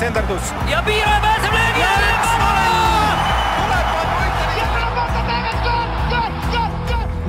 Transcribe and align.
senderdus. 0.00 0.52
ja 0.70 0.82
Piiraja 0.82 1.20
pääseb 1.20 1.52
löögi 1.52 1.82
alla. 1.82 2.10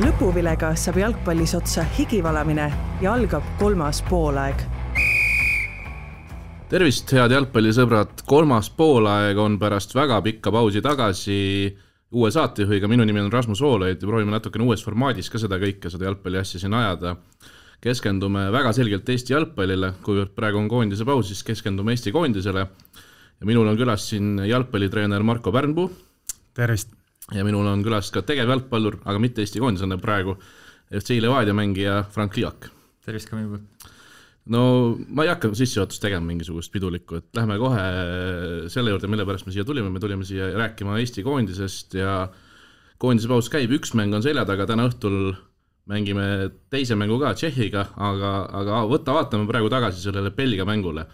lõpuvilega 0.02 0.72
saab 0.80 0.98
jalgpallis 0.98 1.56
otsa 1.56 1.84
higivalamine 1.98 2.72
ja 3.02 3.14
algab 3.14 3.44
kolmas 3.60 4.02
poolaeg. 4.10 4.64
tervist, 6.70 7.12
head 7.12 7.32
jalgpallisõbrad, 7.36 8.24
kolmas 8.26 8.70
poolaeg 8.70 9.38
on 9.38 9.60
pärast 9.60 9.96
väga 9.96 10.22
pikka 10.22 10.52
pausi 10.52 10.82
tagasi 10.82 11.40
uue 12.12 12.32
saatejuhiga, 12.32 12.88
minu 12.88 13.04
nimi 13.08 13.20
on 13.20 13.32
Rasmus 13.32 13.62
Voolaid 13.62 14.02
ja 14.02 14.08
proovime 14.08 14.32
natukene 14.32 14.64
uues 14.68 14.84
formaadis 14.84 15.30
ka 15.32 15.40
seda 15.40 15.60
kõike, 15.60 15.92
seda 15.92 16.08
jalgpalliasja 16.10 16.60
siin 16.60 16.74
ajada. 16.74 17.16
Keskendume 17.82 18.46
väga 18.54 18.72
selgelt 18.78 19.10
Eesti 19.10 19.34
jalgpallile, 19.34 19.96
kuivõrd 20.06 20.36
praegu 20.38 20.60
on 20.62 20.70
koondise 20.70 21.06
paus, 21.08 21.32
siis 21.32 21.42
keskendume 21.46 21.96
Eesti 21.96 22.14
koondisele. 22.14 22.68
ja 23.42 23.48
minul 23.50 23.68
on 23.68 23.78
külas 23.78 24.06
siin 24.10 24.38
jalgpallitreener 24.46 25.24
Marko 25.24 25.52
Pärnpuu. 25.52 25.92
tervist! 26.54 26.94
ja 27.34 27.44
minul 27.44 27.66
on 27.68 27.84
külas 27.84 28.12
ka 28.12 28.22
tegevjalgpallur, 28.22 29.02
aga 29.06 29.20
mitte 29.20 29.42
Eesti 29.42 29.60
koondislane 29.60 29.98
praegu, 29.98 30.38
FC 30.92 31.18
Levadia 31.22 31.54
mängija 31.54 32.04
Frank 32.12 32.38
Liak. 32.38 32.70
tervist 33.06 33.30
ka 33.30 33.36
minu 33.36 33.56
poolt! 33.56 33.92
no 34.46 34.62
ma 35.10 35.26
ei 35.26 35.34
hakka 35.34 35.54
sissejuhatust 35.54 36.02
tegema 36.02 36.26
mingisugust 36.26 36.72
pidulikku, 36.74 37.18
et 37.18 37.30
lähme 37.38 37.58
kohe 37.62 37.86
selle 38.70 38.94
juurde, 38.94 39.10
mille 39.10 39.26
pärast 39.26 39.46
me 39.46 39.54
siia 39.54 39.66
tulime, 39.66 39.90
me 39.90 40.00
tulime 40.00 40.26
siia 40.26 40.54
rääkima 40.58 41.00
Eesti 41.02 41.26
koondisest 41.26 41.98
ja 41.98 42.28
koondise 43.02 43.30
paus 43.30 43.50
käib, 43.50 43.74
üks 43.74 43.96
mäng 43.98 44.14
on 44.14 44.22
selja 44.22 44.46
taga, 44.46 44.70
täna 44.70 44.86
õhtul 44.90 45.34
mängime 45.90 46.26
teise 46.70 46.96
mängu 47.00 47.18
ka 47.22 47.34
Tšehhiga, 47.38 47.88
aga, 47.98 48.32
aga 48.62 48.82
võta, 48.90 49.16
vaatame 49.18 49.50
praegu 49.50 49.70
tagasi 49.72 50.04
sellele 50.04 50.34
Belgia 50.36 50.66
mängule. 50.66 51.06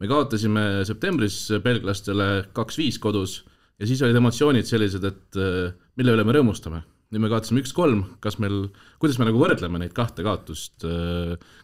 me 0.00 0.08
kaotasime 0.08 0.84
septembris 0.88 1.50
belglastele 1.62 2.46
kaks-viis 2.56 2.98
kodus 2.98 3.44
ja 3.78 3.86
siis 3.86 4.00
olid 4.02 4.16
emotsioonid 4.16 4.64
sellised, 4.64 5.04
et 5.04 5.40
mille 5.96 6.16
üle 6.16 6.24
me 6.24 6.32
rõõmustame 6.32 6.82
nüüd 7.10 7.24
me 7.24 7.30
kaotasime 7.30 7.62
üks-kolm, 7.64 8.04
kas 8.22 8.36
meil, 8.42 8.68
kuidas 9.02 9.18
me 9.18 9.26
nagu 9.26 9.40
võrdleme 9.40 9.80
neid 9.82 9.94
kahte 9.96 10.22
kaotust, 10.22 10.84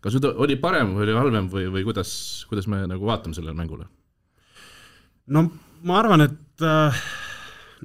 kas 0.03 0.17
nüüd 0.17 0.27
oli 0.35 0.57
parem 0.59 0.97
või 0.97 1.07
oli 1.07 1.15
halvem 1.15 1.51
või, 1.53 1.69
või 1.71 1.85
kuidas, 1.87 2.11
kuidas 2.51 2.67
me 2.71 2.83
nagu 2.91 3.07
vaatame 3.07 3.37
sellele 3.37 3.55
mängule? 3.59 3.87
no 5.31 5.47
ma 5.87 6.01
arvan, 6.01 6.27
et 6.27 6.67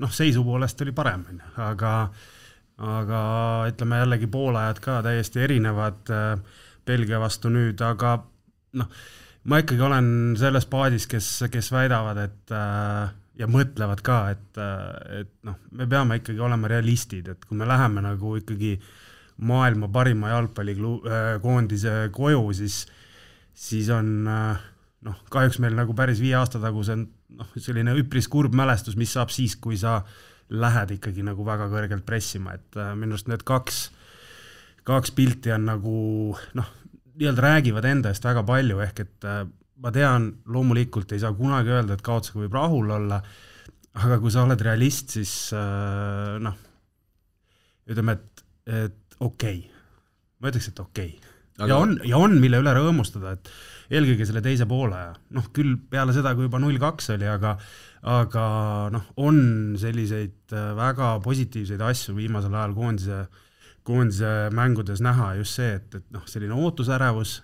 noh, 0.02 0.14
seisu 0.14 0.44
poolest 0.46 0.82
oli 0.82 0.94
parem, 0.98 1.26
on 1.30 1.42
ju, 1.42 1.52
aga 1.68 1.94
aga 2.82 3.22
ütleme 3.70 4.02
jällegi 4.02 4.28
poolajad 4.32 4.80
ka 4.82 5.00
täiesti 5.06 5.44
erinevad 5.46 6.10
Belgia 6.88 7.20
vastu 7.22 7.52
nüüd, 7.54 7.82
aga 7.86 8.16
noh, 8.80 9.02
ma 9.46 9.60
ikkagi 9.62 9.84
olen 9.86 10.08
selles 10.40 10.66
paadis, 10.70 11.06
kes, 11.10 11.28
kes 11.54 11.70
väidavad, 11.74 12.18
et 12.26 12.54
äh, 12.58 13.12
ja 13.40 13.48
mõtlevad 13.50 14.02
ka, 14.06 14.18
et, 14.34 14.60
et 15.22 15.32
noh, 15.48 15.58
me 15.78 15.88
peame 15.90 16.20
ikkagi 16.20 16.42
olema 16.44 16.70
realistid, 16.72 17.30
et 17.32 17.46
kui 17.48 17.58
me 17.60 17.68
läheme 17.70 18.04
nagu 18.04 18.36
ikkagi 18.40 18.76
maailma 19.48 19.90
parima 19.94 20.34
jalgpallikoondise 20.36 21.96
koju, 22.14 22.44
siis, 22.58 22.84
siis 23.58 23.90
on 23.94 24.12
noh, 24.28 25.22
kahjuks 25.34 25.62
meil 25.64 25.78
nagu 25.78 25.96
päris 25.98 26.22
viie 26.22 26.36
aasta 26.38 26.62
taguse 26.62 26.98
noh, 27.00 27.56
selline 27.58 27.96
üpris 28.02 28.30
kurb 28.32 28.54
mälestus, 28.58 28.98
mis 29.00 29.14
saab 29.16 29.34
siis, 29.34 29.56
kui 29.58 29.80
sa 29.80 30.02
lähed 30.52 30.98
ikkagi 30.98 31.24
nagu 31.24 31.46
väga 31.48 31.70
kõrgelt 31.72 32.06
pressima, 32.08 32.58
et 32.58 32.78
minu 33.00 33.16
arust 33.16 33.30
need 33.32 33.44
kaks, 33.48 33.82
kaks 34.88 35.14
pilti 35.16 35.54
on 35.56 35.70
nagu 35.70 35.96
noh, 36.58 36.72
nii-öelda 37.16 37.46
räägivad 37.46 37.88
enda 37.88 38.12
eest 38.12 38.26
väga 38.26 38.44
palju, 38.48 38.82
ehk 38.84 39.04
et 39.06 39.28
ma 39.82 39.92
tean, 39.94 40.28
loomulikult 40.52 41.14
ei 41.16 41.22
saa 41.22 41.34
kunagi 41.38 41.74
öelda, 41.74 41.96
et 41.96 42.06
kaotusega 42.06 42.44
võib 42.44 42.58
rahul 42.58 42.92
olla, 42.98 43.22
aga 44.02 44.20
kui 44.22 44.34
sa 44.34 44.46
oled 44.46 44.62
realist, 44.64 45.16
siis 45.18 45.34
äh, 45.58 46.38
noh, 46.44 46.58
ütleme, 47.90 48.18
et, 48.18 48.46
et 48.68 49.20
okei 49.20 49.64
okay., 49.64 49.68
ma 50.42 50.52
ütleks, 50.52 50.72
et 50.72 50.84
okei 50.84 51.16
okay. 51.18 51.31
Aga... 51.60 51.70
ja 51.70 51.78
on, 51.78 51.94
ja 52.08 52.22
on, 52.22 52.40
mille 52.42 52.62
üle 52.64 52.74
rõõmustada, 52.78 53.36
et 53.38 53.52
eelkõige 53.92 54.28
selle 54.28 54.44
teise 54.46 54.68
poolaja, 54.70 55.14
noh 55.36 55.52
küll 55.56 55.76
peale 55.92 56.16
seda, 56.16 56.34
kui 56.38 56.48
juba 56.48 56.62
null 56.64 56.80
kaks 56.82 57.12
oli, 57.18 57.28
aga 57.28 57.58
aga 58.02 58.44
noh, 58.94 59.12
on 59.22 59.38
selliseid 59.78 60.54
väga 60.78 61.14
positiivseid 61.22 61.84
asju 61.86 62.16
viimasel 62.18 62.56
ajal 62.56 62.74
koondise, 62.74 63.20
koondise 63.86 64.50
mängudes 64.58 65.04
näha, 65.06 65.36
just 65.38 65.60
see, 65.60 65.76
et, 65.78 66.00
et 66.00 66.08
noh, 66.16 66.24
selline 66.30 66.58
ootusärevus 66.58 67.42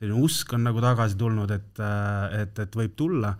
selline 0.00 0.24
usk 0.24 0.54
on 0.56 0.64
nagu 0.64 0.80
tagasi 0.80 1.18
tulnud, 1.20 1.50
et, 1.52 1.82
et, 2.40 2.62
et 2.64 2.76
võib 2.80 2.96
tulla, 2.96 3.34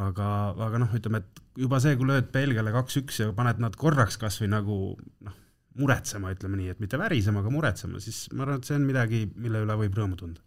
aga, 0.00 0.26
aga 0.68 0.80
noh, 0.80 0.94
ütleme, 0.96 1.20
et 1.20 1.42
juba 1.60 1.80
see, 1.84 1.98
kui 2.00 2.08
lööd 2.08 2.30
Belgiale 2.32 2.72
kaks-üks 2.72 3.20
ja 3.20 3.32
paned 3.36 3.60
nad 3.60 3.76
korraks 3.76 4.16
kas 4.20 4.40
või 4.40 4.48
nagu 4.54 4.78
noh, 4.96 5.36
muretsema, 5.78 6.32
ütleme 6.34 6.58
nii, 6.60 6.70
et 6.74 6.80
mitte 6.82 7.00
värisema, 7.00 7.42
aga 7.42 7.52
muretsema, 7.52 8.00
siis 8.02 8.24
ma 8.36 8.46
arvan, 8.46 8.60
et 8.60 8.68
see 8.68 8.78
on 8.78 8.86
midagi, 8.86 9.24
mille 9.40 9.62
üle 9.64 9.76
võib 9.84 9.98
rõõmu 9.98 10.18
tunda. 10.20 10.42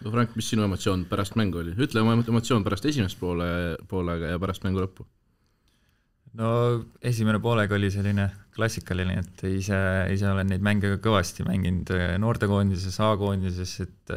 no 0.00 0.12
Frank, 0.14 0.36
mis 0.38 0.50
sinu 0.52 0.64
emotsioon 0.66 1.06
pärast 1.10 1.36
mängu 1.40 1.60
oli, 1.62 1.74
ütle 1.76 2.04
oma 2.04 2.16
emotsioon 2.20 2.64
pärast 2.66 2.88
esimest 2.88 3.20
poole, 3.20 3.48
poolega 3.90 4.32
ja 4.32 4.40
pärast 4.42 4.64
mängu 4.64 4.82
lõppu. 4.84 5.06
no 6.40 6.50
esimene 7.12 7.40
poolega 7.42 7.76
oli 7.76 7.90
selline 7.92 8.30
klassikaline, 8.56 9.20
et 9.24 9.44
ise, 9.50 9.80
ise 10.14 10.28
olen 10.30 10.52
neid 10.52 10.64
mänge 10.64 10.94
ka 10.96 11.02
kõvasti 11.08 11.46
mänginud 11.48 11.92
noortekoondises, 12.22 13.00
A-koondises, 13.04 13.78
et 13.84 14.14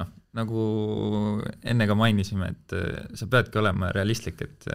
noh, 0.00 0.14
nagu 0.40 0.68
enne 1.62 1.90
ka 1.90 1.98
mainisime, 1.98 2.54
et 2.54 2.78
sa 3.18 3.28
peadki 3.30 3.60
olema 3.60 3.92
realistlik, 3.92 4.40
et 4.48 4.70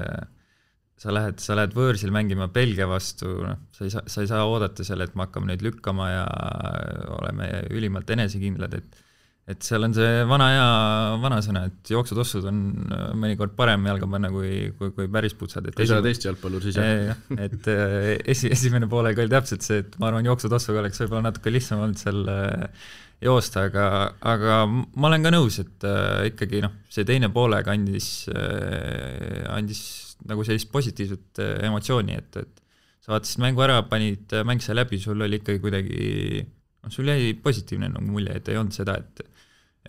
sa 1.00 1.14
lähed, 1.16 1.40
sa 1.40 1.56
lähed 1.56 1.76
võõrsil 1.78 2.12
mängima 2.12 2.50
Belgia 2.52 2.88
vastu, 2.90 3.30
noh, 3.46 3.60
sa 3.76 3.86
ei 3.88 3.94
saa, 3.94 4.08
sa 4.12 4.24
ei 4.24 4.32
saa 4.32 4.48
oodata 4.50 4.86
seal, 4.88 5.04
et 5.06 5.14
me 5.16 5.26
hakkame 5.26 5.52
neid 5.52 5.64
lükkama 5.64 6.10
ja 6.12 6.26
oleme 7.20 7.52
ülimalt 7.76 8.10
enesekindlad, 8.16 8.76
et 8.82 9.06
et 9.50 9.66
seal 9.66 9.82
on 9.82 9.94
see 9.98 10.26
vana 10.30 10.48
hea 10.52 10.66
vanasõna, 11.24 11.64
et 11.72 11.90
jooksutossud 11.90 12.46
on 12.52 12.58
mõnikord 13.18 13.56
parem 13.58 13.88
jalga 13.90 14.06
panna 14.12 14.30
kui, 14.30 14.68
kui, 14.78 14.92
kui 14.94 15.10
päris 15.10 15.34
putsad. 15.40 15.66
kui 15.74 15.90
sa 15.90 15.98
oled 15.98 16.10
Eesti 16.12 16.30
jalgpallur, 16.30 16.62
siis 16.62 16.78
jah. 16.78 17.18
et 17.48 17.70
esi, 18.30 18.52
esimene 18.54 18.90
poolega 18.92 19.24
oli 19.24 19.34
täpselt 19.34 19.66
see, 19.66 19.82
et 19.82 19.98
ma 19.98 20.12
arvan, 20.12 20.28
jooksutossuga 20.30 20.84
oleks 20.84 21.02
võib-olla 21.02 21.32
natuke 21.32 21.54
lihtsam 21.56 21.82
olnud 21.82 21.98
seal 21.98 22.22
joosta, 23.26 23.66
aga, 23.72 23.88
aga 24.36 24.60
ma 24.70 25.10
olen 25.10 25.26
ka 25.26 25.34
nõus, 25.34 25.58
et 25.64 25.88
äh, 25.88 26.30
ikkagi 26.30 26.62
noh, 26.64 26.76
see 26.94 27.08
teine 27.10 27.32
poolega 27.34 27.74
andis 27.74 28.30
andis 29.50 29.82
nagu 30.28 30.44
sellist 30.48 30.72
positiivset 30.74 31.42
äh, 31.44 31.54
emotsiooni, 31.70 32.18
et, 32.20 32.40
et 32.42 32.64
sa 33.04 33.16
vaatasid 33.16 33.44
mängu 33.44 33.64
ära, 33.66 33.82
panid 33.90 34.36
mäng 34.48 34.64
sai 34.64 34.78
läbi, 34.78 35.00
sul 35.02 35.22
oli 35.24 35.40
ikkagi 35.40 35.62
kuidagi 35.64 36.02
noh, 36.44 36.94
sul 36.94 37.10
jäi 37.10 37.34
positiivne 37.44 37.92
nagu 37.94 38.12
mulje, 38.12 38.36
et 38.40 38.52
ei 38.52 38.60
olnud 38.60 38.76
seda, 38.76 39.00
et 39.00 39.26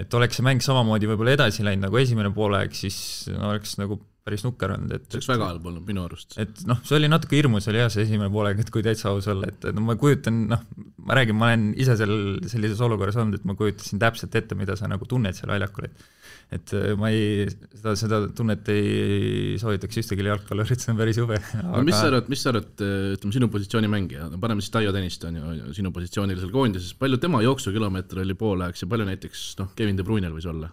et 0.00 0.14
oleks 0.16 0.38
see 0.38 0.46
mäng 0.46 0.62
samamoodi 0.64 1.08
võib-olla 1.10 1.34
edasi 1.34 1.64
läinud 1.66 1.88
nagu 1.88 1.98
esimene 2.00 2.30
poolaeg, 2.32 2.72
siis 2.78 3.26
oleks 3.34 3.74
nagu 3.80 3.98
päris 4.26 4.44
nukker 4.44 4.74
olnud, 4.74 4.92
et 4.96 5.06
see 5.08 5.18
oleks 5.18 5.30
väga 5.30 5.48
halb 5.48 5.66
olnud 5.70 5.86
minu 5.88 6.04
arust. 6.04 6.36
et 6.40 6.62
noh, 6.68 6.80
see 6.86 6.98
oli 6.98 7.08
natuke 7.10 7.38
hirmus 7.38 7.68
oli 7.72 7.80
jah, 7.80 7.90
see 7.92 8.04
esimene 8.06 8.30
poolega, 8.32 8.62
et 8.62 8.72
kui 8.72 8.84
täitsa 8.84 9.10
aus 9.14 9.28
olla, 9.32 9.48
et 9.48 9.68
no 9.76 9.84
ma 9.86 9.96
kujutan, 10.00 10.42
noh, 10.50 10.64
ma 11.06 11.16
räägin, 11.18 11.38
ma 11.40 11.50
olen 11.50 11.68
ise 11.80 11.96
seal 12.00 12.14
sellises 12.50 12.80
olukorras 12.84 13.18
olnud, 13.20 13.40
et 13.40 13.46
ma 13.48 13.56
kujutasin 13.58 14.02
täpselt 14.02 14.36
ette, 14.36 14.58
mida 14.58 14.76
sa 14.78 14.90
nagu 14.90 15.08
tunned 15.08 15.36
seal 15.36 15.52
väljakul, 15.54 15.88
et 15.88 16.08
et 16.50 16.72
ma 16.98 17.12
ei, 17.14 17.44
seda, 17.78 17.92
seda 17.98 18.18
tunnet 18.34 18.66
ei 18.74 19.54
soovitaks 19.62 20.00
ühtegi 20.02 20.26
jalgpallurit, 20.26 20.82
see 20.82 20.90
on 20.90 20.98
päris 20.98 21.20
jube 21.20 21.36
aga.... 21.38 21.62
no 21.68 21.84
mis 21.86 21.94
sa 21.94 22.08
arvad, 22.08 22.30
mis 22.32 22.42
sa 22.42 22.50
arvad, 22.50 22.72
ütleme 23.14 23.36
sinu 23.36 23.48
positsiooni 23.54 23.90
mängija, 23.90 24.26
paneme 24.42 24.64
siis 24.64 24.74
Taio 24.74 24.90
Tõniste 24.94 25.30
on 25.30 25.38
ju 25.38 25.76
sinu 25.78 25.94
positsioonil 25.94 26.42
seal 26.42 26.50
koondises, 26.54 26.96
palju 26.98 27.20
tema 27.22 27.42
jooksukilomeeter 27.46 28.24
oli 28.24 28.34
poolajaks 28.38 28.82
ja 28.82 28.90
palju 28.90 29.06
näiteks 29.12 29.44
noh, 29.62 29.70
Kevin 29.78 30.00
De 30.00 30.06
Bruyne'l 30.06 30.34
võis 30.34 30.50
olla? 30.50 30.72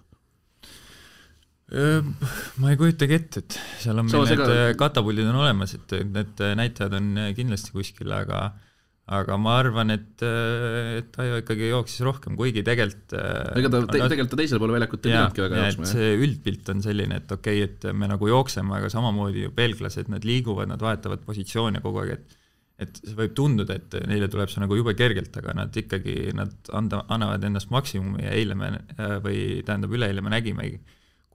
Ma 1.67 2.69
ei 2.71 2.77
kujutagi 2.79 3.17
ette, 3.17 3.43
et 3.43 3.57
seal 3.81 3.99
on 3.99 4.07
meil 4.07 4.29
need 4.29 4.39
ka... 4.39 4.53
katapuldid 4.85 5.27
on 5.27 5.41
olemas, 5.41 5.73
et 5.75 5.97
need 6.07 6.39
näitajad 6.61 6.95
on 6.95 7.09
kindlasti 7.35 7.75
kuskil, 7.75 8.13
aga 8.15 8.45
aga 9.17 9.37
ma 9.39 9.53
arvan, 9.61 9.91
et, 9.93 10.23
et 10.23 11.11
Taio 11.15 11.37
ikkagi 11.39 11.69
jooksis 11.69 12.03
rohkem, 12.03 12.35
kuigi 12.39 12.63
tegelikult 12.67 13.13
ega 13.15 13.69
ta 13.71 13.79
te, 13.85 13.99
tegelikult 14.01 14.33
ta 14.33 14.39
teisele 14.41 14.59
poole 14.59 14.75
väljakut 14.75 14.99
ei 14.99 15.13
pidanudki 15.13 15.43
väga 15.45 15.61
jooksma. 15.61 15.91
see 15.91 16.09
üldpilt 16.23 16.71
on 16.73 16.83
selline, 16.83 17.21
et 17.21 17.31
okei 17.31 17.63
okay,, 17.63 17.69
et 17.91 17.95
me 17.95 18.09
nagu 18.11 18.27
jookseme, 18.31 18.75
aga 18.79 18.91
samamoodi 18.91 19.45
ju 19.45 19.53
belglased, 19.55 20.11
nad 20.11 20.27
liiguvad, 20.27 20.71
nad 20.71 20.83
vahetavad 20.83 21.23
positsioone 21.27 21.83
kogu 21.83 22.03
aeg, 22.03 22.17
et 22.17 22.43
et 22.77 22.99
see 23.01 23.15
võib 23.17 23.33
tunduda, 23.33 23.73
et 23.79 23.95
neile 24.05 24.27
tuleb 24.29 24.51
see 24.53 24.61
nagu 24.61 24.75
jube 24.77 24.93
kergelt, 24.97 25.33
aga 25.39 25.55
nad 25.57 25.79
ikkagi, 25.81 26.29
nad 26.37 26.69
anda, 26.77 27.01
annavad 27.13 27.47
endast 27.47 27.71
maksimumi 27.73 28.21
ja 28.27 28.35
eile 28.37 28.57
me, 28.59 28.69
või 29.23 29.63
tähendab, 29.65 29.95
üleeile 29.97 30.21
me 30.21 30.33
nägimegi, 30.35 30.77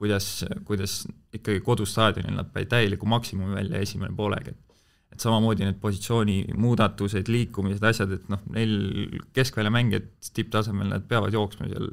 kuidas, 0.03 0.27
kuidas 0.67 0.99
ikkagi 1.33 1.63
kodustaadionil 1.63 2.35
nad 2.35 2.51
panid 2.53 2.71
täieliku 2.73 3.07
maksimumi 3.09 3.55
välja 3.55 3.81
esimene 3.85 4.15
poolega, 4.17 4.51
et 4.51 4.73
et 5.13 5.21
samamoodi 5.21 5.61
need 5.61 5.77
positsiooni 5.77 6.37
muudatused, 6.57 7.27
liikumised, 7.29 7.83
asjad, 7.85 8.15
et 8.15 8.29
noh, 8.33 8.39
neil 8.55 9.19
keskväljamängijad 9.37 10.07
tipptasemel, 10.33 10.89
nad 10.89 11.05
peavad 11.09 11.35
jooksma 11.35 11.69
seal 11.69 11.85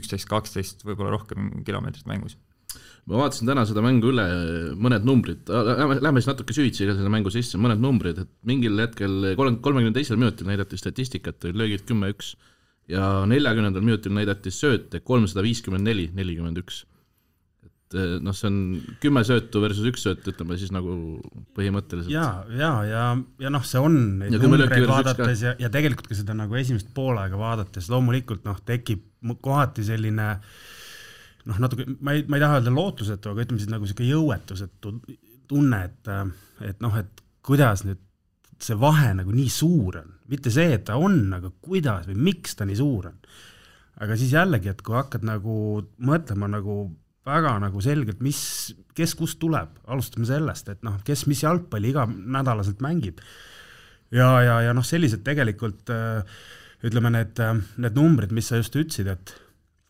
üksteist, 0.00 0.26
kaksteist, 0.30 0.82
võib-olla 0.86 1.12
rohkem 1.14 1.52
kilomeetrit 1.66 2.08
mängus. 2.10 2.34
Ma 3.06 3.22
vaatasin 3.22 3.48
täna 3.48 3.62
seda 3.66 3.82
mängu 3.82 4.10
üle, 4.10 4.24
mõned 4.82 5.06
numbrid, 5.06 5.46
lähme 5.46 6.18
siis 6.18 6.32
natuke 6.32 6.54
süvitsi 6.54 6.90
ka 6.90 6.94
selle 6.98 7.10
mängu 7.10 7.30
sisse, 7.34 7.58
mõned 7.58 7.78
numbrid, 7.82 8.18
et 8.22 8.30
mingil 8.46 8.82
hetkel 8.82 9.14
kolmkümmend, 9.38 9.62
kolmekümne 9.64 9.94
teisel 9.94 10.18
minutil 10.18 10.50
näidati 10.50 10.78
statistikat, 10.78 11.48
löögid 11.54 11.86
kümme-üks 11.86 12.34
ja 12.90 13.10
neljakümnendal 13.30 13.84
minutil 13.84 14.14
näidati 14.14 14.52
sööte 14.54 15.02
kolmsada 15.04 15.44
viiskümmend 15.46 15.86
neli, 15.86 16.08
nelikümmend 16.16 16.60
üks. 16.62 16.84
et 17.66 17.96
eh, 17.98 18.16
noh, 18.22 18.34
see 18.36 18.48
on 18.50 18.58
kümme 19.02 19.22
söötu 19.26 19.62
versus 19.62 19.86
üks 19.90 20.04
sööt, 20.06 20.26
ütleme 20.32 20.58
siis 20.60 20.72
nagu 20.74 20.96
põhimõtteliselt. 21.56 22.12
ja, 22.14 22.44
ja, 22.56 22.72
ja, 22.88 23.06
ja 23.46 23.52
noh, 23.52 23.64
see 23.66 23.82
on 23.82 23.96
neid 24.22 24.36
numbreid 24.42 24.88
vaadates 24.90 25.46
ja, 25.46 25.54
ja 25.60 25.72
tegelikult 25.72 26.10
ka 26.10 26.18
seda 26.18 26.36
nagu 26.38 26.58
esimest 26.58 26.92
poolaega 26.96 27.38
vaadates 27.40 27.90
loomulikult 27.92 28.44
noh, 28.48 28.60
tekib 28.66 29.06
kohati 29.40 29.86
selline 29.86 30.28
noh, 31.48 31.58
natuke, 31.62 31.86
ma 32.00 32.16
ei, 32.16 32.26
ma 32.28 32.38
ei 32.38 32.44
taha 32.44 32.60
öelda 32.60 32.74
lootusetu, 32.74 33.32
aga 33.32 33.46
ütleme 33.46 33.62
siis 33.62 33.72
nagu 33.72 33.86
niisugune 33.86 34.12
jõuetusetu 34.12 34.94
tunne, 35.50 35.82
et, 35.88 36.10
et 36.68 36.82
noh, 36.84 36.94
et 37.00 37.22
kuidas 37.46 37.82
nüüd 37.86 38.00
see 38.60 38.76
vahe 38.78 39.12
nagu 39.16 39.32
nii 39.32 39.50
suur 39.52 40.02
on, 40.02 40.10
mitte 40.30 40.52
see, 40.54 40.74
et 40.76 40.86
ta 40.88 40.98
on, 41.00 41.22
aga 41.36 41.52
kuidas 41.62 42.08
või 42.08 42.18
miks 42.30 42.56
ta 42.58 42.66
nii 42.68 42.78
suur 42.78 43.10
on. 43.10 43.18
aga 44.00 44.16
siis 44.16 44.32
jällegi, 44.32 44.70
et 44.72 44.82
kui 44.82 44.96
hakkad 44.96 45.26
nagu 45.26 45.54
mõtlema 46.06 46.48
nagu 46.48 46.82
väga 47.26 47.56
nagu 47.60 47.82
selgelt, 47.84 48.22
mis, 48.24 48.40
kes 48.96 49.14
kust 49.18 49.38
tuleb, 49.42 49.74
alustame 49.90 50.26
sellest, 50.28 50.70
et 50.72 50.86
noh, 50.86 50.96
kes 51.04 51.26
mis 51.28 51.42
jalgpalli 51.44 51.92
iganädalaselt 51.92 52.80
mängib. 52.84 53.20
ja, 54.10 54.30
ja, 54.42 54.56
ja 54.68 54.72
noh, 54.76 54.86
sellised 54.86 55.22
tegelikult 55.26 55.92
ütleme, 56.80 57.12
need, 57.12 57.40
need 57.76 57.96
numbrid, 57.98 58.32
mis 58.32 58.48
sa 58.48 58.60
just 58.60 58.76
ütlesid, 58.76 59.10
et 59.12 59.34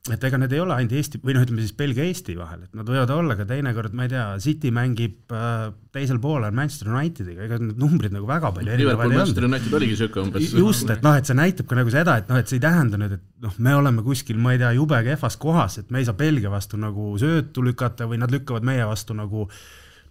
et 0.08 0.22
ega 0.24 0.38
need 0.40 0.52
ei 0.56 0.60
ole 0.62 0.72
ainult 0.72 0.94
Eesti 0.96 1.18
või 1.20 1.34
noh, 1.36 1.42
ütleme 1.44 1.60
siis 1.60 1.74
Belgia-Eesti 1.76 2.32
vahel, 2.38 2.62
et 2.64 2.76
nad 2.78 2.88
võivad 2.88 3.10
olla 3.12 3.34
ka 3.36 3.44
teinekord, 3.48 3.92
ma 3.92 4.06
ei 4.06 4.12
tea, 4.14 4.22
City 4.40 4.70
mängib 4.72 5.34
äh, 5.36 5.66
teisel 5.92 6.16
poolel 6.22 6.54
Manchester 6.56 6.88
Unitediga, 6.88 7.44
ega 7.44 7.58
need 7.60 7.76
numbrid 7.80 8.14
nagu 8.14 8.28
väga 8.28 8.48
palju 8.56 8.72
erinevad 8.72 8.96
ei 8.96 9.10
olnud. 9.10 9.18
Manchester 9.18 9.46
United 9.50 9.74
oligi 9.76 9.98
siuke 9.98 10.22
umbes. 10.22 10.54
just, 10.56 10.88
et 10.94 11.04
noh, 11.04 11.18
et 11.20 11.28
see 11.28 11.36
näitab 11.36 11.68
ka 11.68 11.76
nagu 11.76 11.92
seda, 11.92 12.14
et 12.22 12.30
noh, 12.32 12.40
et 12.40 12.48
see 12.48 12.56
ei 12.56 12.64
tähenda 12.64 13.00
nüüd, 13.02 13.12
et 13.18 13.44
noh, 13.44 13.58
me 13.66 13.74
oleme 13.76 14.04
kuskil, 14.06 14.38
ma 14.40 14.54
ei 14.54 14.62
tea, 14.62 14.70
jube 14.78 15.00
kehvas 15.04 15.36
kohas, 15.42 15.76
et 15.82 15.92
me 15.92 16.00
ei 16.00 16.08
saa 16.08 16.16
Belgia 16.16 16.52
vastu 16.52 16.80
nagu 16.80 17.10
söötu 17.20 17.64
lükata 17.66 18.08
või 18.08 18.22
nad 18.22 18.32
lükkavad 18.32 18.64
meie 18.64 18.86
vastu 18.88 19.16
nagu 19.18 19.44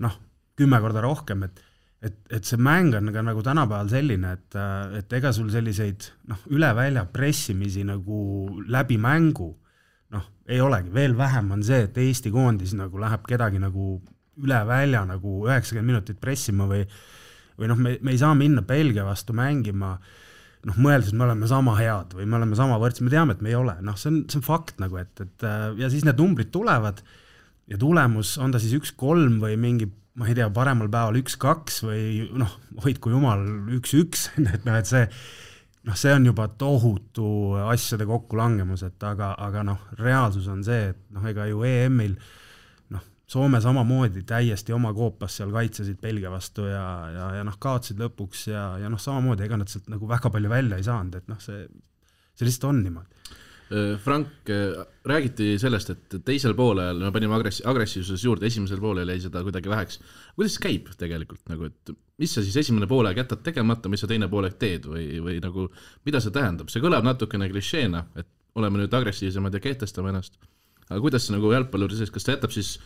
noh, 0.05 0.19
kümme 0.59 0.81
korda 0.83 1.01
rohkem, 1.07 1.47
et 1.49 1.65
et, 2.05 2.15
et 2.31 2.45
see 2.47 2.55
mäng 2.61 2.93
on 2.95 3.09
ka 3.11 3.23
nagu 3.25 3.41
tänapäeval 3.43 3.89
selline, 3.91 4.29
et, 4.37 4.55
et 5.01 5.17
ega 5.17 5.33
sul 5.35 5.49
selliseid 5.51 6.05
noh, 6.31 6.45
üle 6.55 6.69
välja 6.77 7.03
pressimisi 7.11 7.81
nagu 7.83 8.21
läbi 8.69 8.95
mängu 9.01 9.49
noh, 10.15 10.25
ei 10.49 10.61
olegi, 10.63 10.91
veel 10.93 11.15
vähem 11.17 11.51
on 11.55 11.63
see, 11.65 11.83
et 11.87 11.97
Eesti 12.01 12.31
koondis 12.33 12.73
nagu 12.77 13.01
läheb 13.01 13.27
kedagi 13.29 13.61
nagu 13.61 13.99
üle 14.39 14.59
välja 14.67 15.03
nagu 15.07 15.43
üheksakümmend 15.47 15.93
minutit 15.93 16.19
pressima 16.21 16.67
või 16.69 16.85
või 17.59 17.67
noh, 17.67 17.79
me, 17.79 17.97
me 18.01 18.15
ei 18.15 18.19
saa 18.21 18.31
minna 18.39 18.63
Belgia 18.63 19.03
vastu 19.03 19.35
mängima 19.35 19.97
noh, 20.67 20.75
mõeldes, 20.79 21.11
et 21.11 21.19
me 21.19 21.25
oleme 21.27 21.47
sama 21.51 21.75
head 21.79 22.15
või 22.15 22.27
me 22.27 22.39
oleme 22.39 22.57
sama 22.59 22.79
võrdsed, 22.79 23.03
me 23.05 23.13
teame, 23.13 23.35
et 23.35 23.43
me 23.43 23.51
ei 23.51 23.57
ole, 23.59 23.75
noh, 23.85 23.97
see 23.99 24.11
on, 24.11 24.21
see 24.31 24.39
on 24.39 24.45
fakt 24.47 24.79
nagu, 24.81 24.99
et, 24.99 25.23
et 25.23 25.47
ja 25.79 25.91
siis 25.91 26.05
need 26.07 26.19
numbrid 26.19 26.51
tulevad 26.55 27.03
ja 27.69 27.79
tulemus, 27.79 28.37
on 28.41 28.53
ta 28.53 28.61
siis 28.61 28.75
üks-kolm 28.79 29.39
või 29.43 29.59
mingi 29.59 29.89
ma 30.19 30.27
ei 30.27 30.35
tea, 30.35 30.49
paremal 30.51 30.89
päeval 30.91 31.19
üks-kaks 31.21 31.83
või 31.85 32.01
noh, 32.39 32.55
hoidku 32.83 33.13
jumal, 33.13 33.43
üks-üks, 33.77 34.29
et 34.55 34.67
noh, 34.67 34.79
et 34.79 34.89
see 34.89 35.05
noh, 35.87 35.95
see 35.95 36.11
on 36.13 36.27
juba 36.27 36.47
tohutu 36.59 37.29
asjade 37.69 38.07
kokkulangemus, 38.09 38.83
et 38.87 39.03
aga, 39.07 39.33
aga 39.39 39.63
noh, 39.71 39.87
reaalsus 39.99 40.49
on 40.51 40.63
see, 40.65 40.91
et 40.93 41.01
noh, 41.15 41.25
ega 41.29 41.47
ju 41.49 41.63
EM-il 41.67 42.15
noh, 42.95 43.05
Soome 43.29 43.61
samamoodi 43.61 44.23
täiesti 44.27 44.73
oma 44.75 44.91
koopas 44.97 45.39
seal 45.39 45.53
kaitsesid 45.53 45.99
Belgia 46.01 46.31
vastu 46.33 46.65
ja, 46.69 46.85
ja, 47.13 47.29
ja 47.39 47.45
noh, 47.47 47.59
kaotasid 47.61 48.01
lõpuks 48.01 48.47
ja, 48.51 48.65
ja 48.81 48.89
noh, 48.91 49.01
samamoodi 49.01 49.45
ega 49.47 49.59
nad 49.61 49.71
sealt 49.71 49.91
nagu 49.93 50.09
väga 50.09 50.33
palju 50.33 50.51
välja 50.51 50.79
ei 50.79 50.87
saanud, 50.87 51.21
et 51.21 51.31
noh, 51.31 51.39
see, 51.43 51.63
see 52.35 52.49
lihtsalt 52.49 52.71
on 52.73 52.83
niimoodi 52.83 53.39
Frank, 54.01 54.49
äh, 54.49 54.85
räägiti 55.05 55.51
sellest, 55.61 55.91
et 55.93 56.15
teisel 56.25 56.55
poolel 56.57 57.03
me 57.03 57.11
panime 57.13 57.35
agressi-, 57.37 57.61
agressiivsuses 57.69 58.23
juurde, 58.25 58.47
esimesel 58.49 58.79
poolel 58.81 59.11
jäi 59.13 59.19
seda 59.27 59.43
kuidagi 59.45 59.69
väheks. 59.69 59.99
kuidas 60.35 60.55
see 60.55 60.63
käib 60.63 60.87
tegelikult 60.97 61.51
nagu, 61.51 61.69
et 61.69 61.91
mis 62.17 62.33
sa 62.33 62.41
siis 62.41 62.57
esimene 62.63 62.87
poolaeg 62.89 63.21
jätad 63.21 63.43
tegemata, 63.45 63.91
mis 63.91 64.01
sa 64.01 64.09
teine 64.09 64.29
poolaeg 64.31 64.57
teed 64.57 64.87
või, 64.89 65.05
või 65.21 65.37
nagu 65.43 65.67
mida 66.05 66.21
see 66.23 66.33
tähendab, 66.33 66.71
see 66.73 66.81
kõlab 66.81 67.05
natukene 67.05 67.49
klišeena, 67.51 68.07
et 68.17 68.29
oleme 68.57 68.81
nüüd 68.81 68.95
agressiivsemad 68.95 69.53
ja 69.53 69.61
kehtestame 69.61 70.09
ennast. 70.15 70.39
aga 70.89 70.99
kuidas 71.03 71.27
see 71.27 71.35
nagu 71.35 71.51
jalgpalluri 71.53 71.99
sees, 71.99 72.09
kas 72.09 72.25
ta 72.25 72.33
jätab 72.33 72.55
siis 72.55 72.79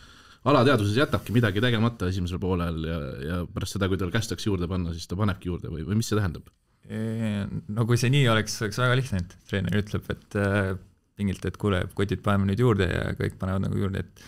alateadvuses 0.44 0.98
jätabki 1.00 1.32
midagi 1.32 1.64
tegemata 1.64 2.10
esimesel 2.12 2.38
poolel 2.42 2.84
ja, 2.84 2.98
ja 3.24 3.40
pärast 3.48 3.78
seda, 3.78 3.88
kui 3.88 3.96
tal 3.96 4.12
kästakse 4.12 4.50
juurde 4.50 4.68
panna, 4.68 4.92
siis 4.92 5.08
ta 5.08 5.16
panebki 5.16 5.48
juurde 5.48 5.72
või, 5.72 5.86
või 5.88 5.96
mis 6.02 6.12
see 6.12 6.20
tähendab? 6.20 6.52
No 6.88 7.86
kui 7.88 7.96
see 8.00 8.12
nii 8.12 8.26
oleks, 8.28 8.58
oleks 8.62 8.80
väga 8.82 8.96
lihtne, 9.00 9.22
et 9.24 9.36
treener 9.48 9.78
ütleb, 9.80 10.08
et 10.12 10.38
äh, 10.40 10.72
pingilt, 11.16 11.44
et 11.48 11.56
kuule, 11.60 11.84
kotid 11.96 12.24
paneme 12.24 12.50
nüüd 12.50 12.60
juurde 12.60 12.88
ja 12.90 13.12
kõik 13.18 13.38
panevad 13.40 13.68
nagu 13.68 13.78
juurde, 13.80 14.04
et 14.04 14.26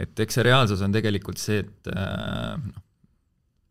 et 0.00 0.20
eks 0.22 0.38
see 0.38 0.44
reaalsus 0.46 0.80
on 0.86 0.94
tegelikult 0.94 1.40
see, 1.42 1.64
et 1.64 1.90
äh, 1.92 2.54
noh, 2.56 2.84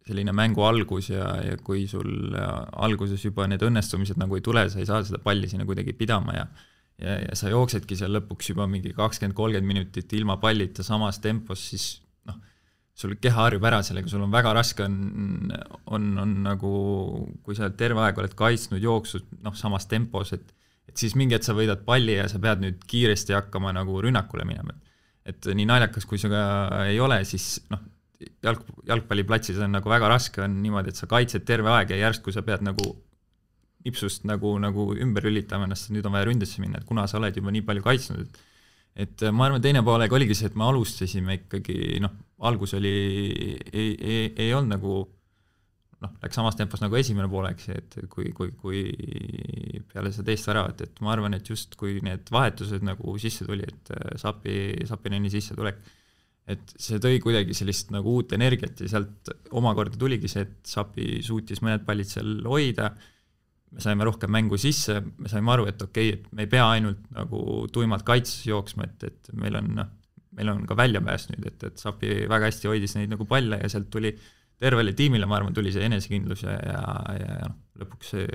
selline 0.10 0.34
mängu 0.36 0.64
algus 0.66 1.12
ja, 1.12 1.30
ja 1.46 1.56
kui 1.62 1.86
sul 1.88 2.34
alguses 2.36 3.22
juba 3.24 3.46
need 3.48 3.62
õnnestumised 3.66 4.18
nagu 4.20 4.38
ei 4.38 4.44
tule, 4.46 4.66
sa 4.70 4.82
ei 4.82 4.88
saa 4.90 5.04
seda 5.06 5.22
palli 5.22 5.50
sinna 5.50 5.68
kuidagi 5.70 5.94
pidama 5.98 6.34
ja 6.36 6.48
ja, 7.00 7.16
ja 7.24 7.38
sa 7.38 7.52
jooksedki 7.52 7.98
seal 7.98 8.14
lõpuks 8.18 8.52
juba 8.52 8.68
mingi 8.70 8.92
kakskümmend, 8.98 9.36
kolmkümmend 9.38 9.70
minutit 9.70 10.14
ilma 10.18 10.38
pallita 10.42 10.84
samas 10.86 11.22
tempos, 11.24 11.64
siis 11.72 11.86
sul 13.00 13.16
keha 13.22 13.46
harjub 13.46 13.64
ära 13.64 13.80
sellega, 13.86 14.12
sul 14.12 14.26
on 14.26 14.34
väga 14.34 14.52
raske 14.58 14.84
on, 14.84 15.52
on, 15.96 16.08
on 16.20 16.34
nagu, 16.44 16.72
kui 17.46 17.56
sa 17.56 17.70
terve 17.72 18.04
aeg 18.04 18.18
oled 18.20 18.36
kaitsnud, 18.38 18.82
jooksnud 18.84 19.40
noh, 19.46 19.56
samas 19.56 19.88
tempos, 19.92 20.34
et 20.36 20.56
et 20.90 20.98
siis 20.98 21.14
mingi 21.14 21.36
hetk 21.38 21.46
sa 21.46 21.54
võidad 21.54 21.84
palli 21.86 22.16
ja 22.18 22.26
sa 22.32 22.40
pead 22.42 22.64
nüüd 22.64 22.80
kiiresti 22.90 23.36
hakkama 23.38 23.70
nagu 23.78 24.00
rünnakule 24.02 24.46
minema. 24.48 24.74
et 25.30 25.46
nii 25.46 25.68
naljakas, 25.70 26.08
kui 26.10 26.18
see 26.18 26.32
ka 26.32 26.40
ei 26.90 26.98
ole, 27.00 27.20
siis 27.30 27.60
noh, 27.70 27.84
jalg, 28.44 28.64
jalgpalliplatsis 28.88 29.60
on 29.62 29.76
nagu 29.78 29.92
väga 29.92 30.08
raske, 30.10 30.42
on 30.42 30.56
niimoodi, 30.64 30.90
et 30.90 30.98
sa 30.98 31.06
kaitsed 31.12 31.46
terve 31.46 31.70
aeg 31.70 31.94
ja 31.94 32.00
järsku 32.08 32.34
sa 32.34 32.42
pead 32.48 32.64
nagu 32.66 32.96
nipsust 33.86 34.26
nagu, 34.28 34.56
nagu 34.60 34.90
ümber 34.98 35.28
lülitama 35.28 35.68
ennast, 35.68 35.92
nüüd 35.94 36.08
on 36.08 36.18
vaja 36.18 36.28
ründesse 36.32 36.64
minna, 36.64 36.82
et 36.82 36.90
kuna 36.90 37.06
sa 37.08 37.20
oled 37.20 37.38
juba 37.38 37.54
nii 37.54 37.64
palju 37.68 37.86
kaitsnud, 37.86 38.26
et 38.26 38.42
et 39.00 39.24
äh, 39.24 39.32
ma 39.36 39.48
arvan, 39.48 39.64
teine 39.64 39.84
poolega 39.86 40.18
oligi 40.18 40.36
see, 40.38 40.50
et 40.52 40.58
me 40.60 40.68
alustasime 40.68 41.40
ikkagi 41.42 42.02
noh, 42.04 42.18
algus 42.50 42.76
oli, 42.78 42.92
ei, 43.72 43.94
ei, 43.96 44.20
ei 44.36 44.54
olnud 44.56 44.76
nagu 44.76 44.98
noh, 46.04 46.16
läks 46.24 46.38
samas 46.40 46.58
tempos 46.60 46.82
nagu 46.84 46.98
esimene 47.00 47.28
poolek, 47.32 47.62
see, 47.64 47.78
et 47.80 47.98
kui, 48.12 48.32
kui, 48.36 48.52
kui 48.60 48.84
peale 49.92 50.12
seda 50.16 50.30
teist 50.32 50.48
väravat, 50.50 50.84
et 50.86 51.02
ma 51.04 51.14
arvan, 51.16 51.36
et 51.36 51.48
just 51.52 51.76
kui 51.80 52.00
need 52.06 52.32
vahetused 52.34 52.84
nagu 52.88 53.16
sisse 53.22 53.48
tuli, 53.48 53.68
et 53.68 53.94
äh, 53.96 54.12
Sapi, 54.22 54.60
Sapineni 54.90 55.32
sissetulek, 55.34 55.82
et 56.50 56.76
see 56.82 56.98
tõi 57.04 57.20
kuidagi 57.22 57.54
sellist 57.54 57.92
nagu 57.94 58.16
uut 58.20 58.34
energiat 58.34 58.80
ja 58.82 58.90
sealt 58.96 59.32
omakorda 59.60 60.00
tuligi 60.02 60.32
see, 60.32 60.48
et 60.48 60.72
Sapi 60.72 61.20
suutis 61.26 61.62
mõned 61.66 61.86
pallid 61.88 62.10
seal 62.10 62.40
hoida 62.48 62.94
me 63.70 63.84
saime 63.84 64.08
rohkem 64.08 64.32
mängu 64.34 64.58
sisse, 64.62 65.00
me 65.18 65.30
saime 65.32 65.54
aru, 65.54 65.68
et 65.70 65.82
okei 65.82 66.12
okay,, 66.14 66.20
et 66.20 66.34
me 66.36 66.46
ei 66.46 66.52
pea 66.52 66.66
ainult 66.74 67.06
nagu 67.16 67.68
tuimalt 67.74 68.06
kaitses 68.08 68.48
jooksma, 68.50 68.90
et, 68.90 69.08
et 69.12 69.32
meil 69.38 69.60
on 69.60 69.70
noh, 69.78 69.92
meil 70.40 70.52
on 70.54 70.66
ka 70.68 70.78
väljapääs 70.78 71.30
nüüd, 71.32 71.46
et, 71.52 71.64
et 71.68 71.82
Sapi 71.82 72.24
väga 72.30 72.50
hästi 72.50 72.70
hoidis 72.72 72.96
neid 72.98 73.12
nagu 73.12 73.28
palle 73.30 73.60
ja 73.62 73.70
sealt 73.72 73.90
tuli 73.94 74.14
tervele 74.60 74.94
tiimile, 74.98 75.28
ma 75.30 75.38
arvan, 75.40 75.56
tuli 75.56 75.72
see 75.74 75.86
enesekindlus 75.88 76.44
ja, 76.44 76.58
ja, 76.58 76.82
ja, 77.20 77.38
ja 77.44 77.48
noh, 77.52 77.58
lõpuks 77.80 78.12
see 78.16 78.26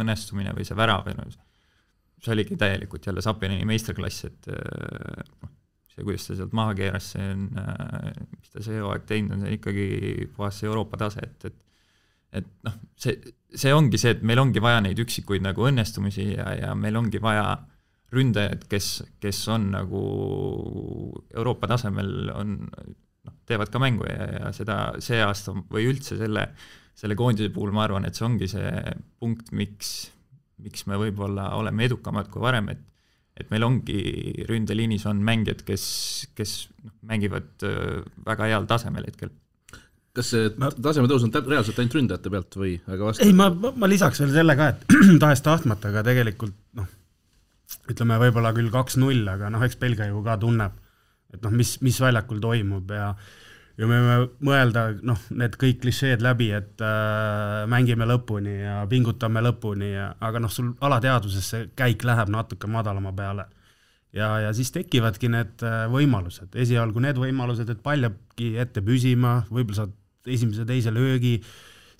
õnnestumine 0.00 0.54
või 0.56 0.64
see 0.68 0.78
värav 0.78 1.04
või 1.08 1.18
noh, 1.18 1.36
see 2.22 2.32
oligi 2.32 2.56
täielikult 2.58 3.06
jälle 3.06 3.24
Sapinini 3.24 3.66
meisterklass, 3.68 4.24
et 4.30 4.50
noh, 4.50 5.52
see, 5.90 6.04
kuidas 6.04 6.28
ta 6.28 6.38
sealt 6.38 6.56
maha 6.56 6.74
keeras, 6.78 7.12
see 7.14 7.28
on, 7.34 7.46
mis 8.38 8.52
ta 8.54 8.64
see 8.64 8.80
hooaeg 8.80 9.06
teinud 9.08 9.36
on, 9.36 9.44
see 9.44 9.52
on 9.52 9.58
ikkagi 9.58 9.86
puhas 10.36 10.62
Euroopa 10.64 11.00
tase, 11.04 11.24
et, 11.28 11.48
et 11.50 11.62
et 12.40 12.48
noh, 12.66 12.76
see, 13.00 13.16
see 13.56 13.72
ongi 13.74 14.00
see, 14.00 14.16
et 14.16 14.22
meil 14.26 14.40
ongi 14.42 14.62
vaja 14.62 14.82
neid 14.84 15.00
üksikuid 15.02 15.44
nagu 15.44 15.66
õnnestumisi 15.68 16.30
ja, 16.34 16.50
ja 16.60 16.74
meil 16.78 16.98
ongi 17.00 17.20
vaja 17.22 17.56
ründajad, 18.14 18.66
kes, 18.70 18.90
kes 19.22 19.42
on 19.52 19.70
nagu 19.74 20.02
Euroopa 21.34 21.70
tasemel, 21.74 22.30
on 22.34 22.58
noh, 22.66 23.36
teevad 23.48 23.72
ka 23.72 23.82
mängu 23.82 24.06
ja, 24.08 24.28
ja 24.38 24.52
seda 24.56 24.80
see 25.02 25.22
aasta 25.24 25.56
või 25.72 25.88
üldse 25.90 26.18
selle, 26.20 26.48
selle 26.96 27.18
koondise 27.18 27.52
puhul 27.54 27.74
ma 27.74 27.86
arvan, 27.86 28.06
et 28.06 28.18
see 28.18 28.26
ongi 28.28 28.50
see 28.50 28.70
punkt, 29.20 29.50
miks, 29.56 29.96
miks 30.62 30.86
me 30.90 30.98
võib-olla 31.00 31.50
oleme 31.58 31.88
edukamad 31.88 32.30
kui 32.32 32.44
varem, 32.44 32.70
et 32.74 32.84
et 33.36 33.50
meil 33.52 33.66
ongi 33.66 33.98
ründeliinis 34.48 35.04
on 35.10 35.18
mängijad, 35.24 35.60
kes, 35.68 35.82
kes 36.36 36.54
noh, 36.84 36.94
mängivad 37.04 37.66
äh, 37.68 37.98
väga 38.24 38.48
heal 38.48 38.68
tasemel 38.70 39.04
hetkel 39.08 39.28
kas 40.16 40.32
see 40.32 40.50
taseme 40.56 41.08
tõus 41.10 41.24
on 41.26 41.32
reaalselt 41.36 41.80
ainult 41.80 41.96
ründajate 41.98 42.32
pealt 42.32 42.58
või, 42.58 42.74
aga 42.88 43.10
vast-? 43.10 43.24
ei, 43.24 43.34
ma, 43.36 43.50
ma 43.52 43.90
lisaks 43.90 44.22
veel 44.22 44.34
selle 44.34 44.56
ka, 44.58 44.70
et 44.72 44.96
tahes-tahtmata, 45.22 45.92
aga 45.92 46.04
tegelikult 46.06 46.56
noh, 46.78 46.88
ütleme 47.92 48.20
võib-olla 48.22 48.54
küll 48.56 48.72
kaks-null, 48.72 49.26
aga 49.30 49.50
noh, 49.52 49.64
eks 49.66 49.78
Belgia 49.80 50.08
ju 50.10 50.22
ka 50.26 50.38
tunneb, 50.42 50.78
et 51.34 51.42
noh, 51.44 51.52
mis, 51.54 51.76
mis 51.84 51.98
väljakul 52.02 52.40
toimub 52.42 52.94
ja 52.94 53.10
ja 53.76 53.88
me 53.88 53.98
võime 54.00 54.28
mõelda, 54.48 54.86
noh, 55.04 55.20
need 55.36 55.58
kõik 55.60 55.82
klišeed 55.82 56.24
läbi, 56.24 56.48
et 56.56 56.80
äh, 56.84 57.66
mängime 57.68 58.08
lõpuni 58.08 58.54
ja 58.62 58.78
pingutame 58.88 59.42
lõpuni 59.44 59.90
ja 59.92 60.08
aga 60.24 60.40
noh, 60.42 60.52
sul 60.52 60.72
alateadvuses 60.86 61.52
see 61.52 61.68
käik 61.76 62.04
läheb 62.08 62.32
natuke 62.32 62.70
madalama 62.72 63.12
peale. 63.16 63.46
ja, 64.16 64.30
ja 64.46 64.52
siis 64.56 64.72
tekivadki 64.72 65.28
need 65.28 65.66
äh, 65.66 65.84
võimalused, 65.92 66.56
esialgu 66.56 67.04
need 67.04 67.20
võimalused, 67.20 67.68
et 67.68 67.82
pall 67.84 68.08
jääbki 68.08 68.54
ette 68.64 68.80
püsima, 68.84 69.42
võib-olla 69.50 69.84
saad 69.84 69.94
esimese-teise 70.34 70.92
löögi, 70.94 71.36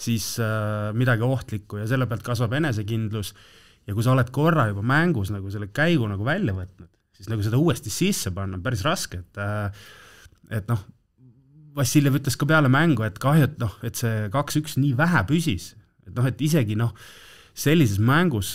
siis 0.00 0.35
äh, 0.42 0.90
midagi 0.97 1.25
ohtlikku 1.25 1.80
ja 1.80 1.87
selle 1.88 2.09
pealt 2.11 2.25
kasvab 2.26 2.56
enesekindlus. 2.59 3.33
Ja 3.87 3.95
kui 3.95 4.02
sa 4.02 4.12
oled 4.16 4.33
korra 4.35 4.66
juba 4.71 4.83
mängus 4.83 5.30
nagu 5.30 5.50
selle 5.52 5.71
käigu 5.75 6.09
nagu 6.11 6.26
välja 6.26 6.56
võtnud, 6.56 6.90
siis 7.14 7.30
nagu 7.30 7.45
seda 7.47 7.61
uuesti 7.61 7.92
sisse 7.92 8.33
panna 8.35 8.59
on 8.59 8.64
päris 8.64 8.83
raske, 8.87 9.23
et 9.23 9.40
äh, 9.42 9.87
et 10.56 10.68
noh, 10.71 10.83
Vassiljev 11.76 12.14
ütles 12.16 12.38
ka 12.40 12.47
peale 12.49 12.71
mängu, 12.73 13.04
et 13.04 13.18
kahju, 13.21 13.50
et 13.50 13.56
noh, 13.61 13.75
et 13.85 13.99
see 13.99 14.28
kaks-üks 14.33 14.78
nii 14.80 14.95
vähe 14.97 15.21
püsis, 15.28 15.75
et 16.06 16.14
noh, 16.16 16.25
et 16.25 16.40
isegi 16.40 16.76
noh, 16.78 16.95
sellises 17.56 18.00
mängus 18.00 18.54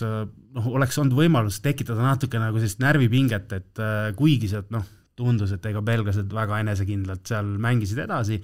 noh, 0.55 0.67
oleks 0.73 0.99
olnud 1.01 1.15
võimalus 1.17 1.59
tekitada 1.63 2.03
natuke 2.05 2.41
nagu 2.41 2.59
sellist 2.59 2.81
närvipinget, 2.83 3.55
et 3.57 3.81
äh, 3.81 4.09
kuigi 4.17 4.49
sealt 4.51 4.71
noh, 4.73 4.85
tundus, 5.17 5.53
et 5.55 5.65
ega 5.69 5.83
belglased 5.85 6.31
väga 6.33 6.61
enesekindlalt 6.63 7.29
seal 7.29 7.55
mängisid 7.61 8.01
edasi, 8.05 8.39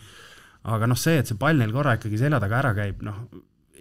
aga 0.67 0.89
noh, 0.89 0.99
see, 0.99 1.19
et 1.21 1.29
see 1.29 1.39
pall 1.39 1.59
neil 1.59 1.73
korra 1.75 1.95
ikkagi 1.97 2.19
selja 2.19 2.41
taga 2.43 2.61
ära 2.61 2.73
käib, 2.77 3.03
noh, 3.07 3.21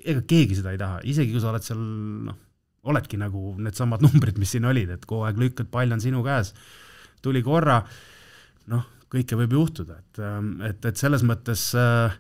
ega 0.07 0.23
keegi 0.29 0.59
seda 0.61 0.75
ei 0.75 0.81
taha, 0.81 1.01
isegi 1.09 1.35
kui 1.35 1.43
sa 1.43 1.51
oled 1.53 1.67
seal 1.67 1.81
noh, 2.29 2.37
oledki 2.87 3.19
nagu 3.21 3.57
needsamad 3.59 4.03
numbrid, 4.07 4.39
mis 4.41 4.55
siin 4.55 4.69
olid, 4.71 4.93
et 4.95 5.09
kogu 5.09 5.27
aeg 5.27 5.41
lükkad, 5.43 5.71
pall 5.73 5.95
on 5.97 6.03
sinu 6.03 6.23
käes, 6.27 6.53
tuli 7.25 7.43
korra, 7.47 7.81
noh, 8.73 8.87
kõike 9.13 9.39
võib 9.39 9.59
juhtuda, 9.59 10.01
et, 10.03 10.23
ähm, 10.23 10.57
et, 10.67 10.83
et 10.87 10.99
selles 10.99 11.23
mõttes 11.27 11.69
äh, 11.79 12.15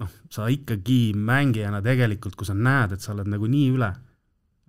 noh, 0.00 0.10
sa 0.32 0.48
ikkagi 0.52 1.14
mängijana 1.16 1.82
tegelikult, 1.84 2.36
kui 2.38 2.48
sa 2.48 2.56
näed, 2.56 2.96
et 2.96 3.04
sa 3.04 3.12
oled 3.14 3.30
nagu 3.30 3.48
nii 3.50 3.68
üle, 3.74 3.90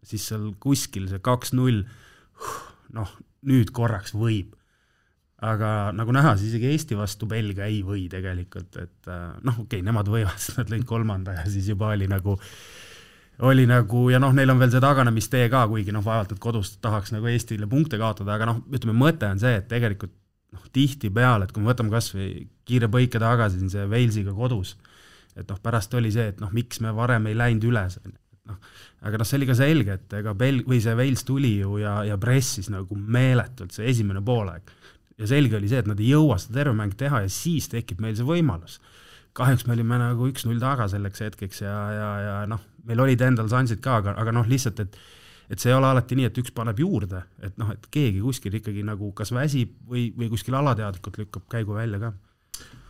siis 0.05 0.27
seal 0.29 0.51
kuskil 0.61 1.07
see 1.09 1.21
kaks-null, 1.25 1.83
noh, 2.95 3.15
nüüd 3.49 3.71
korraks 3.75 4.15
võib. 4.17 4.53
Aga 5.45 5.69
nagu 5.95 6.13
näha, 6.15 6.35
siis 6.39 6.53
isegi 6.53 6.71
Eesti 6.73 6.97
vastu 6.97 7.27
Belgia 7.29 7.67
ei 7.69 7.81
või 7.85 8.05
tegelikult, 8.11 8.75
et 8.81 9.11
äh, 9.11 9.27
noh, 9.45 9.61
okei 9.65 9.79
okay,, 9.79 9.85
nemad 9.85 10.09
võivad, 10.09 10.39
sest 10.41 10.57
nad 10.61 10.73
lõid 10.73 10.87
kolmanda 10.89 11.37
ja 11.37 11.45
siis 11.51 11.69
juba 11.71 11.91
oli 11.95 12.09
nagu 12.11 12.37
oli 13.45 13.65
nagu 13.67 14.05
ja 14.09 14.19
noh, 14.23 14.31
neil 14.35 14.53
on 14.53 14.61
veel 14.61 14.71
see 14.71 14.83
taganemistee 14.83 15.49
ka, 15.51 15.65
kuigi 15.71 15.91
noh, 15.95 16.03
vaevalt, 16.05 16.35
et 16.35 16.41
kodus 16.43 16.77
tahaks 16.83 17.11
nagu 17.11 17.27
Eestile 17.27 17.67
punkte 17.71 17.99
kaotada, 17.99 18.37
aga 18.37 18.47
noh, 18.51 18.61
ütleme 18.71 18.95
mõte 18.97 19.27
on 19.27 19.41
see, 19.41 19.57
et 19.59 19.67
tegelikult 19.71 20.13
noh, 20.55 20.67
tihtipeale, 20.75 21.47
et 21.47 21.55
kui 21.55 21.63
me 21.63 21.73
võtame 21.73 21.91
kas 21.93 22.13
või 22.15 22.45
kiire 22.67 22.89
põike 22.91 23.19
tagasi 23.21 23.59
siin 23.59 23.71
see 23.73 23.87
Walesiga 23.91 24.33
kodus, 24.35 24.75
et 25.35 25.49
noh, 25.51 25.59
pärast 25.63 25.93
oli 25.99 26.13
see, 26.15 26.29
et 26.31 26.39
noh, 26.43 26.53
miks 26.55 26.79
me 26.83 26.95
varem 26.95 27.27
ei 27.27 27.35
läinud 27.35 27.67
et 27.67 28.15
noh, 28.47 28.57
aga 29.05 29.19
noh, 29.19 29.27
see 29.27 29.39
oli 29.39 29.49
ka 29.49 29.57
selge, 29.57 29.99
et 29.99 30.17
ega 30.21 30.33
Bel-, 30.37 30.63
või 30.67 30.79
see 30.83 30.95
Wales 30.97 31.25
tuli 31.27 31.57
ju 31.59 31.79
ja, 31.81 31.97
ja 32.07 32.17
pressis 32.21 32.69
nagu 32.73 32.95
meeletult 32.95 33.75
see 33.75 33.89
esimene 33.91 34.21
poolaeg. 34.25 34.71
Ja 35.19 35.29
selge 35.29 35.57
oli 35.57 35.71
see, 35.71 35.81
et 35.83 35.89
nad 35.89 35.99
ei 36.01 36.11
jõua 36.11 36.37
seda 36.41 36.61
terve 36.61 36.75
mäng 36.77 36.95
teha 36.99 37.23
ja 37.25 37.31
siis 37.31 37.69
tekib 37.71 38.01
meil 38.03 38.15
see 38.17 38.27
võimalus. 38.27 38.79
kahjuks 39.35 39.65
me 39.67 39.75
olime 39.75 39.99
nagu 39.99 40.29
üks-null 40.31 40.61
taga 40.63 40.87
selleks 40.87 41.21
hetkeks 41.25 41.61
ja, 41.65 41.75
ja, 41.91 42.09
ja 42.23 42.35
noh, 42.47 42.61
meil 42.87 43.01
olid 43.03 43.21
endal 43.21 43.49
šansid 43.51 43.81
ka, 43.83 43.99
aga, 44.01 44.15
aga 44.21 44.35
noh, 44.35 44.47
lihtsalt, 44.47 44.79
et 44.79 44.99
et 45.45 45.61
see 45.61 45.69
ei 45.69 45.75
ole 45.77 45.85
alati 45.85 46.15
nii, 46.17 46.25
et 46.25 46.37
üks 46.41 46.49
paneb 46.57 46.79
juurde, 46.81 47.19
et 47.45 47.57
noh, 47.61 47.69
et 47.69 47.83
keegi 47.93 48.21
kuskil 48.23 48.55
ikkagi 48.57 48.81
nagu 48.81 49.11
kas 49.13 49.29
väsib 49.35 49.75
või, 49.85 50.07
või 50.17 50.31
kuskil 50.31 50.55
alateadlikult 50.57 51.19
lükkab 51.21 51.45
käigu 51.51 51.75
välja 51.77 51.99
ka 52.01 52.15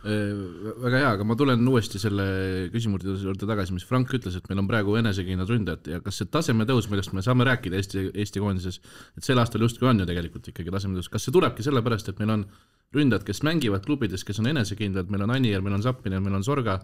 väga 0.06 1.00
hea, 1.00 1.08
aga 1.16 1.24
ma 1.26 1.34
tulen 1.38 1.66
uuesti 1.66 1.98
selle 1.98 2.26
küsimuse 2.70 3.16
juurde 3.24 3.48
tagasi, 3.48 3.74
mis 3.74 3.86
Frank 3.88 4.12
ütles, 4.14 4.36
et 4.38 4.44
meil 4.50 4.60
on 4.62 4.68
praegu 4.70 4.94
enesekindlad 5.00 5.50
ründajad 5.50 5.90
ja 5.90 5.98
kas 6.04 6.20
see 6.20 6.30
tasemetõus, 6.30 6.86
millest 6.92 7.14
me 7.16 7.24
saame 7.26 7.46
rääkida 7.48 7.80
Eesti, 7.80 8.04
Eesti 8.14 8.42
koondises, 8.42 8.78
et 9.18 9.26
sel 9.26 9.40
aastal 9.42 9.64
justkui 9.66 9.90
on 9.90 10.04
ju 10.04 10.06
tegelikult 10.06 10.46
ikkagi 10.52 10.74
tasemetõus, 10.74 11.10
kas 11.10 11.26
see 11.26 11.34
tulebki 11.34 11.66
sellepärast, 11.66 12.12
et 12.12 12.22
meil 12.22 12.36
on 12.36 12.46
ründajad, 12.94 13.26
kes 13.26 13.42
mängivad 13.46 13.88
klubides, 13.88 14.22
kes 14.26 14.38
on 14.44 14.52
enesekindlad, 14.52 15.10
meil 15.10 15.26
on 15.26 15.34
Anier, 15.34 15.64
meil 15.64 15.74
on 15.74 15.82
Zappinen, 15.82 16.22
meil 16.22 16.38
on 16.38 16.46
Sorga, 16.46 16.78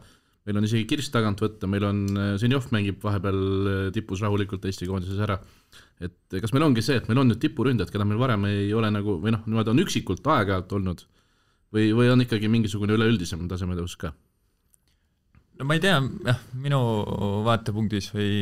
meil 0.49 0.59
on 0.59 0.67
isegi 0.67 0.89
Kirss 0.91 1.15
tagant 1.15 1.39
võtta, 1.45 1.71
meil 1.71 1.87
on, 1.87 2.03
Zenjov 2.43 2.73
mängib 2.75 2.99
vahepeal 3.07 3.93
tipus 3.95 4.25
rahulikult 4.25 4.67
Eesti 4.67 4.91
koondises 4.91 5.23
ära. 5.23 5.39
Et 6.03 6.43
kas 6.43 6.51
meil 6.51 6.67
ongi 6.67 6.83
see, 6.83 6.99
et 6.99 7.07
meil 7.07 7.23
on 7.23 7.31
nüüd 7.31 7.39
tipuründajad, 7.45 7.95
keda 7.95 8.09
meil 8.09 8.19
varem 8.19 8.51
ei 8.51 8.73
ole 8.75 8.91
nagu 8.91 9.21
või 9.23 9.37
noh, 9.37 9.47
niimoodi 9.47 9.71
on 9.71 9.85
üksikult 9.85 10.27
aeg-ajalt 10.27 10.75
olnud 10.81 11.07
või, 11.73 11.91
või 11.97 12.13
on 12.13 12.25
ikkagi 12.25 12.51
mingisugune 12.53 12.97
üleüldisem 12.99 13.45
tasemetõus 13.51 13.97
ka? 14.01 14.13
no 15.59 15.69
ma 15.69 15.77
ei 15.77 15.83
tea, 15.85 15.99
jah, 16.27 16.41
minu 16.59 16.81
vaatepunktis 17.47 18.11
või 18.15 18.33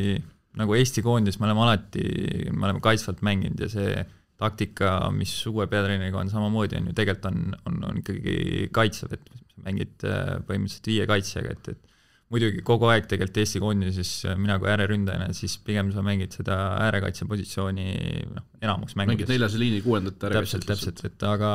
nagu 0.61 0.75
Eesti 0.77 1.05
koondis 1.07 1.39
me 1.39 1.49
oleme 1.49 1.67
alati, 1.67 2.07
me 2.51 2.67
oleme 2.67 2.83
kaitsvalt 2.85 3.23
mänginud 3.27 3.61
ja 3.61 3.69
see 3.71 4.01
taktika, 4.41 5.11
mis 5.13 5.35
uue 5.51 5.67
peatreeneriga 5.69 6.23
on 6.23 6.31
samamoodi, 6.33 6.79
on 6.81 6.89
ju, 6.89 6.97
tegelikult 6.97 7.29
on, 7.29 7.55
on, 7.69 7.79
on 7.91 8.01
ikkagi 8.01 8.71
kaitsev, 8.73 9.13
et 9.19 9.29
mängid 9.61 10.07
äh, 10.09 10.39
põhimõtteliselt 10.49 10.89
viie 10.89 11.07
kaitsjaga, 11.11 11.53
et, 11.53 11.69
et 11.75 11.91
muidugi 12.33 12.65
kogu 12.65 12.89
aeg 12.89 13.09
tegelikult 13.11 13.43
Eesti 13.43 13.61
koondises 13.61 14.13
mina 14.41 14.57
kui 14.63 14.71
ääreründajana, 14.73 15.35
siis 15.37 15.59
pigem 15.67 15.91
sa 15.93 16.05
mängid 16.07 16.35
seda 16.39 16.57
äärekaitse 16.87 17.29
positsiooni 17.29 17.89
noh, 18.31 18.47
enamus 18.63 18.97
mängides. 18.97 19.27
mängid 19.27 19.35
neljase 19.35 19.61
liini 19.61 19.83
kuuendat 19.85 20.29
äärekaitset. 20.31 20.65
täpselt, 20.65 20.97
täpselt, 20.97 21.13
et 21.13 21.29
aga, 21.29 21.53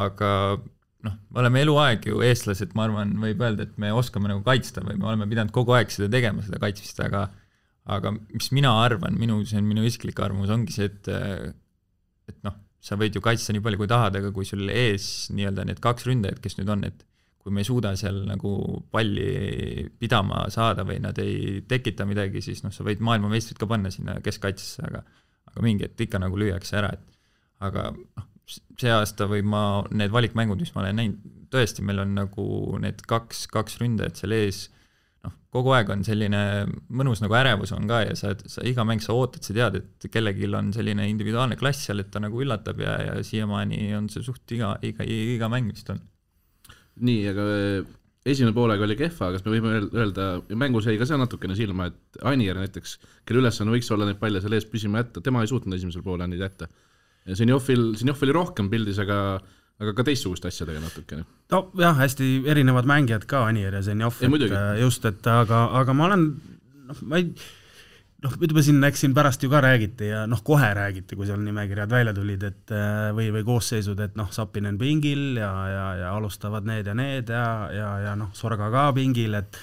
aga 0.00 0.30
noh, 1.06 1.16
me 1.30 1.42
oleme 1.42 1.62
eluaeg 1.64 2.08
ju 2.10 2.22
eestlased, 2.26 2.74
ma 2.76 2.86
arvan, 2.88 3.14
võib 3.22 3.42
öelda, 3.44 3.66
et 3.68 3.76
me 3.80 3.92
oskame 3.96 4.30
nagu 4.30 4.42
kaitsta 4.46 4.84
või 4.84 4.98
me 5.00 5.08
oleme 5.10 5.28
pidanud 5.30 5.54
kogu 5.54 5.76
aeg 5.76 5.92
seda 5.92 6.10
tegema, 6.12 6.44
seda 6.46 6.60
kaitsmist, 6.62 7.00
aga 7.06 7.28
aga 7.90 8.12
mis 8.12 8.50
mina 8.54 8.72
arvan, 8.84 9.16
minu, 9.18 9.40
see 9.48 9.58
on 9.58 9.66
minu 9.66 9.84
isiklik 9.88 10.18
arvamus, 10.22 10.52
ongi 10.52 10.74
see, 10.76 10.90
et 10.90 11.08
et 12.30 12.42
noh, 12.46 12.56
sa 12.80 12.96
võid 13.00 13.16
ju 13.16 13.22
kaitsta 13.24 13.54
nii 13.56 13.64
palju, 13.64 13.80
kui 13.80 13.90
tahad, 13.90 14.18
aga 14.20 14.32
kui 14.34 14.46
sul 14.48 14.68
ees 14.72 15.30
nii-öelda 15.34 15.66
need 15.68 15.80
kaks 15.82 16.06
ründajat, 16.08 16.42
kes 16.44 16.58
nüüd 16.60 16.70
on, 16.76 16.84
et 16.88 17.06
kui 17.40 17.52
me 17.56 17.64
ei 17.64 17.68
suuda 17.68 17.94
seal 17.96 18.20
nagu 18.28 18.52
palli 18.92 19.88
pidama 19.98 20.44
saada 20.52 20.84
või 20.86 21.00
nad 21.02 21.16
ei 21.22 21.62
tekita 21.68 22.04
midagi, 22.08 22.42
siis 22.44 22.60
noh, 22.64 22.72
sa 22.74 22.84
võid 22.86 23.00
maailmameistrit 23.04 23.58
ka 23.60 23.68
panna 23.70 23.92
sinna 23.92 24.18
keskkaitsesse, 24.24 24.84
aga 24.90 25.02
aga 25.50 25.64
mingi 25.64 25.88
hetk 25.88 26.04
ikka 26.04 26.20
nagu 26.22 26.36
lüüakse 26.38 26.76
ära, 26.78 26.92
et 26.94 27.64
aga 27.66 27.88
noh, 27.96 28.26
see 28.50 28.92
aasta 28.94 29.28
või 29.30 29.44
ma, 29.46 29.62
need 29.94 30.12
valikmängud, 30.14 30.60
mis 30.60 30.74
ma 30.74 30.84
olen 30.84 31.00
näinud, 31.00 31.32
tõesti, 31.52 31.84
meil 31.86 32.02
on 32.04 32.12
nagu 32.18 32.44
need 32.82 33.02
kaks, 33.08 33.46
kaks 33.50 33.80
ründajat 33.80 34.22
seal 34.22 34.34
ees, 34.36 34.60
noh, 35.26 35.34
kogu 35.54 35.74
aeg 35.76 35.90
on 35.94 36.04
selline 36.06 36.42
mõnus 36.88 37.22
nagu 37.24 37.34
ärevus 37.38 37.74
on 37.76 37.90
ka 37.90 38.04
ja 38.06 38.14
sa, 38.18 38.36
sa 38.50 38.66
iga 38.66 38.86
mäng 38.86 39.02
sa 39.04 39.16
ootad, 39.16 39.42
sa 39.46 39.56
tead, 39.56 39.80
et 39.80 40.10
kellelgi 40.12 40.50
on 40.54 40.70
selline 40.76 41.08
individuaalne 41.10 41.58
klass 41.60 41.88
seal, 41.88 42.02
et 42.02 42.12
ta 42.14 42.22
nagu 42.22 42.42
üllatab 42.42 42.80
ja, 42.82 42.96
ja 43.08 43.18
siiamaani 43.26 43.90
on 43.98 44.08
see 44.12 44.24
suht 44.26 44.56
iga, 44.56 44.76
iga, 44.86 45.06
iga 45.06 45.50
mäng 45.52 45.72
vist 45.74 45.90
on 45.94 46.02
nii, 47.04 47.24
aga 47.30 47.46
eh, 47.54 47.88
esimene 48.30 48.54
poolega 48.56 48.84
oli 48.86 48.96
kehva, 48.98 49.30
kas 49.34 49.44
me 49.46 49.54
võime 49.54 49.76
öelda, 49.88 50.28
mängus 50.58 50.88
jäi 50.88 50.98
ka 51.00 51.08
see 51.08 51.18
natukene 51.20 51.56
silma, 51.58 51.88
et 51.90 52.20
Anier 52.28 52.58
näiteks, 52.60 52.96
kelle 53.28 53.42
ülesanne 53.42 53.74
võiks 53.74 53.90
olla 53.94 54.08
neid 54.08 54.20
palle 54.20 54.42
seal 54.42 54.56
ees 54.56 54.68
püsima 54.68 55.02
jätta, 55.02 55.24
tema 55.24 55.44
ei 55.44 55.50
suutnud 55.50 55.76
esimesel 55.76 56.04
poolel 56.06 56.30
neid 56.30 56.44
jätta. 56.44 56.68
Zenjovil, 57.28 57.94
Zenjov 58.00 58.22
oli 58.24 58.34
rohkem 58.34 58.70
pildis, 58.72 58.98
aga, 59.02 59.38
aga 59.80 59.94
ka 59.96 60.06
teistsuguste 60.08 60.48
asjadega 60.48 60.82
natukene. 60.82 61.26
nojah, 61.52 61.96
hästi 62.00 62.32
erinevad 62.48 62.88
mängijad 62.88 63.26
ka, 63.28 63.46
Anier 63.50 63.76
ja 63.76 63.82
Zenjov, 63.84 64.20
et 64.24 64.50
äh, 64.50 64.80
just, 64.80 65.04
et 65.04 65.26
aga, 65.26 65.66
aga 65.82 65.96
ma 65.96 66.10
olen, 66.10 66.28
noh, 66.88 67.02
ma 67.06 67.20
ei 67.20 67.32
noh, 68.24 68.36
ütleme 68.36 68.62
siin, 68.64 68.80
eks 68.84 69.04
siin 69.04 69.14
pärast 69.16 69.44
ju 69.44 69.50
ka 69.52 69.62
räägiti 69.64 70.10
ja 70.10 70.24
noh, 70.30 70.42
kohe 70.44 70.70
räägiti, 70.76 71.16
kui 71.18 71.28
seal 71.28 71.40
nimekirjad 71.44 71.92
välja 71.92 72.14
tulid, 72.16 72.44
et 72.46 72.74
äh, 72.74 73.10
või, 73.16 73.30
või 73.34 73.44
koosseisud, 73.46 74.00
et 74.04 74.16
noh, 74.20 74.30
Sapinen 74.34 74.78
pingil 74.80 75.40
ja, 75.40 75.52
ja, 75.70 75.86
ja 76.04 76.16
alustavad 76.16 76.68
need 76.68 76.90
ja 76.90 76.96
need 76.96 77.32
ja, 77.32 77.46
ja, 77.74 77.92
ja 78.08 78.16
noh, 78.18 78.32
Sorga 78.36 78.70
ka 78.72 78.90
pingil, 78.96 79.38
et 79.40 79.60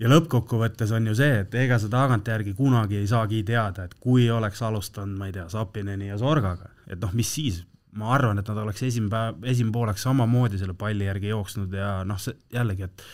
ja 0.00 0.10
lõppkokkuvõttes 0.12 0.92
on 0.96 1.08
ju 1.10 1.14
see, 1.18 1.40
et 1.44 1.54
ega 1.56 1.78
sa 1.80 1.88
tagantjärgi 1.92 2.54
kunagi 2.58 3.00
ei 3.00 3.08
saagi 3.10 3.42
teada, 3.46 3.86
et 3.86 3.96
kui 4.00 4.28
oleks 4.30 4.60
alustanud, 4.66 5.16
ma 5.18 5.30
ei 5.30 5.36
tea, 5.36 5.46
Sapineni 5.52 6.10
ja 6.10 6.18
Sorgaga, 6.20 6.70
et 6.86 7.00
noh, 7.02 7.14
mis 7.16 7.30
siis, 7.38 7.62
ma 7.96 8.12
arvan, 8.16 8.40
et 8.40 8.48
nad 8.52 8.60
oleks 8.60 8.84
esimene 8.84 9.12
päev, 9.12 9.48
esimene 9.54 9.74
pooleks 9.74 10.04
samamoodi 10.04 10.60
selle 10.60 10.76
palli 10.76 11.08
järgi 11.08 11.32
jooksnud 11.32 11.76
ja 11.76 11.98
noh, 12.08 12.20
see 12.20 12.36
jällegi, 12.54 12.90
et 12.90 13.08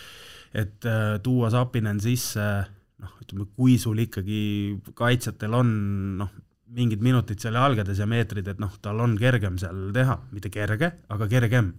et 0.53 0.85
äh, 0.85 1.17
tuua 1.25 1.49
Sapinen 1.49 2.01
sisse 2.03 2.45
noh, 3.03 3.13
ütleme, 3.23 3.47
kui 3.57 3.79
sul 3.81 4.03
ikkagi 4.03 4.43
kaitsjatel 4.99 5.55
on 5.57 5.71
noh, 6.21 6.33
mingid 6.73 7.01
minutid 7.05 7.41
seal 7.43 7.57
jalgades 7.57 8.01
ja 8.01 8.09
meetrid, 8.09 8.49
et 8.49 8.61
noh, 8.61 8.73
tal 8.85 9.01
on 9.05 9.17
kergem 9.21 9.59
seal 9.61 9.91
teha, 9.97 10.19
mitte 10.33 10.53
kerge, 10.53 10.93
aga 11.13 11.29
kergem. 11.31 11.73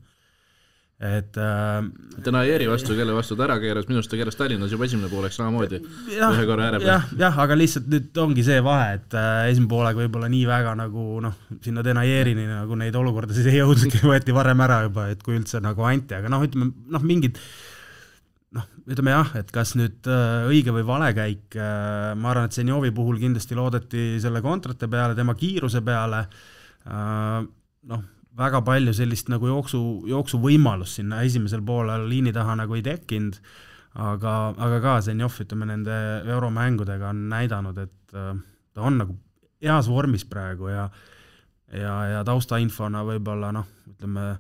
Et 1.04 1.38
äh, 1.42 1.80
täna 2.24 2.44
Eeri 2.48 2.68
vastu, 2.70 2.94
kelle 2.96 3.16
vastu 3.16 3.36
ta 3.36 3.48
ära 3.48 3.58
keeras, 3.60 3.88
minu 3.90 4.00
arust 4.00 4.12
ta 4.14 4.20
keeras 4.20 4.38
Tallinnas 4.40 4.72
juba 4.72 4.86
esimene 4.88 5.10
poolek 5.12 5.34
samamoodi 5.36 5.82
ühe 5.82 6.46
korra 6.48 6.70
ääre 6.70 6.80
peal. 6.80 6.92
jah, 6.92 7.10
jah, 7.20 7.40
aga 7.44 7.58
lihtsalt 7.58 7.90
nüüd 7.92 8.22
ongi 8.24 8.46
see 8.46 8.62
vahe, 8.64 8.94
et 9.00 9.18
äh, 9.18 9.50
esimene 9.50 9.72
poolega 9.74 10.04
võib-olla 10.04 10.30
nii 10.32 10.46
väga 10.48 10.76
nagu 10.80 11.20
noh, 11.26 11.36
sinna 11.66 11.84
Denajerini 11.86 12.46
nagu 12.48 12.78
neid 12.80 12.96
olukordasid 13.00 13.50
ei 13.52 13.60
jõudnudki, 13.60 14.04
võeti 14.06 14.36
varem 14.38 14.64
ära 14.64 14.84
juba, 14.86 15.10
et 15.12 15.26
kui 15.26 15.36
üldse 15.40 15.64
nagu 15.64 15.90
anti, 15.90 16.16
aga 16.20 16.32
noh, 16.32 16.46
ütleme 16.46 16.72
noh, 16.96 17.04
mingid 17.10 17.42
noh, 18.54 18.70
ütleme 18.86 19.18
jah, 19.18 19.36
et 19.42 19.52
kas 19.52 19.74
nüüd 19.80 20.08
äh, 20.08 20.48
õige 20.54 20.78
või 20.78 20.88
vale 20.88 21.12
käik 21.18 21.58
äh,, 21.58 22.14
ma 22.16 22.32
arvan, 22.32 22.48
et 22.48 22.56
Zenjovi 22.62 22.94
puhul 22.96 23.20
kindlasti 23.20 23.58
loodeti 23.60 24.08
selle 24.24 24.46
kontrate 24.46 24.88
peale, 24.88 25.18
tema 25.20 25.36
kiiruse 25.36 25.84
peale 25.84 26.28
äh,, 26.86 27.40
noh, 27.92 28.10
väga 28.38 28.64
palju 28.66 28.94
sellist 28.98 29.30
nagu 29.30 29.50
jooksu, 29.50 29.82
jooksuvõimalust 30.10 31.00
sinna 31.00 31.22
esimesel 31.26 31.62
poolel 31.66 32.08
liini 32.10 32.34
taha 32.34 32.56
nagu 32.64 32.78
ei 32.78 32.86
tekkinud, 32.86 33.38
aga, 34.02 34.34
aga 34.58 34.80
ka 34.82 34.96
Zenjov, 35.06 35.38
ütleme 35.44 35.68
nende 35.70 35.98
euromängudega 36.26 37.12
on 37.12 37.28
näidanud, 37.34 37.78
et 37.84 38.18
äh, 38.18 38.34
ta 38.74 38.88
on 38.90 38.98
nagu 39.04 39.18
heas 39.64 39.90
vormis 39.90 40.26
praegu 40.28 40.72
ja 40.74 40.88
ja, 41.74 41.94
ja 42.10 42.24
taustainfona 42.28 43.04
võib-olla 43.08 43.52
noh, 43.56 43.70
ütleme 43.90 44.34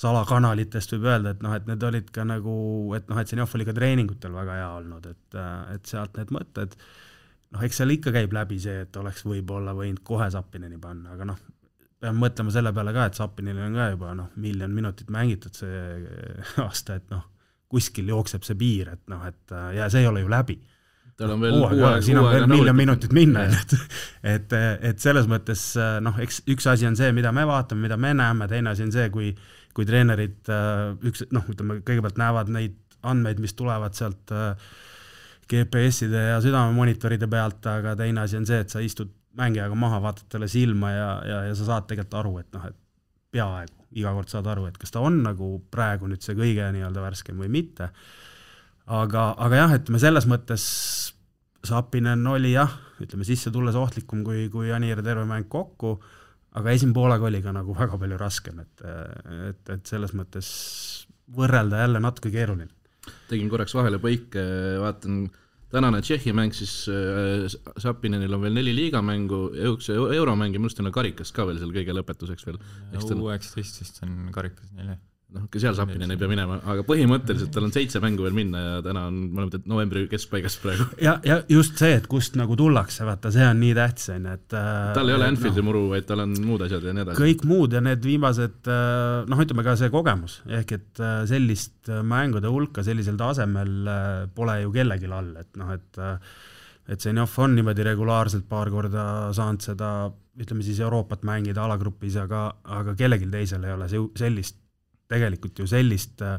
salakanalitest 0.00 0.94
võib 0.94 1.06
öelda, 1.10 1.34
et 1.34 1.44
noh, 1.44 1.54
et 1.56 1.66
need 1.68 1.82
olid 1.84 2.10
ka 2.14 2.24
nagu, 2.24 2.54
et 2.96 3.08
noh, 3.10 3.20
et 3.20 3.30
Zenjov 3.30 3.54
oli 3.58 3.66
ka 3.68 3.74
treeningutel 3.76 4.34
väga 4.34 4.58
hea 4.60 4.68
olnud, 4.78 5.06
et, 5.10 5.38
et 5.74 5.90
sealt 5.90 6.16
need 6.18 6.32
mõtted, 6.34 6.76
noh, 7.54 7.64
eks 7.66 7.82
seal 7.82 7.94
ikka 7.94 8.14
käib 8.14 8.34
läbi 8.34 8.60
see, 8.62 8.84
et 8.86 9.00
oleks 9.00 9.26
võib-olla 9.26 9.74
võinud 9.76 10.02
kohe 10.06 10.30
Zappineni 10.32 10.80
panna, 10.80 11.16
aga 11.16 11.28
noh, 11.32 11.42
peame 12.00 12.16
mõtlema 12.22 12.52
selle 12.54 12.72
peale 12.76 12.94
ka, 12.96 13.06
et 13.10 13.20
Zappinil 13.20 13.60
on 13.60 13.76
ka 13.76 13.90
juba 13.92 14.14
noh, 14.16 14.32
miljon 14.40 14.72
minutit 14.72 15.12
mängitud 15.12 15.56
see 15.56 15.84
aasta, 16.64 16.98
et 17.00 17.06
noh, 17.12 17.26
kuskil 17.70 18.10
jookseb 18.10 18.44
see 18.46 18.58
piir, 18.58 18.94
et 18.96 19.02
noh, 19.12 19.22
et 19.28 19.56
ja 19.76 19.88
see 19.92 20.04
ei 20.04 20.10
ole 20.10 20.24
ju 20.24 20.30
läbi. 20.32 20.58
tal 21.20 21.34
on 21.34 21.42
veel 21.44 21.58
hooaeg, 21.60 22.02
siin 22.02 22.18
on 22.18 22.30
veel 22.32 22.46
miljon 22.50 22.76
minutit 22.76 23.12
minna, 23.12 23.44
et, 23.46 23.74
et, 24.34 24.58
et 24.90 25.02
selles 25.02 25.28
mõttes 25.30 25.64
noh, 26.00 26.20
eks 26.24 26.42
üks 26.50 26.68
asi 26.72 26.88
on 26.88 26.96
see, 26.98 27.12
mida 27.16 27.32
me 27.36 27.44
vaatame, 27.48 27.84
mida 27.84 28.00
me 28.00 28.14
näeme, 28.16 28.48
teine 28.48 28.72
asi 28.72 28.88
on 28.88 28.94
see, 28.94 29.08
kui 29.12 29.34
kui 29.76 29.86
treenerid 29.86 30.48
üks 31.06 31.28
noh, 31.30 31.44
ütleme 31.52 31.78
kõigepealt 31.86 32.16
näevad 32.18 32.48
neid 32.50 32.78
andmeid, 33.06 33.38
mis 33.40 33.54
tulevad 33.54 33.94
sealt 33.96 34.32
GPS-ide 35.50 36.24
ja 36.32 36.40
südamemonitoride 36.42 37.28
pealt, 37.30 37.64
aga 37.70 37.94
teine 37.98 38.24
asi 38.24 38.38
on 38.38 38.46
see, 38.48 38.60
et 38.64 38.72
sa 38.72 38.82
istud 38.82 39.12
mängijaga 39.38 39.76
maha, 39.78 40.00
vaatad 40.02 40.30
talle 40.32 40.48
silma 40.50 40.90
ja, 40.90 41.10
ja, 41.26 41.42
ja 41.50 41.58
sa 41.58 41.68
saad 41.68 41.86
tegelikult 41.90 42.18
aru, 42.20 42.32
et 42.42 42.50
noh, 42.56 42.64
et 42.70 42.78
peaaegu 43.30 43.76
iga 44.00 44.12
kord 44.14 44.30
saad 44.30 44.48
aru, 44.50 44.66
et 44.70 44.78
kas 44.78 44.92
ta 44.94 45.02
on 45.02 45.20
nagu 45.24 45.52
praegu 45.70 46.08
nüüd 46.10 46.22
see 46.24 46.36
kõige 46.38 46.68
nii-öelda 46.74 47.02
värskem 47.02 47.38
või 47.42 47.50
mitte. 47.50 47.90
aga, 48.86 49.30
aga 49.38 49.62
jah, 49.64 49.74
ütleme 49.78 50.02
selles 50.02 50.26
mõttes 50.30 50.66
Sapinen 51.60 52.22
oli 52.24 52.54
jah, 52.54 52.72
ütleme 53.04 53.26
sisse 53.28 53.50
tulles 53.52 53.76
ohtlikum 53.76 54.22
kui, 54.24 54.46
kui 54.52 54.70
Anir 54.72 55.02
terve 55.04 55.26
mäng 55.28 55.44
kokku, 55.52 55.98
aga 56.56 56.72
esimene 56.72 56.96
poolega 56.96 57.26
oli 57.28 57.42
ka 57.44 57.52
nagu 57.52 57.74
väga 57.76 57.98
palju 58.00 58.18
raskem, 58.20 58.62
et, 58.64 58.84
et, 59.50 59.72
et 59.76 59.90
selles 59.90 60.14
mõttes 60.16 60.48
võrrelda 61.36 61.82
jälle 61.82 62.00
natuke 62.00 62.32
keeruline. 62.32 62.72
tegin 63.28 63.50
korraks 63.52 63.74
vahele 63.76 64.00
põike, 64.00 64.42
vaatan 64.80 65.26
tänane 65.70 66.00
Tšehhi 66.02 66.34
mäng 66.36 66.54
siis 66.56 66.74
äh, 66.90 67.46
Sapinenil 67.78 68.34
on 68.34 68.42
veel 68.46 68.56
neli 68.56 68.74
liigamängu, 68.76 69.42
üks 69.74 69.90
euromäng 69.92 70.54
ja 70.54 70.62
minu 70.62 70.70
arust 70.70 70.82
on 70.82 70.92
karikas 70.94 71.34
ka 71.36 71.46
veel 71.48 71.60
seal 71.62 71.74
kõige 71.76 71.94
lõpetuseks 71.96 72.48
veel. 72.48 72.58
U 72.96 73.30
üheksateist 73.30 73.82
vist 73.84 74.02
on 74.06 74.28
karikas 74.34 74.74
neil 74.74 74.94
jah 74.94 75.00
noh, 75.34 75.46
ka 75.50 75.60
seal 75.62 75.76
Sapinen 75.78 76.10
ei 76.12 76.18
pea 76.20 76.28
minema, 76.30 76.58
aga 76.72 76.84
põhimõtteliselt 76.86 77.52
tal 77.54 77.66
on 77.68 77.74
seitse 77.74 78.02
mängu 78.02 78.26
veel 78.26 78.36
minna 78.36 78.62
ja 78.62 78.76
täna 78.84 79.06
on, 79.10 79.18
me 79.30 79.44
oleme 79.44 79.60
novembri 79.70 80.04
keskpaigas 80.10 80.56
praegu. 80.62 80.86
ja, 81.06 81.16
ja 81.26 81.40
just 81.50 81.80
see, 81.80 81.92
et 81.98 82.08
kust 82.10 82.38
nagu 82.40 82.56
tullakse, 82.58 83.04
vaata, 83.08 83.32
see 83.34 83.46
on 83.46 83.60
nii 83.62 83.72
tähtis, 83.78 84.10
on 84.14 84.28
ju, 84.28 84.36
et 84.40 84.58
äh, 84.58 84.92
tal 84.96 85.12
ei 85.12 85.18
ole 85.18 85.30
Anfieldi 85.30 85.62
no, 85.62 85.68
muru, 85.70 85.84
vaid 85.94 86.08
tal 86.08 86.24
on 86.26 86.36
muud 86.46 86.66
asjad 86.66 86.86
ja 86.86 86.94
nii 86.96 87.06
edasi. 87.06 87.22
kõik 87.22 87.44
muud 87.50 87.76
ja 87.76 87.82
need 87.84 88.06
viimased 88.06 88.70
äh, 88.70 89.26
noh, 89.30 89.44
ütleme 89.46 89.66
ka 89.66 89.76
see 89.80 89.92
kogemus, 89.92 90.40
ehk 90.60 90.76
et 90.78 91.02
äh, 91.02 91.18
sellist 91.30 91.92
mängude 92.06 92.50
hulka 92.52 92.84
sellisel 92.86 93.18
tasemel 93.20 93.76
pole 94.34 94.60
ju 94.64 94.72
kellelgi 94.74 95.10
all, 95.10 95.34
et 95.40 95.60
noh, 95.60 95.74
et 95.76 96.02
et 96.90 96.98
Zenjov 96.98 97.36
on 97.38 97.54
niimoodi 97.54 97.84
regulaarselt 97.86 98.48
paar 98.50 98.70
korda 98.72 99.04
saanud 99.36 99.62
seda, 99.62 99.90
ütleme 100.40 100.64
siis 100.66 100.80
Euroopat 100.82 101.22
mängida 101.28 101.62
alagrupis, 101.62 102.16
aga, 102.18 102.48
aga 102.78 102.96
kellelgi 102.98 103.28
teisel 103.30 103.66
ei 103.66 103.74
ole 103.76 103.86
sellist 104.18 104.59
tegelikult 105.10 105.58
ju 105.60 105.66
sellist 105.70 106.22
äh, 106.24 106.38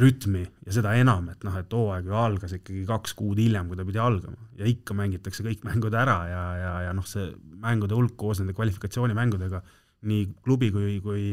rütmi 0.00 0.42
ja 0.66 0.74
seda 0.74 0.94
enam, 0.98 1.28
et 1.32 1.42
noh, 1.46 1.56
et 1.58 1.72
hooaeg 1.74 2.08
ju 2.08 2.16
algas 2.16 2.54
ikkagi 2.56 2.84
kaks 2.88 3.14
kuud 3.18 3.40
hiljem, 3.42 3.68
kui 3.68 3.78
ta 3.78 3.86
pidi 3.86 4.00
algama. 4.02 4.48
Ja 4.58 4.68
ikka 4.70 4.94
mängitakse 4.96 5.44
kõik 5.46 5.64
mängud 5.66 5.96
ära 5.98 6.18
ja, 6.30 6.42
ja, 6.60 6.74
ja 6.86 6.96
noh, 6.96 7.06
see 7.08 7.26
mängude 7.60 7.96
hulk 7.98 8.16
koos 8.20 8.40
nende 8.40 8.54
kvalifikatsioonimängudega 8.56 9.62
nii 10.10 10.28
klubi 10.44 10.70
kui, 10.72 10.98
kui, 11.04 11.24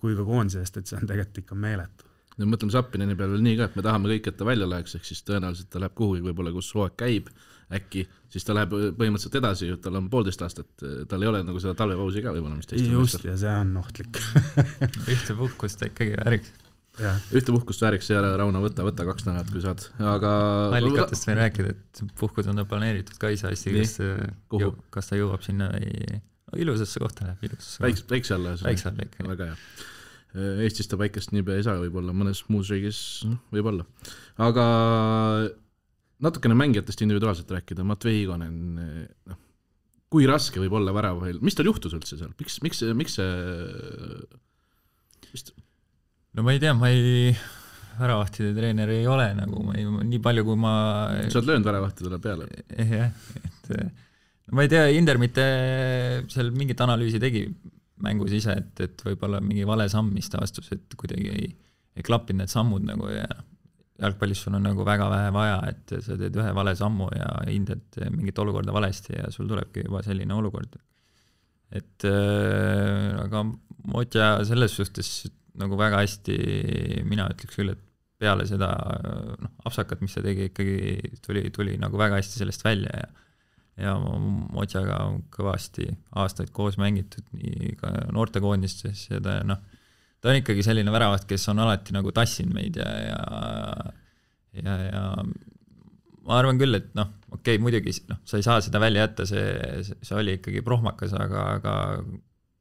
kui 0.00 0.14
ka 0.16 0.26
koondise 0.26 0.62
eest, 0.62 0.78
et 0.78 0.88
see 0.88 1.00
on 1.00 1.08
tegelikult 1.10 1.42
ikka 1.42 1.58
meeletu. 1.58 2.06
No 2.38 2.46
mõtleme 2.46 2.70
Zappineni 2.70 3.16
peale 3.18 3.40
nii 3.42 3.58
ka, 3.58 3.66
et 3.66 3.76
me 3.76 3.82
tahame 3.82 4.12
kõik, 4.12 4.30
et 4.30 4.36
ta 4.38 4.46
välja 4.46 4.68
läheks, 4.70 4.94
ehk 4.94 5.08
siis 5.08 5.24
tõenäoliselt 5.26 5.72
ta 5.72 5.82
läheb 5.82 5.96
kuhugi 5.98 6.22
võib-olla, 6.22 6.52
kus 6.54 6.70
hooaeg 6.76 6.94
käib, 7.00 7.32
äkki, 7.74 8.06
siis 8.32 8.44
ta 8.44 8.54
läheb 8.56 8.72
põhimõtteliselt 8.72 9.36
edasi, 9.40 9.68
tal 9.82 9.98
on 10.00 10.08
poolteist 10.12 10.42
aastat, 10.44 10.70
tal 11.08 11.24
ei 11.24 11.30
ole 11.30 11.42
nagu 11.46 11.60
seda 11.62 11.74
talvepausi 11.78 12.22
ka 12.24 12.32
võib-olla, 12.36 12.58
mis 12.58 12.70
teistel 12.70 12.94
just, 12.94 13.24
ja 13.24 13.36
see 13.40 13.52
on 13.64 13.74
ohtlik 13.80 14.20
ühte 15.14 15.36
puhkust 15.38 15.80
ta 15.80 15.88
ikkagi 15.88 16.16
vääriks. 16.20 16.52
ühte 17.32 17.54
puhkust 17.54 17.84
vääriks 17.84 18.10
ja 18.12 18.22
Rauno, 18.40 18.62
võta, 18.64 18.84
võta 18.86 19.06
kaks 19.08 19.28
nädalat, 19.28 19.52
kui 19.52 19.64
saad, 19.64 19.84
aga 20.14 20.32
allikatest 20.78 21.28
võin 21.30 21.40
rääkida, 21.40 21.76
et 21.76 22.02
puhkud 22.20 22.50
on 22.52 22.60
tal 22.60 22.68
planeeritud 22.70 23.20
ka 23.20 23.32
ise 23.34 23.52
hästi, 23.52 23.76
kas, 23.78 24.72
kas 24.96 25.12
ta 25.12 25.20
jõuab 25.20 25.44
sinna 25.46 25.70
või 25.72 26.20
ilusasse 26.64 27.00
kohta 27.00 27.28
läheb, 27.28 27.48
ilusasse 27.48 27.84
väikse, 27.84 28.04
väikse 28.10 28.36
alla. 28.36 28.56
väikse 28.60 28.90
alla 28.90 29.08
ikka. 29.08 29.28
väga 29.28 29.52
hea 29.52 29.62
Eestis 30.38 30.90
ta 30.90 30.98
päikest 31.00 31.32
niipea 31.32 31.56
ei 31.56 31.64
saa, 31.64 31.78
võib-olla 31.80 32.12
mõnes 32.12 32.42
muus 32.52 32.68
riigis 32.68 32.98
noh, 33.24 33.38
võib-olla. 33.54 33.86
aga 34.44 34.66
natukene 36.24 36.56
mängijatest 36.58 37.04
individuaalselt 37.04 37.50
rääkida, 37.54 37.84
Matvei 37.86 38.22
Igonen, 38.22 38.56
noh, 39.28 39.38
kui 40.12 40.26
raske 40.28 40.60
võib 40.62 40.74
olla 40.78 40.94
väravahil, 40.96 41.38
mis 41.44 41.56
tal 41.56 41.68
juhtus 41.68 41.94
üldse 41.96 42.18
seal, 42.18 42.32
miks, 42.40 42.58
miks, 42.64 42.82
miks 42.96 43.18
see, 43.18 43.30
mis 45.32 45.48
no 46.36 46.44
ma 46.46 46.54
ei 46.54 46.62
tea, 46.62 46.74
ma 46.78 46.90
ei, 46.92 47.32
väravahtide 47.98 48.54
treener 48.56 48.92
ei 48.94 49.06
ole 49.10 49.30
nagu, 49.36 49.62
ma 49.66 49.76
ei, 49.76 49.86
nii 50.12 50.20
palju 50.24 50.44
kui 50.48 50.60
ma 50.60 50.74
sa 51.28 51.40
oled 51.40 51.52
löönud 51.52 51.68
väravahtidele 51.68 52.20
peale? 52.24 52.48
jah, 52.78 53.10
et 53.42 53.72
no 53.74 54.58
ma 54.58 54.64
ei 54.64 54.72
tea, 54.72 54.86
Inder 54.96 55.20
mitte 55.20 55.44
seal 56.32 56.52
mingit 56.56 56.80
analüüsi 56.84 57.20
tegi 57.22 57.44
mängus 58.04 58.32
ise, 58.38 58.54
et, 58.62 58.84
et 58.84 59.04
võib-olla 59.04 59.42
mingi 59.42 59.66
vale 59.68 59.88
samm, 59.90 60.12
mis 60.14 60.30
ta 60.30 60.40
astus, 60.44 60.70
et 60.74 60.94
kuidagi 60.98 61.32
ei, 61.34 61.48
ei 61.98 62.06
klappinud 62.06 62.44
need 62.44 62.52
sammud 62.52 62.84
nagu 62.86 63.10
ja 63.10 63.26
jalgpallis 63.98 64.44
sul 64.44 64.54
on 64.58 64.66
nagu 64.68 64.84
väga 64.86 65.08
vähe 65.10 65.32
vaja, 65.34 65.58
et 65.72 65.96
sa 66.04 66.16
teed 66.20 66.36
ühe 66.38 66.52
vale 66.54 66.74
sammu 66.78 67.08
ja 67.16 67.32
hindad 67.48 67.98
mingit 68.14 68.38
olukorda 68.38 68.74
valesti 68.74 69.16
ja 69.16 69.32
sul 69.34 69.48
tulebki 69.50 69.86
juba 69.86 70.04
selline 70.06 70.34
olukord. 70.34 70.78
et 71.70 72.04
äh, 72.08 73.18
aga 73.24 73.44
Motja 73.88 74.44
selles 74.44 74.74
suhtes 74.76 75.28
nagu 75.58 75.76
väga 75.78 76.02
hästi, 76.02 76.34
mina 77.08 77.28
ütleks 77.32 77.56
küll, 77.56 77.72
et 77.72 77.80
peale 78.18 78.44
seda 78.46 78.68
noh, 79.38 79.52
apsakat, 79.66 80.02
mis 80.02 80.14
ta 80.14 80.22
tegi, 80.22 80.50
ikkagi 80.50 81.18
tuli, 81.24 81.44
tuli 81.54 81.76
nagu 81.80 81.98
väga 81.98 82.18
hästi 82.18 82.42
sellest 82.42 82.64
välja 82.66 82.92
ja 83.02 83.08
ja 83.78 83.94
Motjaga 83.98 84.96
on 85.06 85.20
kõvasti 85.30 85.86
aastaid 86.18 86.50
koos 86.54 86.78
mängitud, 86.80 87.22
nii 87.38 87.76
ka 87.78 87.92
noortekoondistes 88.14 89.04
ja 89.12 89.20
ta 89.22 89.38
noh, 89.46 89.60
ta 90.18 90.32
on 90.32 90.40
ikkagi 90.40 90.64
selline 90.66 90.92
väravaht, 90.94 91.26
kes 91.30 91.48
on 91.52 91.62
alati 91.64 91.94
nagu 91.96 92.12
tassinud 92.14 92.56
meid 92.56 92.78
ja, 92.80 92.88
ja 93.08 93.20
ja, 94.58 94.76
ja 94.88 95.02
ma 96.28 96.38
arvan 96.40 96.60
küll, 96.60 96.76
et 96.78 96.90
noh, 96.98 97.10
okei 97.30 97.56
okay,, 97.56 97.62
muidugi 97.62 97.94
noh, 98.10 98.20
sa 98.28 98.40
ei 98.40 98.46
saa 98.46 98.62
seda 98.64 98.80
välja 98.82 99.06
jätta, 99.06 99.26
see, 99.28 99.46
see 100.04 100.16
oli 100.18 100.38
ikkagi 100.38 100.62
prohmakas, 100.66 101.14
aga, 101.16 101.44
aga 101.58 101.74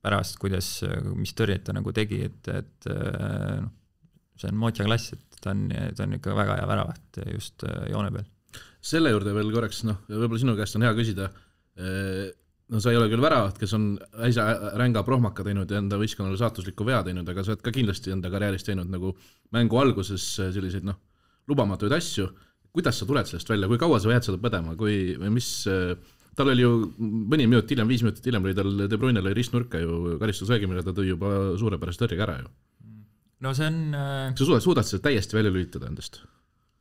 pärast, 0.06 0.38
kuidas, 0.42 0.70
mis 1.18 1.34
tõrjet 1.36 1.66
ta 1.68 1.76
nagu 1.76 1.92
tegi, 1.96 2.22
et, 2.30 2.52
et 2.54 2.90
noh, 2.92 3.74
see 4.38 4.52
on 4.52 4.60
Motja 4.62 4.86
klass, 4.88 5.16
et 5.18 5.40
ta 5.42 5.52
on, 5.56 5.68
ta 5.98 6.06
on 6.06 6.18
ikka 6.20 6.36
väga 6.38 6.60
hea 6.60 6.68
väravaht 6.70 7.22
just 7.34 7.66
joone 7.92 8.14
peal. 8.14 8.28
Selle 8.88 9.12
juurde 9.12 9.34
veel 9.36 9.50
korraks, 9.52 9.82
noh, 9.88 10.04
võib-olla 10.08 10.44
sinu 10.44 10.56
käest 10.60 10.78
on 10.78 10.86
hea 10.86 10.94
küsida, 10.96 11.32
no 12.74 12.82
sa 12.84 12.92
ei 12.92 13.00
ole 13.00 13.08
küll 13.12 13.24
väravaht, 13.24 13.60
kes 13.62 13.74
on 13.78 13.94
äsja 14.28 14.48
ränga 14.80 15.04
prohmaka 15.08 15.46
teinud 15.48 15.72
ja 15.72 15.80
enda 15.82 16.00
võistkonnale 16.00 16.40
saatusliku 16.40 16.88
vea 16.88 17.00
teinud, 17.06 17.30
aga 17.30 17.46
sa 17.46 17.54
oled 17.54 17.64
ka 17.64 17.74
kindlasti 17.76 18.12
enda 18.16 18.32
karjääris 18.34 18.68
teinud 18.68 18.92
nagu 18.92 19.14
mängu 19.56 19.80
alguses 19.80 20.26
selliseid 20.38 20.88
noh, 20.88 21.00
lubamatuid 21.48 21.96
asju, 21.96 22.28
kuidas 22.76 23.00
sa 23.00 23.08
tuled 23.10 23.30
sellest 23.30 23.50
välja, 23.50 23.70
kui 23.72 23.80
kaua 23.82 24.02
sa 24.04 24.12
jääd 24.12 24.28
seda 24.28 24.42
põdema, 24.44 24.76
kui, 24.80 25.16
või 25.20 25.32
mis 25.40 25.50
tal 26.38 26.52
oli 26.54 26.64
ju 26.66 26.72
mõni 27.00 27.48
minut 27.50 27.70
hiljem, 27.72 27.90
viis 27.90 28.04
minutit 28.06 28.28
hiljem 28.30 28.46
oli 28.46 28.56
tal 28.58 28.74
De 28.86 29.00
Bruyne'le 29.00 29.34
ristnurka 29.34 29.82
ju 29.82 30.18
karistusvägi, 30.22 30.70
mille 30.70 30.84
ta 30.86 30.94
tõi 30.96 31.10
juba 31.10 31.34
suurepärase 31.58 32.04
tõrjega 32.04 32.28
ära 32.28 32.40
ju. 32.44 32.52
no 33.46 33.54
see 33.58 33.70
on 33.70 33.80
äh, 33.96 34.34
sa 34.34 34.44
suudad, 34.44 34.66
suudad 34.66 34.90
seda 34.90 35.08
täiesti 35.10 35.38
välja 35.38 35.54
lülitada 35.54 35.90
endast? 35.90 36.22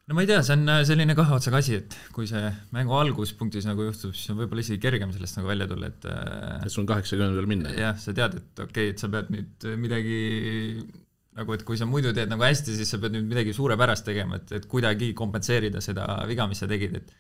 No 0.06 0.14
ma 0.14 0.22
ei 0.22 0.28
tea, 0.30 0.42
see 0.46 0.54
on 0.54 0.68
äh, 0.70 0.82
selline 0.86 1.16
kahe 1.18 1.34
otsaga 1.34 1.58
asi, 1.62 1.80
et 1.80 1.96
kui 2.14 2.28
see 2.30 2.42
mängu 2.74 2.94
alguspunktis 2.94 3.66
nagu 3.66 3.88
juhtub, 3.88 4.14
siis 4.14 4.30
on 4.32 4.38
võib-olla 4.40 4.62
isegi 4.62 4.82
kergem 4.82 5.14
sellest 5.14 5.40
nagu 5.40 5.50
välja 5.50 5.66
tulla, 5.70 5.90
et 5.90 6.06
äh, 6.10 6.60
et 6.60 6.72
sul 6.72 6.84
on 6.84 6.90
kaheksakümne 6.92 7.34
peal 7.34 7.50
minna? 7.50 7.72
jah, 7.74 7.96
sa 7.98 8.14
tead, 8.14 8.38
et 8.38 8.62
okei 8.62 8.70
okay,, 8.70 8.94
et 8.94 9.02
sa 9.02 9.10
pead 9.12 9.32
nüüd 9.34 9.66
midagi 9.82 10.20
nagu, 11.36 11.56
et 11.56 11.64
kui 11.68 11.78
sa 11.80 11.88
muidu 11.90 12.14
teed 12.16 12.30
nagu 12.30 12.46
hästi, 12.46 12.76
siis 12.78 12.92
sa 12.94 13.00
pead 13.02 13.16
nüüd 13.16 13.26
midagi 13.32 13.54
suurepärast 13.56 14.06
tegema, 14.06 14.38
et, 14.38 14.54
et 14.60 14.68
kuidagi 14.70 15.10
kompenseerida 15.18 15.82
seda 15.84 16.06
viga, 16.30 16.46
mis 16.50 16.62
sa 16.62 16.70
tegid, 16.70 17.00
et 17.00 17.16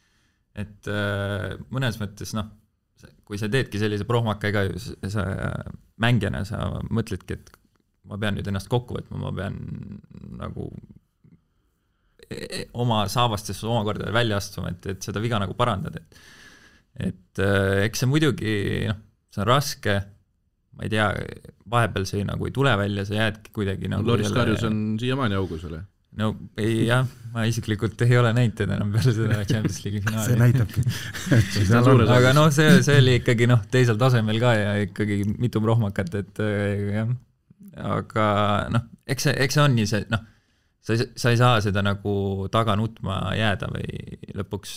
et 0.56 0.88
äh, 0.88 1.56
mõnes 1.74 1.98
mõttes 2.00 2.30
noh, 2.38 2.46
kui 3.26 3.36
sa 3.36 3.50
teedki 3.52 3.80
sellise 3.82 4.06
prohmaka, 4.08 4.48
ega 4.48 4.62
ju 4.70 4.78
sa 5.12 5.26
mängijana 6.00 6.46
sa 6.48 6.62
mõtledki, 6.86 7.36
et 7.36 7.50
ma 8.06 8.16
pean 8.22 8.38
nüüd 8.38 8.46
ennast 8.46 8.70
kokku 8.72 8.96
võtma, 8.96 9.18
ma 9.20 9.34
pean 9.34 9.58
nagu 10.38 10.70
oma 12.74 13.04
saabastesse 13.10 13.66
omakorda 13.68 14.12
välja 14.14 14.40
astuma, 14.40 14.72
et, 14.74 14.86
et 14.94 15.06
seda 15.06 15.22
viga 15.22 15.40
nagu 15.42 15.56
parandada, 15.58 16.02
et 16.02 16.24
et 16.96 17.42
äh, 17.44 17.82
eks 17.84 18.02
see 18.02 18.08
muidugi 18.08 18.52
noh, 18.88 18.96
see 19.32 19.42
on 19.42 19.50
raske, 19.50 19.96
ma 20.76 20.86
ei 20.86 20.92
tea, 20.92 21.10
vahepeal 21.68 22.06
see 22.08 22.24
nagu 22.24 22.48
ei 22.48 22.54
tule 22.56 22.72
välja, 22.80 23.04
sa 23.04 23.18
jäädki 23.18 23.52
kuidagi 23.56 23.90
nagu 23.92 24.08
Loris 24.08 24.32
Karius 24.32 24.64
on 24.68 24.96
siiamaani 25.00 25.36
augus, 25.36 25.66
ole? 25.68 25.82
no 26.16 26.30
ei 26.56 26.86
jah, 26.86 27.04
ma 27.34 27.44
isiklikult 27.44 28.00
ei 28.06 28.16
ole 28.16 28.32
näinud 28.32 28.56
teda 28.56 28.78
enam 28.78 28.94
peale 28.94 29.12
seda 29.12 29.42
Champions 29.50 29.82
League'i 29.84 30.00
finaali. 30.06 30.24
see 30.30 30.40
näitabki 30.40 32.06
aga 32.16 32.32
noh, 32.38 32.48
see, 32.54 32.78
see 32.86 32.96
oli 33.02 33.18
ikkagi 33.20 33.50
noh, 33.50 33.60
teisel 33.72 34.00
tasemel 34.00 34.40
ka 34.40 34.54
ja 34.56 34.72
ikkagi 34.86 35.20
mitu 35.36 35.60
prohmakat, 35.60 36.16
et 36.22 36.40
äh, 36.40 36.88
jah 36.96 37.12
aga 37.76 38.26
noh, 38.72 38.88
eks 39.04 39.28
see, 39.28 39.36
eks 39.44 39.58
see 39.58 39.64
on 39.66 39.76
nii, 39.76 39.88
see 39.90 40.06
noh, 40.12 40.24
sa 40.86 40.94
ei, 40.94 41.06
sa 41.18 41.32
ei 41.32 41.38
saa 41.40 41.62
seda 41.64 41.82
nagu 41.84 42.46
taga 42.52 42.76
nutma 42.78 43.18
jääda 43.36 43.68
või 43.72 44.18
lõpuks, 44.38 44.76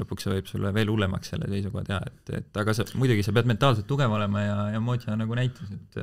lõpuks 0.00 0.26
see 0.26 0.36
võib 0.36 0.48
sulle 0.48 0.72
veel 0.74 0.92
hullemaks 0.92 1.34
selle 1.34 1.50
seisukoha 1.50 1.84
teha, 1.88 2.00
et, 2.08 2.32
et 2.38 2.62
aga 2.62 2.74
sa, 2.76 2.86
muidugi 2.98 3.24
sa 3.26 3.34
pead 3.36 3.50
mentaalselt 3.50 3.88
tugev 3.90 4.14
olema 4.16 4.44
ja, 4.46 4.56
ja 4.76 4.82
Modja 4.82 5.16
nagu 5.18 5.36
näitas, 5.38 5.68
et 5.76 6.00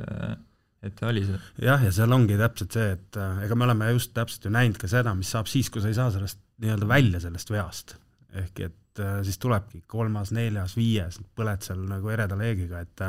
et 0.80 0.94
ta 0.96 1.10
oli 1.10 1.26
see. 1.26 1.38
jah, 1.66 1.82
ja 1.84 1.90
seal 1.92 2.12
ongi 2.16 2.38
täpselt 2.40 2.76
see, 2.76 2.92
et 2.96 3.18
ega 3.44 3.56
me 3.58 3.66
oleme 3.66 3.90
just 3.92 4.14
täpselt 4.16 4.46
ju 4.46 4.52
näinud 4.54 4.78
ka 4.80 4.88
seda, 4.88 5.12
mis 5.18 5.32
saab 5.34 5.50
siis, 5.50 5.68
kui 5.68 5.82
sa 5.82 5.90
ei 5.90 5.98
saa 5.98 6.12
sellest 6.14 6.40
nii-öelda 6.62 6.88
välja 6.88 7.20
sellest 7.26 7.52
veast. 7.52 7.98
ehk 8.32 8.62
et 8.68 9.02
siis 9.26 9.38
tulebki 9.40 9.82
kolmas, 9.88 10.32
neljas, 10.34 10.72
viies, 10.76 11.18
põled 11.36 11.62
seal 11.64 11.82
nagu 11.88 12.08
ereda 12.12 12.36
leegiga, 12.38 12.80
et 12.84 13.04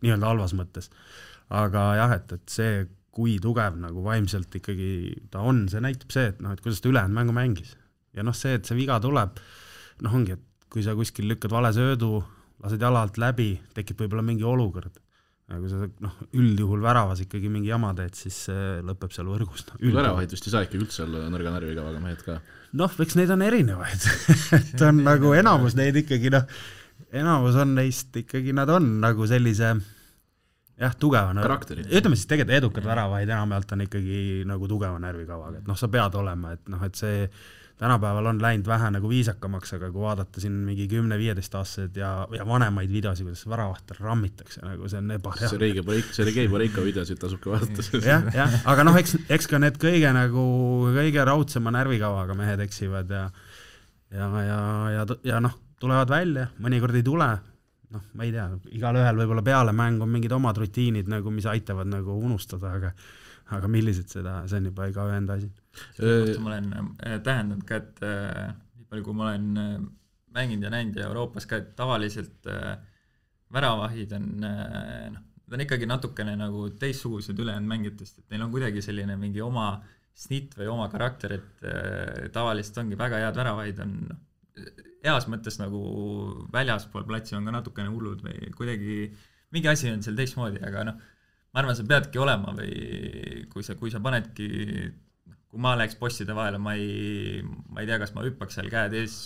nii-öelda 0.00 0.32
halvas 0.32 0.54
mõttes 0.56 0.90
aga 1.50 1.84
jah, 1.98 2.14
et, 2.14 2.32
et 2.36 2.52
see, 2.52 2.80
kui 3.14 3.38
tugev 3.42 3.78
nagu 3.80 4.04
vaimselt 4.04 4.54
ikkagi 4.60 4.90
ta 5.32 5.42
on, 5.46 5.64
see 5.70 5.82
näitab 5.82 6.14
see, 6.14 6.30
et 6.32 6.40
noh, 6.42 6.54
et 6.54 6.62
kuidas 6.62 6.82
ta 6.82 6.90
ülejäänud 6.90 7.16
mängu 7.16 7.34
mängis. 7.36 7.74
ja 8.14 8.24
noh, 8.26 8.36
see, 8.36 8.56
et 8.58 8.66
see 8.66 8.78
viga 8.78 9.00
tuleb, 9.02 9.38
noh, 10.06 10.16
ongi, 10.16 10.38
et 10.38 10.68
kui 10.70 10.84
sa 10.86 10.94
kuskil 10.98 11.28
lükkad 11.30 11.52
vale 11.52 11.72
söödu, 11.74 12.20
lased 12.62 12.82
jala 12.82 13.04
alt 13.04 13.18
läbi, 13.18 13.52
tekib 13.74 14.02
võib-olla 14.02 14.22
mingi 14.26 14.46
olukord. 14.46 15.00
kui 15.50 15.70
sa 15.70 15.82
noh, 15.82 16.18
üldjuhul 16.38 16.82
väravas 16.84 17.24
ikkagi 17.24 17.48
mingi 17.50 17.72
jama 17.72 17.90
teed, 17.98 18.14
siis 18.14 18.44
lõpeb 18.86 19.10
seal 19.10 19.26
võrgus 19.26 19.66
no,. 19.66 19.80
väravaid 19.96 20.30
vist 20.30 20.46
ei 20.46 20.52
saa 20.54 20.66
ikkagi 20.66 20.84
üldse 20.84 21.02
olla 21.02 21.24
nõrga 21.32 21.56
närvikavaga 21.56 22.02
mehed 22.04 22.22
ka. 22.22 22.36
noh, 22.78 22.98
eks 23.02 23.18
neid 23.18 23.32
on 23.34 23.42
erinevaid 23.42 24.06
et 24.60 24.84
on 24.86 25.02
nagu 25.02 25.34
enamus 25.34 25.74
neid 25.74 25.98
ikkagi 26.04 26.30
noh, 26.30 26.46
enamus 27.10 27.58
on 27.58 27.74
neist 27.80 28.14
ikkagi, 28.22 28.54
nad 28.54 28.70
on 28.70 28.92
nagu 29.02 29.26
sellise 29.26 29.74
jah, 30.80 30.96
tugeva 30.98 31.32
no, 31.36 31.44
ütleme 31.44 32.16
siis 32.16 32.28
tegelikult 32.30 32.58
edukad 32.58 32.86
väravaid 32.88 33.28
enamjaolt 33.28 33.72
on 33.76 33.86
ikkagi 33.86 34.20
nagu 34.48 34.68
tugeva 34.70 35.00
närvikavaga, 35.02 35.60
et 35.60 35.70
noh, 35.70 35.78
sa 35.78 35.90
pead 35.92 36.16
olema, 36.20 36.54
et 36.56 36.70
noh, 36.72 36.84
et 36.86 36.96
see 36.98 37.26
tänapäeval 37.80 38.26
on 38.28 38.40
läinud 38.42 38.66
vähe 38.68 38.90
nagu 38.92 39.08
viisakamaks, 39.08 39.72
aga 39.78 39.88
kui 39.92 40.02
vaadata 40.02 40.40
siin 40.42 40.52
mingi 40.66 40.84
kümne-viieteistaastaseid 40.90 41.96
ja, 41.96 42.10
ja 42.36 42.44
vanemaid 42.48 42.92
videosid, 42.92 43.24
kuidas 43.24 43.46
väravahte 43.48 43.96
rammitakse, 43.96 44.60
nagu 44.66 44.88
see 44.92 45.00
on 45.00 45.14
ebahea. 45.16 45.48
Sergei 45.48 45.84
Boreiko, 45.86 46.12
Sergei 46.12 46.48
Boreiko 46.48 46.84
videosid 46.84 47.20
tasub 47.22 47.40
ka 47.40 47.54
vaadata. 47.54 47.86
jah, 48.10 48.28
jah, 48.36 48.58
aga 48.68 48.84
noh, 48.84 49.00
eks, 49.00 49.16
eks 49.32 49.48
ka 49.48 49.62
need 49.64 49.80
kõige 49.80 50.12
nagu, 50.12 50.44
kõige 50.92 51.24
raudsema 51.24 51.72
närvikavaga 51.78 52.36
mehed 52.36 52.60
eksivad 52.68 53.16
ja 53.16 53.24
ja, 54.10 54.28
ja, 54.44 54.60
ja, 54.98 55.06
ja 55.24 55.40
noh, 55.40 55.56
tulevad 55.80 56.12
välja, 56.12 56.50
mõnikord 56.60 57.00
ei 57.00 57.06
tule, 57.06 57.30
noh, 57.94 58.04
ma 58.14 58.26
ei 58.26 58.34
tea, 58.34 58.46
igalühel 58.78 59.18
võib-olla 59.22 59.42
peale 59.46 59.74
mängu 59.76 60.06
on 60.06 60.12
mingid 60.14 60.32
omad 60.36 60.58
rutiinid 60.60 61.10
nagu, 61.10 61.32
mis 61.34 61.48
aitavad 61.50 61.90
nagu 61.90 62.16
unustada, 62.20 62.76
aga 62.78 62.92
aga 63.56 63.70
millised 63.70 64.10
seda, 64.12 64.40
see 64.48 64.60
on 64.60 64.68
juba 64.70 64.86
igaühe 64.90 65.16
enda 65.18 65.36
asi. 65.38 65.48
ma 66.42 66.52
olen 66.52 66.68
äh, 66.76 67.16
tähendanud 67.24 67.64
ka, 67.66 67.80
et 67.80 68.04
äh, 68.06 68.52
nii 68.78 68.86
palju, 68.90 69.06
kui 69.06 69.16
ma 69.18 69.26
olen 69.30 69.48
äh, 69.58 69.72
mänginud 70.36 70.68
ja 70.68 70.72
näinud 70.74 71.00
ja 71.00 71.08
Euroopas 71.08 71.48
ka, 71.50 71.58
et 71.58 71.72
tavaliselt 71.78 72.46
väravahid 73.50 74.12
on 74.14 74.28
noh, 74.38 75.22
nad 75.50 75.56
on 75.56 75.64
ikkagi 75.64 75.88
natukene 75.90 76.36
nagu 76.38 76.68
teistsugused 76.78 77.38
ülejäänud 77.42 77.72
mängijatest, 77.72 78.20
et 78.20 78.30
neil 78.30 78.44
on 78.46 78.52
kuidagi 78.54 78.84
selline 78.84 79.16
mingi 79.18 79.42
oma 79.42 79.72
snitt 80.14 80.54
või 80.54 80.68
oma 80.70 80.86
karakter, 80.92 81.34
et 81.40 82.30
tavaliselt 82.34 82.78
ongi 82.84 82.98
väga 82.98 83.18
head 83.24 83.40
väravahid, 83.40 83.82
on 83.82 83.96
noh, 84.12 84.20
heas 85.04 85.26
mõttes 85.32 85.58
nagu 85.60 85.80
väljaspool 86.52 87.06
platsi 87.08 87.36
on 87.38 87.48
ka 87.48 87.54
natukene 87.54 87.92
hullud 87.92 88.22
või 88.24 88.50
kuidagi 88.56 88.96
mingi 89.54 89.70
asi 89.70 89.90
on 89.90 90.02
seal 90.04 90.18
teistmoodi, 90.18 90.60
aga 90.66 90.84
noh, 90.90 90.98
ma 91.50 91.62
arvan, 91.62 91.76
sa 91.76 91.86
peadki 91.88 92.20
olema 92.22 92.54
või 92.56 93.46
kui 93.50 93.66
sa, 93.66 93.76
kui 93.80 93.92
sa 93.92 94.02
panedki, 94.04 94.48
kui 95.50 95.62
ma 95.62 95.74
läheks 95.78 95.98
postide 95.98 96.36
vahele, 96.36 96.60
ma 96.62 96.76
ei, 96.78 97.40
ma 97.72 97.82
ei 97.82 97.90
tea, 97.90 97.98
kas 98.02 98.14
ma 98.14 98.24
hüppaks 98.26 98.60
seal 98.60 98.70
käed 98.72 98.94
ees 99.00 99.16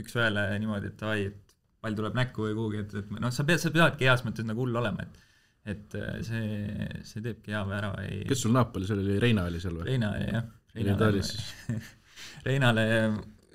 üks-ühele 0.00 0.46
niimoodi, 0.62 0.92
et 0.92 1.00
davai, 1.00 1.26
et 1.28 1.56
pall 1.80 1.96
tuleb 1.96 2.16
näkku 2.16 2.46
või 2.46 2.56
kuhugi, 2.56 2.84
et, 2.86 2.96
et 3.02 3.12
noh, 3.18 3.34
sa 3.34 3.44
pead, 3.48 3.60
sa 3.60 3.72
peadki 3.74 4.08
heas 4.08 4.24
mõttes 4.24 4.46
nagu 4.48 4.64
hull 4.64 4.80
olema, 4.82 5.04
et 5.04 5.26
et 5.70 5.92
see, 6.24 6.86
see 7.04 7.20
teebki 7.20 7.52
hea 7.52 7.60
värava 7.68 8.00
kes 8.26 8.46
sul 8.46 8.54
Naapolis 8.56 8.94
oli, 8.94 9.18
Reina 9.20 9.44
oli 9.44 9.60
seal 9.60 9.74
või? 9.76 9.90
Reina 9.90 10.14
oli 10.16 10.30
jah. 10.32 10.46
Reina 10.72 10.94
oli 11.04 11.20
siis 11.20 11.90
Reinale 12.46 12.86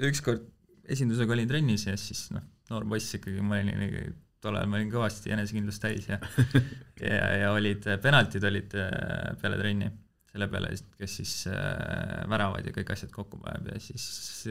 ükskord 0.04 0.46
esindusega 0.92 1.34
olin 1.36 1.50
trennis 1.50 1.88
ja 1.88 1.96
siis 2.00 2.28
noh, 2.36 2.44
noor 2.70 2.86
poiss 2.90 3.18
ikkagi, 3.18 3.42
ma 3.46 3.60
olin, 3.62 4.16
tol 4.44 4.58
ajal 4.58 4.70
ma 4.70 4.80
olin 4.80 4.92
kõvasti 4.94 5.34
enesekindlust 5.34 5.82
täis 5.82 6.10
ja 6.10 6.20
ja, 7.02 7.22
ja 7.42 7.54
olid, 7.56 7.88
penaltid 8.04 8.46
olid 8.46 8.76
äh, 8.80 9.32
peale 9.42 9.60
trenni, 9.62 9.90
selle 10.32 10.50
peale, 10.52 10.72
kes 11.00 11.18
siis 11.22 11.34
äh, 11.52 12.22
väravad 12.30 12.68
ja 12.68 12.76
kõik 12.76 12.94
asjad 12.94 13.14
kokku 13.16 13.42
paneb 13.42 13.72
ja 13.74 13.82
siis 13.82 14.06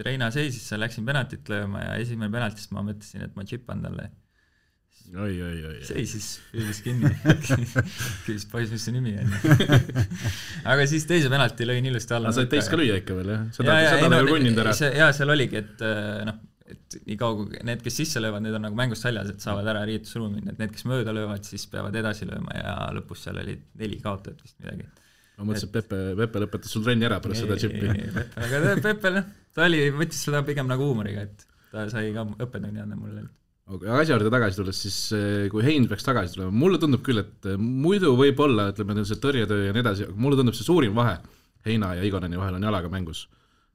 Reina 0.06 0.30
seisis 0.34 0.66
seal, 0.70 0.82
läksin 0.82 1.06
penaltit 1.06 1.48
lööma 1.52 1.84
ja 1.84 1.96
esimene 2.02 2.32
penaltist 2.34 2.74
ma 2.74 2.82
mõtlesin, 2.86 3.26
et 3.28 3.38
ma 3.38 3.46
džipan 3.46 3.84
talle 3.84 4.10
oi, 5.12 5.34
oi, 5.42 5.58
oi. 5.68 5.76
seisis, 5.86 6.28
püüdis 6.52 6.80
kinni 6.84 7.10
küsis 8.26 8.46
poiss, 8.50 8.72
mis 8.72 8.86
su 8.86 8.94
nimi 8.94 9.14
on 9.20 9.34
aga 10.72 10.86
siis 10.90 11.06
teise 11.10 11.30
penalti 11.32 11.68
lõin 11.68 11.86
ilusti 11.90 12.16
alla. 12.16 12.32
said 12.34 12.50
teist 12.52 12.72
ka 12.72 12.80
lüüa 12.80 12.98
ikka 13.02 13.18
veel 13.18 13.32
jah? 13.34 13.44
seda, 13.56 13.76
seda 13.90 14.10
ta 14.10 14.22
ju 14.22 14.32
kunninud 14.32 14.64
ära. 14.64 14.74
jaa, 15.00 15.12
seal 15.16 15.34
oligi, 15.34 15.60
et 15.60 15.84
äh, 15.84 16.24
noh, 16.28 16.40
et 16.74 16.98
niikaua 17.04 17.36
kui 17.38 17.62
need, 17.68 17.84
kes 17.84 18.00
sisse 18.00 18.22
löövad, 18.24 18.44
need 18.46 18.56
on 18.56 18.66
nagu 18.66 18.78
mängust 18.78 19.04
väljas, 19.06 19.30
et 19.34 19.44
saavad 19.44 19.68
ära 19.74 19.84
riietusruumi 19.88 20.42
et 20.42 20.58
need, 20.58 20.72
kes 20.72 20.86
mööda 20.90 21.14
löövad, 21.16 21.44
siis 21.46 21.68
peavad 21.70 21.96
edasi 22.00 22.28
lööma 22.28 22.56
ja 22.56 22.74
lõpus 22.96 23.26
seal 23.26 23.40
oli 23.44 23.58
neli 23.80 24.00
kaotajat 24.02 24.40
vist 24.44 24.58
midagi. 24.64 24.88
ma 25.36 25.48
mõtlesin, 25.50 25.70
et 25.70 25.78
Pepe, 25.78 26.02
Pepe 26.24 26.44
lõpetas 26.46 26.74
sul 26.74 26.86
trenni 26.86 27.10
ära 27.10 27.20
pärast 27.24 27.44
seda 27.44 27.60
džippi. 27.60 27.92
aga 28.48 28.76
Pepe 28.88 29.16
noh, 29.18 29.32
ta 29.54 29.68
oli, 29.68 29.86
võttis 29.94 30.26
seda 30.26 30.42
pigem 30.46 30.70
nagu 30.70 30.88
huumoriga, 30.88 31.28
et 31.28 31.48
ta 31.74 31.88
sai 31.92 32.14
ka 32.16 32.26
õppetunni 32.34 32.82
anda 32.82 32.96
mulle 32.98 33.28
aga 33.72 34.00
asja 34.02 34.16
juurde 34.16 34.32
tagasi 34.32 34.60
tulles, 34.60 34.80
siis 34.86 34.96
eh, 35.16 35.46
kui 35.52 35.64
Hein 35.64 35.86
peaks 35.88 36.04
tagasi 36.04 36.36
tulema, 36.36 36.52
mulle 36.64 36.80
tundub 36.80 37.04
küll, 37.06 37.22
et 37.22 37.48
eh, 37.48 37.60
muidu 37.60 38.12
võib-olla, 38.18 38.68
ütleme, 38.74 39.04
see 39.08 39.20
tõrjetöö 39.22 39.68
ja 39.68 39.76
nii 39.76 39.84
edasi, 39.84 40.08
aga 40.08 40.24
mulle 40.26 40.40
tundub 40.40 40.58
see 40.58 40.66
suurim 40.66 40.96
vahe 40.96 41.16
Heina 41.64 41.94
ja 41.96 42.04
Igoneni 42.04 42.36
vahel 42.36 42.58
on 42.58 42.66
jalaga 42.68 42.90
mängus. 42.92 43.24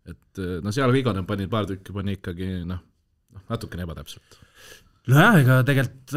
et 0.05 0.41
eh, 0.41 0.59
no 0.63 0.73
seal 0.75 0.93
Igonen 0.95 1.25
pani 1.29 1.49
paar 1.49 1.65
tükki, 1.69 1.95
pani 1.95 2.19
ikkagi 2.19 2.51
noh, 2.69 2.83
noh 3.33 3.49
natukene 3.49 3.87
ebatäpselt. 3.87 4.37
nojah, 5.09 5.41
ega 5.41 5.63
tegelikult, 5.65 6.15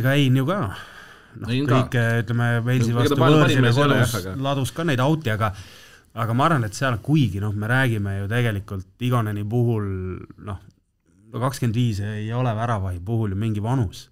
ega 0.00 0.16
Hein 0.16 0.40
ju 0.40 0.48
ka 0.48 0.62
noh, 0.64 1.54
kõike 1.74 2.06
ütleme, 2.24 2.50
Walesi 2.64 2.96
vastu 2.96 3.20
võõrsile 3.20 3.76
kodus 3.76 4.16
ladus 4.48 4.72
ka 4.72 4.88
neid 4.88 5.04
out'i, 5.04 5.34
aga 5.36 5.52
aga 6.20 6.34
ma 6.34 6.48
arvan, 6.48 6.64
et 6.66 6.74
seal, 6.74 6.96
kuigi 7.04 7.38
noh, 7.38 7.52
me 7.54 7.68
räägime 7.70 8.16
ju 8.22 8.32
tegelikult 8.32 9.04
Igoneni 9.06 9.44
puhul 9.44 9.84
noh, 10.40 10.56
no 10.56 10.69
kakskümmend 11.32 11.76
viis 11.76 12.00
ei 12.04 12.30
ole 12.34 12.52
väravahi 12.56 13.00
puhul 13.04 13.34
ju 13.34 13.38
mingi 13.38 13.62
vanus. 13.62 14.08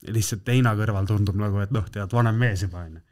lihtsalt 0.00 0.48
Heina 0.48 0.72
kõrval 0.78 1.06
tundub 1.08 1.36
nagu, 1.36 1.58
et 1.60 1.72
noh, 1.76 1.84
tead, 1.92 2.08
vanem 2.12 2.38
mees 2.40 2.62
juba, 2.64 2.86
on 2.88 2.96
ju. 2.96 3.02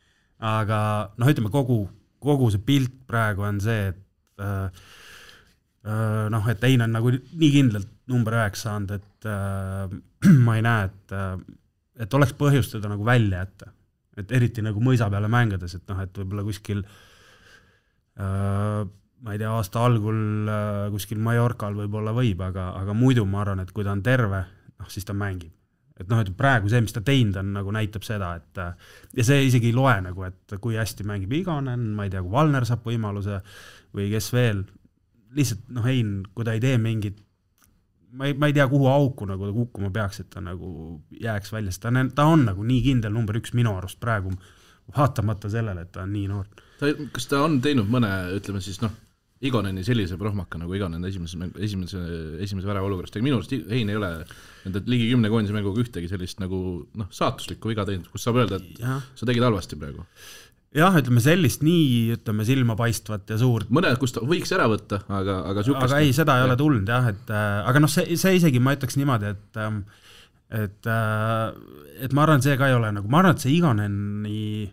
aga 0.48 0.78
noh, 1.20 1.28
ütleme 1.28 1.50
kogu, 1.52 1.82
kogu 2.24 2.50
see 2.50 2.62
pilt 2.64 2.94
praegu 3.06 3.44
on 3.44 3.60
see, 3.60 3.90
et 3.92 4.44
äh, 4.44 4.70
äh, 5.84 6.26
noh, 6.32 6.48
et 6.48 6.64
Hein 6.64 6.84
on 6.86 6.94
nagu 6.96 7.12
nii 7.12 7.50
kindlalt 7.52 7.90
number 8.08 8.38
üheksa 8.38 8.70
saanud, 8.70 8.94
et 8.96 9.28
äh, 9.28 9.98
ma 10.46 10.56
ei 10.56 10.64
näe, 10.64 10.88
et 10.88 11.16
äh,, 11.16 11.34
et 11.98 12.14
oleks 12.14 12.32
põhjust 12.38 12.76
teda 12.76 12.88
nagu 12.92 13.04
välja 13.04 13.42
jätta. 13.42 13.72
et 14.18 14.32
eriti 14.34 14.62
nagu 14.62 14.80
mõisa 14.82 15.06
peale 15.10 15.28
mängides, 15.30 15.76
et 15.76 15.84
noh, 15.90 16.00
et 16.02 16.16
võib-olla 16.18 16.42
kuskil 16.42 16.80
ma 19.24 19.34
ei 19.34 19.40
tea, 19.40 19.50
aasta 19.50 19.82
algul 19.84 20.50
kuskil 20.94 21.18
Mallorcal 21.22 21.74
võib-olla 21.74 22.14
võib, 22.16 22.42
aga, 22.44 22.70
aga 22.78 22.94
muidu 22.94 23.26
ma 23.26 23.42
arvan, 23.42 23.64
et 23.64 23.72
kui 23.74 23.86
ta 23.86 23.94
on 23.94 24.02
terve, 24.06 24.44
noh, 24.78 24.90
siis 24.92 25.06
ta 25.08 25.16
mängib 25.16 25.54
et 25.98 26.06
noh, 26.06 26.20
et 26.22 26.30
praegu 26.38 26.70
see, 26.70 26.80
mis 26.84 26.94
ta 26.94 27.02
teinud 27.04 27.36
on, 27.40 27.52
nagu 27.56 27.72
näitab 27.74 28.04
seda, 28.06 28.32
et 28.38 28.60
ja 29.18 29.24
see 29.26 29.48
isegi 29.48 29.72
ei 29.72 29.76
loe 29.76 29.96
nagu, 30.04 30.26
et 30.28 30.58
kui 30.62 30.78
hästi 30.78 31.06
mängib 31.08 31.32
Igonen, 31.40 31.88
ma 31.96 32.06
ei 32.06 32.12
tea, 32.12 32.22
kui 32.22 32.34
Valner 32.34 32.66
saab 32.68 32.86
võimaluse 32.86 33.40
või 33.96 34.06
kes 34.12 34.30
veel, 34.34 34.62
lihtsalt 35.34 35.64
noh, 35.74 35.88
Hein, 35.88 36.20
kui 36.34 36.46
ta 36.46 36.54
ei 36.54 36.62
tee 36.62 36.78
mingit 36.78 37.18
ma 38.12 38.28
ei, 38.28 38.36
ma 38.38 38.48
ei 38.48 38.54
tea, 38.56 38.68
kuhu 38.70 38.86
auku 38.88 39.26
nagu 39.28 39.48
ta 39.48 39.52
kukkuma 39.52 39.90
peaks, 39.92 40.22
et 40.22 40.30
ta 40.32 40.40
nagu 40.44 40.70
jääks 41.20 41.52
välja, 41.52 41.74
sest 41.74 41.84
ta 41.84 41.92
on, 41.92 42.12
ta 42.14 42.28
on 42.30 42.46
nagu 42.48 42.64
nii 42.64 42.80
kindel 42.86 43.12
number 43.14 43.36
üks 43.40 43.52
minu 43.56 43.74
arust 43.76 44.00
praegu, 44.00 44.32
vaatamata 44.96 45.50
sellele, 45.52 45.84
et 45.84 45.92
ta 45.92 46.06
on 46.06 46.14
nii 46.14 46.30
noor. 46.30 46.46
ta, 46.80 46.94
kas 47.12 47.28
ta 47.28 47.42
on 47.44 47.58
teinud 47.64 47.90
mõne, 47.90 48.10
ütleme 48.38 48.62
siis 48.64 48.80
noh, 48.84 48.94
Igoneni 49.38 49.84
sellise 49.86 50.16
prohmaka 50.18 50.58
nagu 50.58 50.74
Igonen 50.74 51.04
esimese, 51.06 51.38
esimese, 51.62 52.00
esimese 52.42 52.66
värava 52.66 52.88
olukorras 52.88 53.14
tegi, 53.14 53.22
minu 53.26 53.38
arust 53.38 53.54
Hein 53.54 53.92
ei 53.92 53.98
ole 53.98 54.10
nende 54.64 54.82
ligi 54.90 55.12
kümne 55.12 55.30
koondise 55.30 55.54
mänguga 55.54 55.84
ühtegi 55.84 56.10
sellist 56.10 56.42
nagu 56.42 56.58
noh, 56.98 57.10
saatuslikku 57.14 57.70
viga 57.70 57.86
teinud, 57.86 58.10
kus 58.10 58.26
saab 58.26 58.40
öelda, 58.42 58.58
et 58.58 58.82
ja. 58.82 58.98
sa 59.14 59.28
tegid 59.28 59.46
halvasti 59.46 59.78
praegu 59.78 60.02
jah, 60.74 60.98
ütleme 61.00 61.22
sellist 61.24 61.62
nii, 61.64 62.16
ütleme 62.18 62.44
silmapaistvat 62.48 63.30
ja 63.32 63.38
suurt. 63.40 63.70
mõned, 63.72 63.94
kus 64.02 64.16
ta 64.16 64.24
võiks 64.26 64.52
ära 64.56 64.66
võtta, 64.70 65.00
aga, 65.06 65.38
aga 65.52 65.64
sihukest. 65.64 65.86
aga 65.86 66.02
ei, 66.02 66.12
seda 66.16 66.38
ei 66.40 66.48
ole 66.48 66.58
tulnud 66.60 66.90
jah, 66.90 67.08
et 67.14 67.32
äh, 67.32 67.46
aga 67.70 67.84
noh, 67.84 67.92
see, 67.92 68.18
see 68.20 68.36
isegi 68.40 68.62
ma 68.62 68.74
ütleks 68.76 68.98
niimoodi, 69.00 69.32
et 69.36 69.62
ähm, 69.62 69.84
et, 70.48 70.86
äh, 70.88 72.02
et 72.04 72.12
ma 72.16 72.24
arvan, 72.24 72.40
et 72.40 72.48
see 72.48 72.58
ka 72.60 72.68
ei 72.70 72.76
ole 72.76 72.90
nagu, 72.96 73.08
ma 73.12 73.22
arvan, 73.22 73.36
et 73.36 73.44
see 73.44 73.54
Igoneni 73.56 74.66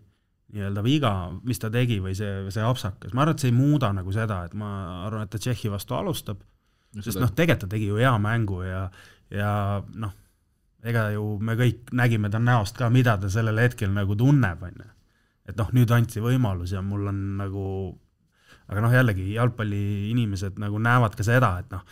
nii-öelda 0.56 0.84
viga, 0.86 1.12
mis 1.44 1.60
ta 1.60 1.70
tegi 1.72 2.00
või 2.04 2.16
see, 2.18 2.46
see 2.54 2.64
apsakas, 2.64 3.14
ma 3.14 3.26
arvan, 3.26 3.36
et 3.36 3.44
see 3.44 3.52
ei 3.52 3.56
muuda 3.56 3.92
nagu 3.96 4.14
seda, 4.16 4.44
et 4.48 4.54
ma 4.58 4.70
arvan, 5.06 5.26
et 5.26 5.34
ta 5.34 5.42
Tšehhi 5.42 5.72
vastu 5.74 5.98
alustab, 5.98 6.40
sest 6.96 7.20
noh, 7.20 7.34
tegelikult 7.36 7.66
ta 7.68 7.74
tegi 7.76 7.90
ju 7.90 8.00
hea 8.00 8.14
mängu 8.24 8.62
ja, 8.64 8.86
ja 9.34 9.52
noh, 10.00 10.14
ega 10.86 11.10
ju 11.16 11.26
me 11.44 11.58
kõik 11.60 11.92
nägime 11.98 12.32
ta 12.32 12.40
näost 12.40 12.80
ka, 12.80 12.90
mida 12.94 13.18
ta 13.20 13.32
sellel 13.32 13.60
hetkel 13.64 13.92
nagu 13.94 14.16
tunneb, 14.18 14.64
on 14.64 14.82
ju. 14.84 14.90
et 15.52 15.60
noh, 15.60 15.70
nüüd 15.76 15.92
anti 15.94 16.24
võimalus 16.24 16.74
ja 16.74 16.82
mul 16.86 17.10
on 17.12 17.22
nagu, 17.42 17.68
aga 18.72 18.86
noh, 18.86 18.96
jällegi 18.96 19.34
jalgpalliinimesed 19.36 20.62
nagu 20.62 20.80
näevad 20.82 21.18
ka 21.18 21.26
seda, 21.28 21.56
et 21.62 21.74
noh, 21.74 21.84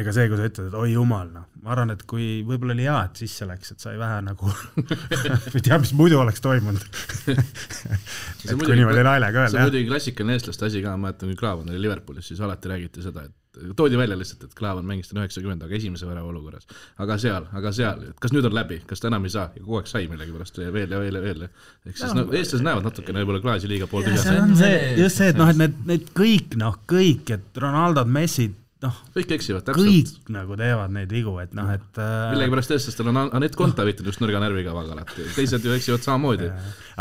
ega 0.00 0.14
see, 0.16 0.28
kui 0.30 0.38
sa 0.40 0.48
ütled, 0.50 0.70
et 0.70 0.76
oi 0.80 0.92
jumal, 0.92 1.30
noh, 1.34 1.46
ma 1.64 1.74
arvan, 1.74 1.94
et 1.94 2.04
kui 2.08 2.28
võib-olla 2.46 2.76
oli 2.76 2.86
hea, 2.86 2.98
et 3.08 3.22
sisse 3.22 3.48
läks, 3.48 3.74
et 3.74 3.84
sai 3.84 3.98
vähe 4.00 4.20
nagu 4.26 4.52
ei 5.56 5.64
tea, 5.66 5.80
mis 5.82 5.92
muidu 5.96 6.20
oleks 6.22 6.42
toimunud 6.44 6.86
et 7.30 8.54
kui 8.54 8.78
niimoodi 8.78 9.04
naljaga 9.06 9.44
öelda. 9.44 9.52
see 9.52 9.60
on 9.60 9.68
muidugi 9.68 9.90
klassikaline 9.90 10.38
eestlaste 10.38 10.70
asi 10.70 10.82
ka, 10.84 10.96
ma 10.96 11.08
mäletan, 11.08 11.32
kui 11.32 11.42
Klaavan 11.42 11.70
oli 11.72 11.84
Liverpoolis, 11.84 12.32
siis 12.32 12.40
alati 12.44 12.72
räägiti 12.72 13.04
seda, 13.04 13.26
et 13.28 13.36
toodi 13.76 13.98
välja 13.98 14.18
lihtsalt, 14.18 14.44
et 14.44 14.54
Klaavan 14.54 14.86
mängis 14.86 15.10
täna 15.10 15.24
üheksakümmend, 15.24 15.62
aga 15.66 15.74
esimese 15.74 16.06
värava 16.06 16.30
olukorras. 16.30 16.66
aga 16.98 17.16
seal, 17.18 17.48
aga 17.56 17.72
seal, 17.74 18.04
et 18.10 18.22
kas 18.22 18.34
nüüd 18.34 18.46
on 18.46 18.54
läbi, 18.54 18.80
kas 18.86 19.02
ta 19.02 19.10
enam 19.10 19.26
ei 19.26 19.34
saa 19.34 19.48
ja 19.54 19.62
kogu 19.62 19.80
aeg 19.80 19.90
sai 19.90 20.06
millegipärast 20.10 20.60
veel 20.60 20.94
ja 20.94 21.00
veel 21.02 21.18
ja 21.18 21.22
veel. 21.24 21.46
ehk 21.86 21.98
siis 21.98 22.14
no, 22.14 22.26
eestlased 22.30 22.66
näevad 22.66 22.86
natukene 22.86 23.24
võib-olla 23.24 23.42
klaasi 23.42 23.70
liiga 23.70 23.90
pooltühjana. 23.90 24.22
see 24.22 24.42
on 24.44 24.56
see, 24.60 24.80
just 25.00 25.20
see, 25.20 25.32
et 25.34 25.40
noh, 25.40 25.50
et 25.50 25.58
need, 25.60 25.78
need 25.90 26.10
kõik 26.16 26.56
noh, 26.60 26.78
kõik, 26.90 27.34
et 27.36 27.62
Ronaldod, 27.64 28.10
Messid, 28.10 28.54
noh, 28.84 28.98
kõik 29.14 29.34
eksivad, 29.36 29.64
täpselt. 29.66 29.88
kõik 29.88 30.30
nagu 30.32 30.56
teevad 30.58 30.92
neid 30.94 31.12
vigu, 31.12 31.34
et 31.42 31.52
noh, 31.56 31.68
et 31.74 32.00
äh, 32.00 32.30
millegipärast 32.32 32.74
eestlastel 32.76 33.10
on 33.12 33.22
Anett 33.22 33.56
Konta 33.58 33.84
viitud 33.88 34.08
just 34.08 34.22
nõrga 34.22 34.40
närvikavaga 34.44 34.94
alati, 34.96 35.26
teised 35.36 35.64
ju 35.66 35.74
eksivad 35.76 36.04
samamoodi. 36.06 36.50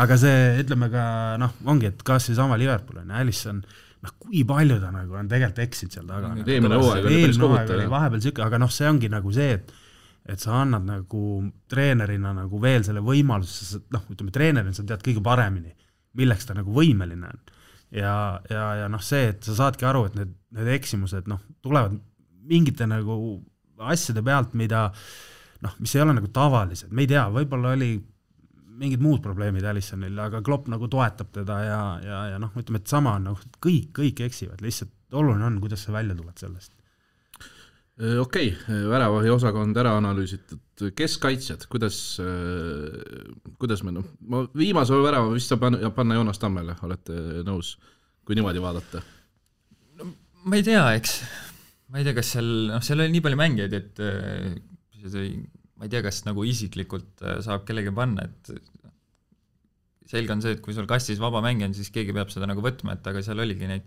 aga 0.04 0.18
see, 0.20 0.40
ütleme 0.64 0.90
ka 0.94 1.04
noh, 1.42 1.54
ongi, 1.72 1.92
et 1.94 2.02
kas 2.08 2.30
seesama 2.30 2.60
Liverpool 2.60 3.02
on 3.04 3.14
ju, 3.14 3.20
Alisson, 3.24 3.62
noh, 4.06 4.16
kui 4.24 4.44
palju 4.48 4.80
ta 4.82 4.94
nagu 4.96 5.20
on 5.20 5.30
tegelikult 5.32 5.62
eksinud 5.68 5.96
seal 5.96 6.10
taga. 6.10 6.34
eelmine 6.46 6.82
hooaeg 6.82 7.08
oli 7.08 7.22
päris 7.26 7.40
kohutav. 7.44 7.86
vahepeal 7.96 8.26
sihuke, 8.26 8.44
aga 8.48 8.60
noh, 8.66 8.74
see 8.74 8.90
ongi 8.90 9.12
nagu 9.12 9.36
see, 9.36 9.54
et 9.60 9.78
et 10.30 10.42
sa 10.44 10.60
annad 10.62 10.84
nagu 10.86 11.22
treenerina 11.72 12.36
nagu 12.38 12.60
veel 12.62 12.84
selle 12.86 13.02
võimaluse, 13.02 13.80
noh, 13.96 14.04
ütleme 14.14 14.34
treenerina 14.36 14.76
sa 14.76 14.84
tead 14.86 15.02
kõige 15.06 15.24
paremini, 15.26 15.72
milleks 16.20 16.46
ta 16.46 16.54
nagu 16.58 16.76
võimeline 16.76 17.32
on 17.32 17.40
ja, 17.96 18.14
ja, 18.50 18.66
ja 18.84 18.92
noh, 18.92 19.02
see, 19.04 19.32
et 19.34 19.46
sa 19.46 19.56
saadki 19.64 19.88
aru, 19.90 20.06
et 20.10 20.20
need, 20.20 20.36
need 20.58 20.72
eksimused 20.76 21.30
noh, 21.32 21.42
tulevad 21.66 21.98
mingite 22.50 22.88
nagu 22.90 23.18
asjade 23.90 24.24
pealt, 24.26 24.56
mida 24.60 24.88
noh, 25.64 25.76
mis 25.80 25.96
ei 25.96 26.04
ole 26.04 26.16
nagu 26.18 26.32
tavalised, 26.34 26.92
me 26.96 27.06
ei 27.06 27.12
tea, 27.12 27.26
võib-olla 27.34 27.76
oli 27.76 27.94
mingid 28.80 29.02
muud 29.04 29.20
probleemid 29.24 29.66
Alissonil, 29.68 30.16
aga 30.24 30.40
Klopp 30.46 30.70
nagu 30.72 30.88
toetab 30.92 31.34
teda 31.36 31.62
ja, 31.66 31.80
ja, 32.04 32.20
ja 32.34 32.42
noh, 32.42 32.54
ütleme, 32.60 32.80
et 32.80 32.92
sama 32.92 33.18
on 33.20 33.32
noh, 33.34 33.48
kõik, 33.60 33.92
kõik 34.00 34.24
eksivad, 34.30 34.64
lihtsalt 34.64 35.18
oluline 35.20 35.50
on, 35.50 35.60
kuidas 35.64 35.84
sa 35.84 35.96
välja 35.96 36.16
tuled 36.16 36.40
sellest 36.40 36.79
okei 38.00 38.52
okay,, 38.54 38.82
väravahi 38.88 39.32
osakond 39.34 39.78
ära 39.80 39.96
analüüsitud, 40.00 40.86
keskkaitsjad, 40.96 41.66
kuidas, 41.72 42.00
äh, 42.24 42.96
kuidas 43.60 43.84
me 43.84 43.94
noh, 43.98 44.08
ma 44.32 44.46
viimase 44.56 44.96
värava 45.04 45.34
vist 45.34 45.52
saab 45.52 45.66
panna, 45.66 45.92
panna 45.96 46.16
Joonas 46.16 46.40
Tammele, 46.40 46.78
olete 46.88 47.44
nõus, 47.48 47.76
kui 48.24 48.40
niimoodi 48.40 48.64
vaadata? 48.64 49.04
no 50.00 50.10
ma 50.46 50.60
ei 50.60 50.66
tea, 50.66 50.86
eks, 50.96 51.20
ma 51.92 52.00
ei 52.00 52.08
tea, 52.08 52.16
kas 52.22 52.34
seal, 52.38 52.50
noh, 52.72 52.84
seal 52.86 53.04
oli 53.04 53.18
nii 53.18 53.26
palju 53.28 53.42
mängijaid, 53.44 53.78
et 53.82 54.04
äh, 54.06 55.30
ma 55.76 55.88
ei 55.88 55.92
tea, 55.92 56.04
kas 56.06 56.24
nagu 56.28 56.48
isiklikult 56.48 57.26
saab 57.44 57.68
kellegi 57.68 57.92
panna, 57.96 58.28
et 58.28 58.54
selge 60.10 60.34
on 60.34 60.42
see, 60.44 60.56
et 60.56 60.64
kui 60.64 60.74
sul 60.76 60.88
kastis 60.90 61.20
vaba 61.22 61.44
mängija 61.44 61.70
on, 61.70 61.76
siis 61.78 61.92
keegi 61.94 62.16
peab 62.16 62.32
seda 62.34 62.48
nagu 62.50 62.64
võtma, 62.66 62.96
et 62.96 63.12
aga 63.12 63.22
seal 63.26 63.44
oligi 63.44 63.68
neid 63.70 63.86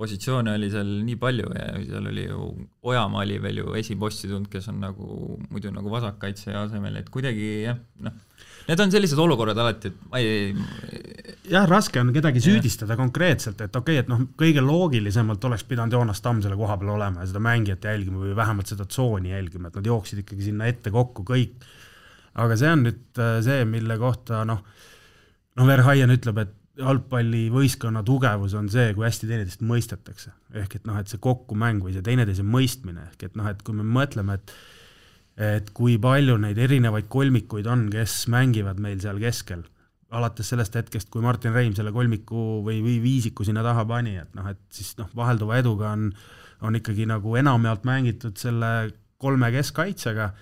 positsioone 0.00 0.54
oli 0.56 0.70
seal 0.72 0.90
nii 1.04 1.18
palju 1.20 1.52
ja 1.52 1.68
seal 1.84 2.08
oli 2.08 2.24
ju, 2.24 2.48
Ojamaa 2.88 3.24
oli 3.26 3.36
veel 3.42 3.60
ju 3.62 3.74
esiposti 3.78 4.30
tulnud, 4.30 4.48
kes 4.52 4.70
on 4.72 4.80
nagu 4.80 5.36
muidu 5.50 5.72
nagu 5.74 5.92
vasakkaitse 5.92 6.54
asemel, 6.56 6.96
et 7.00 7.10
kuidagi 7.12 7.50
jah, 7.66 7.78
noh, 8.06 8.16
need 8.68 8.80
on 8.80 8.92
sellised 8.94 9.20
olukorrad 9.20 9.58
alati, 9.60 9.90
et 9.90 10.06
ma 10.12 10.20
ei 10.22 10.54
jah, 11.50 11.66
raske 11.68 12.00
on 12.00 12.12
kedagi 12.14 12.42
süüdistada 12.44 12.94
ja. 12.94 13.00
konkreetselt, 13.00 13.60
et 13.60 13.76
okei 13.76 13.98
okay,, 13.98 14.04
et 14.04 14.10
noh, 14.10 14.22
kõige 14.40 14.64
loogilisemalt 14.64 15.44
oleks 15.50 15.66
pidanud 15.68 15.96
Joonas 15.96 16.22
Tamm 16.24 16.40
selle 16.44 16.58
koha 16.60 16.78
peal 16.80 16.94
olema 16.94 17.24
ja 17.24 17.30
seda 17.30 17.42
mängijat 17.44 17.88
jälgima 17.90 18.22
või 18.24 18.36
vähemalt 18.38 18.70
seda 18.72 18.86
tsooni 18.88 19.34
jälgima, 19.34 19.68
et 19.68 19.80
nad 19.80 19.90
jooksid 19.92 20.22
ikkagi 20.24 20.48
sinna 20.48 20.70
ette 20.70 20.92
kokku 20.94 21.26
kõik. 21.28 21.68
aga 22.40 22.56
see 22.56 22.70
on 22.70 22.86
nüüd 22.86 23.20
äh, 23.20 23.36
see, 23.44 23.64
mille 23.68 23.98
kohta 24.00 24.44
noh, 24.48 24.62
noh, 25.58 25.68
Verhaien 25.68 26.14
ütleb, 26.14 26.40
et 26.44 26.56
jalgpallivõistkonna 26.80 28.02
tugevus 28.06 28.54
on 28.58 28.68
see, 28.72 28.92
kui 28.96 29.06
hästi 29.06 29.28
teineteist 29.28 29.64
mõistetakse. 29.66 30.32
ehk 30.62 30.76
et 30.80 30.86
noh, 30.88 30.98
et 30.98 31.08
see 31.08 31.20
kokkumäng 31.22 31.82
või 31.84 31.94
see 31.94 32.04
teineteise 32.04 32.44
mõistmine, 32.44 33.06
ehk 33.12 33.28
et 33.28 33.36
noh, 33.38 33.48
et 33.50 33.62
kui 33.62 33.76
me 33.76 33.86
mõtleme, 33.86 34.38
et 34.40 34.54
et 35.40 35.70
kui 35.72 35.96
palju 35.96 36.36
neid 36.36 36.58
erinevaid 36.58 37.06
kolmikuid 37.08 37.66
on, 37.70 37.86
kes 37.92 38.26
mängivad 38.28 38.80
meil 38.82 38.98
seal 39.00 39.20
keskel, 39.22 39.62
alates 40.10 40.50
sellest 40.52 40.74
hetkest, 40.76 41.08
kui 41.08 41.22
Martin 41.24 41.54
Reim 41.54 41.72
selle 41.76 41.92
kolmiku 41.94 42.60
või, 42.66 42.80
või 42.84 42.98
viisiku 43.00 43.46
sinna 43.46 43.62
taha 43.64 43.86
pani, 43.88 44.16
et 44.20 44.34
noh, 44.36 44.50
et 44.50 44.60
siis 44.74 44.96
noh, 44.98 45.08
vahelduva 45.16 45.60
eduga 45.62 45.94
on, 45.94 46.10
on 46.66 46.76
ikkagi 46.76 47.06
nagu 47.08 47.36
enamjaolt 47.40 47.86
mängitud 47.88 48.36
selle 48.40 48.90
kolme 49.20 49.52
keskkaitsega 49.54 50.32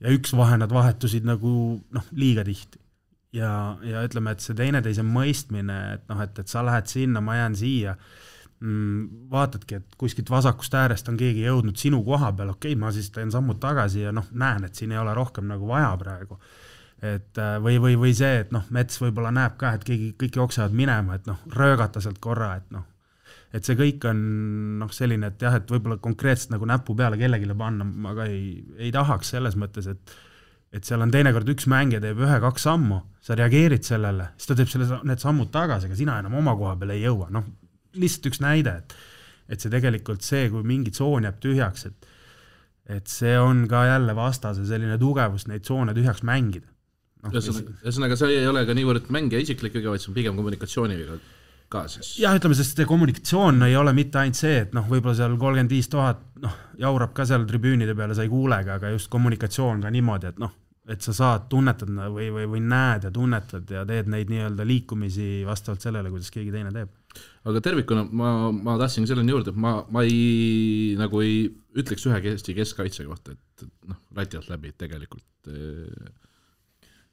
ja 0.00 0.14
üks 0.14 0.34
vahe 0.34 0.56
nad 0.58 0.72
vahetusid 0.72 1.26
nagu 1.28 1.52
noh, 1.94 2.08
liiga 2.16 2.42
tihti 2.46 2.80
ja, 3.34 3.52
ja 3.82 4.02
ütleme, 4.06 4.34
et 4.34 4.44
see 4.44 4.56
teineteise 4.58 5.04
mõistmine, 5.06 5.78
et 5.96 6.06
noh, 6.10 6.20
et, 6.24 6.38
et 6.38 6.50
sa 6.50 6.62
lähed 6.66 6.90
sinna, 6.90 7.22
ma 7.24 7.38
jään 7.38 7.56
siia 7.58 7.94
mm,, 8.60 9.30
vaatadki, 9.32 9.80
et 9.80 9.96
kuskilt 10.00 10.30
vasakust 10.30 10.76
äärest 10.78 11.10
on 11.10 11.18
keegi 11.20 11.44
jõudnud 11.46 11.80
sinu 11.80 12.02
koha 12.06 12.32
peal, 12.36 12.54
okei 12.54 12.74
okay,, 12.74 12.80
ma 12.80 12.92
siis 12.94 13.10
teen 13.14 13.32
sammud 13.34 13.60
tagasi 13.62 14.06
ja 14.06 14.14
noh, 14.14 14.28
näen, 14.32 14.68
et 14.68 14.78
siin 14.78 14.94
ei 14.94 15.02
ole 15.02 15.14
rohkem 15.16 15.48
nagu 15.50 15.68
vaja 15.68 15.92
praegu. 16.00 16.38
et 17.04 17.38
äh, 17.38 17.58
või, 17.60 17.76
või, 17.82 17.98
või 18.00 18.14
see, 18.16 18.38
et 18.46 18.52
noh, 18.54 18.64
mets 18.72 19.00
võib-olla 19.02 19.34
näeb 19.34 19.58
ka, 19.60 19.74
et 19.76 19.82
keegi, 19.84 20.14
kõik 20.20 20.38
jooksevad 20.40 20.72
minema, 20.72 21.18
et 21.18 21.26
noh, 21.28 21.42
röögata 21.52 22.00
sealt 22.00 22.20
korra, 22.22 22.54
et 22.56 22.70
noh, 22.72 22.86
et 23.54 23.66
see 23.66 23.76
kõik 23.78 24.06
on 24.08 24.20
noh, 24.80 24.92
selline, 24.94 25.28
et 25.28 25.42
jah, 25.42 25.58
et 25.58 25.68
võib-olla 25.70 25.98
konkreetselt 26.02 26.54
nagu 26.54 26.66
näpu 26.70 26.96
peale 26.96 27.18
kellelegi 27.20 27.50
panna 27.58 27.84
ma 27.84 28.14
ka 28.16 28.30
ei, 28.30 28.62
ei 28.78 28.94
tahaks 28.94 29.34
selles 29.34 29.58
mõttes, 29.60 29.90
et 29.90 30.16
et 30.74 30.86
seal 30.86 31.02
on 31.04 31.12
teinekord 31.14 31.48
üks 31.54 31.68
mängija 31.70 32.00
teeb 32.02 32.22
ühe-kaks 32.24 32.66
sammu, 32.66 33.00
sa 33.22 33.36
reageerid 33.38 33.86
sellele, 33.86 34.32
siis 34.38 34.50
ta 34.50 34.56
teeb 34.58 34.70
selle, 34.72 35.00
need 35.06 35.22
sammud 35.22 35.52
tagasi, 35.54 35.88
aga 35.88 35.98
sina 35.98 36.18
enam 36.22 36.34
oma 36.40 36.56
koha 36.58 36.74
peale 36.80 36.96
ei 36.98 37.04
jõua, 37.06 37.30
noh, 37.34 37.46
lihtsalt 38.00 38.32
üks 38.32 38.42
näide, 38.44 38.78
et 38.82 38.96
et 39.44 39.60
see 39.60 39.68
tegelikult 39.68 40.24
see, 40.24 40.46
kui 40.48 40.64
mingi 40.64 40.88
tsoon 40.94 41.26
jääb 41.28 41.40
tühjaks, 41.42 41.88
et 41.90 42.12
et 42.96 43.08
see 43.08 43.36
on 43.40 43.64
ka 43.68 43.84
jälle 43.88 44.12
vastase 44.16 44.64
selline 44.68 44.96
tugevus 45.00 45.46
neid 45.48 45.64
tsoone 45.64 45.94
tühjaks 45.96 46.24
mängida 46.24 46.68
no,. 47.24 47.30
ühesõnaga, 47.32 48.16
see 48.20 48.40
ei 48.40 48.48
ole 48.48 48.64
ka 48.68 48.76
niivõrd 48.76 49.08
mängija 49.14 49.40
isiklik 49.40 49.76
viga, 49.78 49.92
vaid 49.92 50.02
see 50.02 50.10
on 50.12 50.16
pigem 50.18 50.36
kommunikatsiooniviga 50.40 51.16
ka 51.72 51.84
siis. 51.92 52.14
jah, 52.22 52.34
ütleme, 52.36 52.56
sest 52.58 52.76
see 52.78 52.88
kommunikatsioon 52.88 53.62
ei 53.68 53.76
ole 53.80 53.94
mitte 53.96 54.20
ainult 54.20 54.40
see, 54.40 54.58
et 54.66 54.74
noh, 54.76 54.84
võib-olla 54.90 55.16
seal 55.18 55.36
kolmkümmend 55.40 55.72
viis 55.72 55.88
tuhat, 55.92 56.20
noh, 56.44 56.58
jaurab 56.80 57.14
ka 57.16 57.26
seal 57.28 57.46
tribüünide 57.48 57.96
peale, 57.96 58.16
sa 58.16 58.26
ei 58.26 58.32
kuulegi, 58.32 58.72
aga 58.74 58.92
just 58.94 59.10
kommunikatsioon 59.12 59.84
ka 59.84 59.92
niimoodi, 59.94 60.34
et 60.34 60.42
noh, 60.42 60.52
et 60.88 61.00
sa 61.00 61.14
saad 61.16 61.46
tunnetada 61.48 62.10
või, 62.12 62.28
või, 62.34 62.48
või 62.56 62.60
näed 62.60 63.06
ja 63.06 63.10
tunnetad 63.14 63.70
ja 63.72 63.86
teed 63.88 64.10
neid 64.12 64.28
nii-öelda 64.32 64.66
liikumisi 64.68 65.28
vastavalt 65.48 65.84
sellele, 65.84 66.10
kuidas 66.12 66.32
keegi 66.34 66.52
teine 66.52 66.72
teeb 66.74 66.92
aga 67.48 67.60
tervikuna 67.64 68.04
ma, 68.10 68.30
ma 68.52 68.76
tahtsingi 68.80 69.10
selleni 69.10 69.34
juurde, 69.34 69.52
et 69.52 69.60
ma, 69.60 69.76
ma 69.92 70.02
ei, 70.06 70.94
nagu 70.98 71.20
ei 71.24 71.46
ütleks 71.78 72.06
ühegi 72.08 72.32
Eesti 72.32 72.56
keskkaitse 72.56 73.06
kohta, 73.08 73.34
et, 73.34 73.64
noh, 73.90 74.00
lati 74.16 74.38
alt 74.38 74.50
läbi 74.52 74.72
tegelikult. 74.78 75.50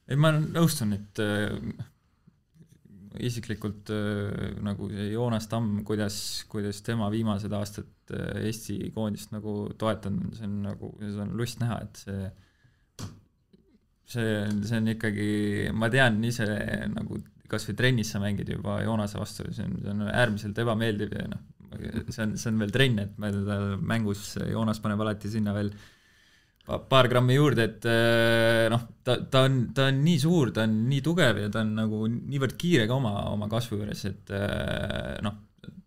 ei, 0.07 0.19
ma 0.19 0.34
nõustun, 0.36 0.93
et 0.95 1.21
äh, 1.23 1.57
isiklikult 3.27 3.91
äh, 3.93 4.53
nagu 4.63 4.88
Joonas 4.91 5.49
Tamm, 5.51 5.81
kuidas, 5.88 6.21
kuidas 6.51 6.81
tema 6.86 7.12
viimased 7.13 7.51
aastad 7.57 8.15
Eesti 8.41 8.93
koondist 8.95 9.36
nagu 9.36 9.65
toetanud, 9.79 10.38
see 10.38 10.47
on 10.47 10.62
nagu, 10.69 10.93
seda 11.01 11.27
on 11.27 11.36
lust 11.39 11.62
näha, 11.63 11.81
et 11.86 12.05
see 12.05 12.31
see, 14.12 14.34
see 14.67 14.82
on 14.82 14.91
ikkagi, 14.93 15.30
ma 15.74 15.89
tean 15.93 16.19
ise 16.28 16.47
nagu 16.91 17.21
kas 17.52 17.67
või 17.67 17.78
trennis 17.80 18.12
sa 18.13 18.21
mängid 18.24 18.52
juba 18.54 18.80
Joonase 18.86 19.19
vastu, 19.19 19.47
see 19.52 19.65
on, 19.67 19.80
see 19.82 19.91
on 19.91 20.06
äärmiselt 20.08 20.62
ebameeldiv 20.63 21.15
ja 21.17 21.26
noh, 21.32 21.41
see 22.08 22.24
on, 22.26 22.38
see 22.39 22.52
on 22.52 22.62
veel 22.62 22.71
trenn, 22.76 23.02
et 23.04 23.17
teda 23.19 23.58
mängus, 23.80 24.36
Joonas 24.50 24.80
paneb 24.84 25.04
alati 25.04 25.32
sinna 25.32 25.56
veel 25.56 25.74
paar 26.89 27.08
grammi 27.12 27.36
juurde, 27.36 27.65
et 27.67 27.86
eh, 27.89 28.65
noh, 28.71 28.84
ta, 29.04 29.17
ta 29.32 29.45
on, 29.47 29.62
ta 29.76 29.89
on 29.89 30.02
nii 30.06 30.19
suur, 30.21 30.52
ta 30.56 30.65
on 30.67 30.76
nii 30.88 31.02
tugev 31.04 31.41
ja 31.41 31.50
ta 31.52 31.63
on 31.65 31.74
nagu 31.80 32.04
niivõrd 32.08 32.56
kiire 32.60 32.86
ka 32.88 32.95
oma, 32.95 33.15
oma 33.32 33.50
kasvu 33.52 33.82
juures, 33.82 34.04
et 34.08 34.32
eh, 34.38 35.17
noh, 35.26 35.39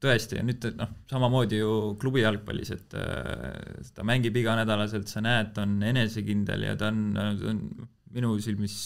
tõesti, 0.03 0.43
nüüd 0.45 0.67
noh, 0.77 0.91
samamoodi 1.11 1.63
ju 1.63 1.95
klubi 2.01 2.25
jalgpallis, 2.25 2.75
et 2.75 2.99
eh, 3.01 3.81
ta 3.95 4.05
mängib 4.07 4.37
iganädalaselt, 4.43 5.09
sa 5.09 5.25
näed, 5.25 5.55
ta 5.57 5.65
on 5.65 5.79
enesekindel 5.95 6.69
ja 6.69 6.77
ta 6.81 6.91
on, 6.93 7.05
ta 7.15 7.55
on 7.55 7.63
minu 8.15 8.37
silmis 8.43 8.79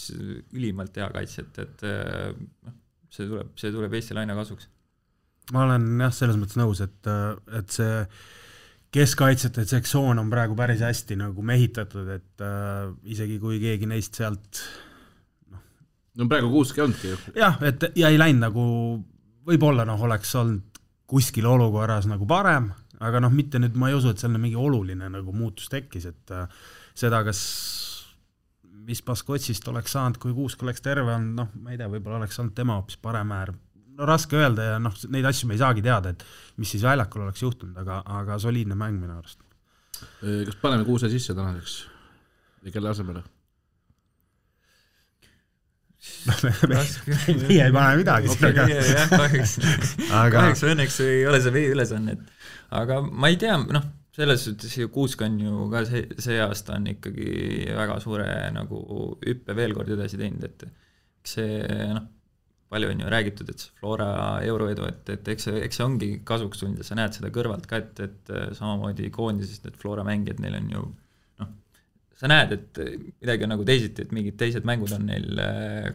ülimalt 0.55 0.97
hea 0.97 1.07
kaitsjat, 1.13 1.61
et 1.63 1.85
noh, 1.85 2.75
see 3.13 3.29
tuleb, 3.29 3.53
see 3.59 3.71
tuleb 3.73 3.95
Eestile 3.97 4.23
aina 4.23 4.35
kasuks. 4.37 4.69
ma 5.53 5.65
olen 5.65 5.87
jah, 6.05 6.13
selles 6.13 6.37
mõttes 6.39 6.59
nõus, 6.59 6.81
et, 6.85 7.09
et 7.59 7.73
see 7.73 8.03
keskkaitsjate 8.93 9.65
sektsioon 9.69 10.19
on 10.21 10.29
praegu 10.31 10.57
päris 10.57 10.81
hästi 10.81 11.17
nagu 11.19 11.43
mehitatud, 11.45 12.07
et 12.15 12.43
äh, 12.45 12.89
isegi 13.13 13.37
kui 13.41 13.59
keegi 13.61 13.89
neist 13.89 14.17
sealt 14.17 14.63
noh. 15.51 15.61
no 16.17 16.29
praegu 16.31 16.49
kuuski 16.53 16.83
olnudki 16.85 17.13
ju. 17.13 17.19
jah, 17.37 17.59
et 17.65 17.89
ja 17.99 18.09
ei 18.09 18.17
läinud 18.21 18.47
nagu, 18.47 18.65
võib-olla 19.49 19.85
noh, 19.89 20.01
oleks 20.09 20.33
olnud 20.41 20.81
kuskil 21.09 21.45
olukorras 21.49 22.05
nagu 22.09 22.25
parem, 22.29 22.69
aga 23.01 23.21
noh, 23.21 23.33
mitte 23.33 23.61
nüüd 23.61 23.77
ma 23.79 23.89
ei 23.89 23.97
usu, 23.97 24.11
et 24.13 24.21
seal 24.21 24.35
mingi 24.37 24.57
oluline 24.57 25.09
nagu 25.09 25.33
muutus 25.33 25.69
tekkis, 25.69 26.09
et 26.09 26.33
äh, 26.33 26.49
seda, 26.97 27.21
kas 27.25 27.39
mis 28.89 29.01
Baskotsist 29.05 29.67
oleks 29.69 29.93
saanud, 29.95 30.17
kui 30.21 30.33
Kuusk 30.33 30.63
oleks 30.65 30.81
terve 30.85 31.13
olnud, 31.13 31.35
noh, 31.37 31.49
ma 31.61 31.73
ei 31.73 31.79
tea, 31.79 31.89
võib-olla 31.91 32.19
oleks 32.23 32.39
olnud 32.41 32.55
tema 32.57 32.79
hoopis 32.79 32.97
parem 33.01 33.33
äär. 33.35 33.53
no 33.99 34.07
raske 34.07 34.37
öelda 34.39 34.65
ja 34.65 34.77
noh, 34.81 34.95
neid 35.13 35.27
asju 35.29 35.49
me 35.49 35.57
ei 35.57 35.61
saagi 35.61 35.83
teada, 35.85 36.13
et 36.15 36.23
mis 36.57 36.71
siis 36.71 36.85
väljakul 36.87 37.25
oleks 37.25 37.43
juhtunud, 37.43 37.77
aga, 37.81 38.01
aga 38.19 38.39
soliidne 38.39 38.77
mäng 38.79 39.01
minu 39.01 39.17
arust. 39.17 39.43
kas 40.21 40.61
paneme 40.61 40.87
Kuuse 40.87 41.09
sisse 41.11 41.35
tänaseks 41.37 41.75
ja 42.65 42.71
kelle 42.71 42.89
asemele? 42.93 43.25
meie 46.29 47.63
ei 47.65 47.73
pane 47.75 47.95
midagi 47.99 48.29
okay,. 48.31 48.53
jah, 48.55 49.09
kahjuks 49.11 49.57
aga... 50.15 50.29
kahjuks 50.37 50.61
või 50.63 50.71
õnneks 50.77 50.99
ei 51.03 51.25
ole 51.27 51.41
see 51.43 51.51
meie 51.51 51.73
ülesanne, 51.75 52.15
et 52.15 52.77
aga 52.81 53.01
ma 53.03 53.27
ei 53.27 53.35
tea, 53.41 53.57
noh 53.59 53.89
selles 54.19 54.43
suhtes 54.43 54.77
ju 54.77 54.91
Kuusk 54.93 55.21
on 55.23 55.39
ju 55.39 55.65
ka 55.71 55.83
see, 55.87 56.05
see 56.19 56.39
aasta 56.43 56.75
on 56.75 56.87
ikkagi 56.91 57.31
väga 57.77 57.99
suure 58.03 58.29
nagu 58.55 58.79
hüppe 59.23 59.55
veel 59.57 59.75
kord 59.77 59.91
edasi 59.95 60.19
teinud, 60.19 60.43
et 60.47 60.65
see 61.29 61.59
noh, 61.93 62.07
palju 62.69 62.91
on 62.91 63.03
ju 63.03 63.11
räägitud, 63.13 63.49
et 63.49 63.63
see 63.63 63.75
Flora 63.79 64.09
euroedu, 64.45 64.87
et, 64.89 65.13
et 65.15 65.31
eks 65.33 65.47
see, 65.47 65.61
eks 65.65 65.79
see 65.79 65.87
ongi 65.87 66.09
kasuks 66.27 66.61
tulnud 66.61 66.81
ja 66.81 66.87
sa 66.87 66.97
näed 66.99 67.15
seda 67.17 67.31
kõrvalt 67.33 67.69
ka, 67.69 67.79
et, 67.81 68.03
et 68.05 68.33
samamoodi 68.57 69.09
koondises 69.15 69.63
need 69.65 69.79
Flora 69.79 70.05
mängijad, 70.07 70.43
neil 70.43 70.59
on 70.59 70.69
ju 70.75 70.85
noh, 71.41 71.55
sa 72.19 72.29
näed, 72.29 72.53
et 72.59 72.83
midagi 73.23 73.47
on 73.47 73.53
nagu 73.55 73.67
teisiti, 73.71 74.05
et 74.05 74.15
mingid 74.15 74.37
teised 74.41 74.67
mängud 74.67 74.93
on 74.99 75.07
neil 75.09 75.43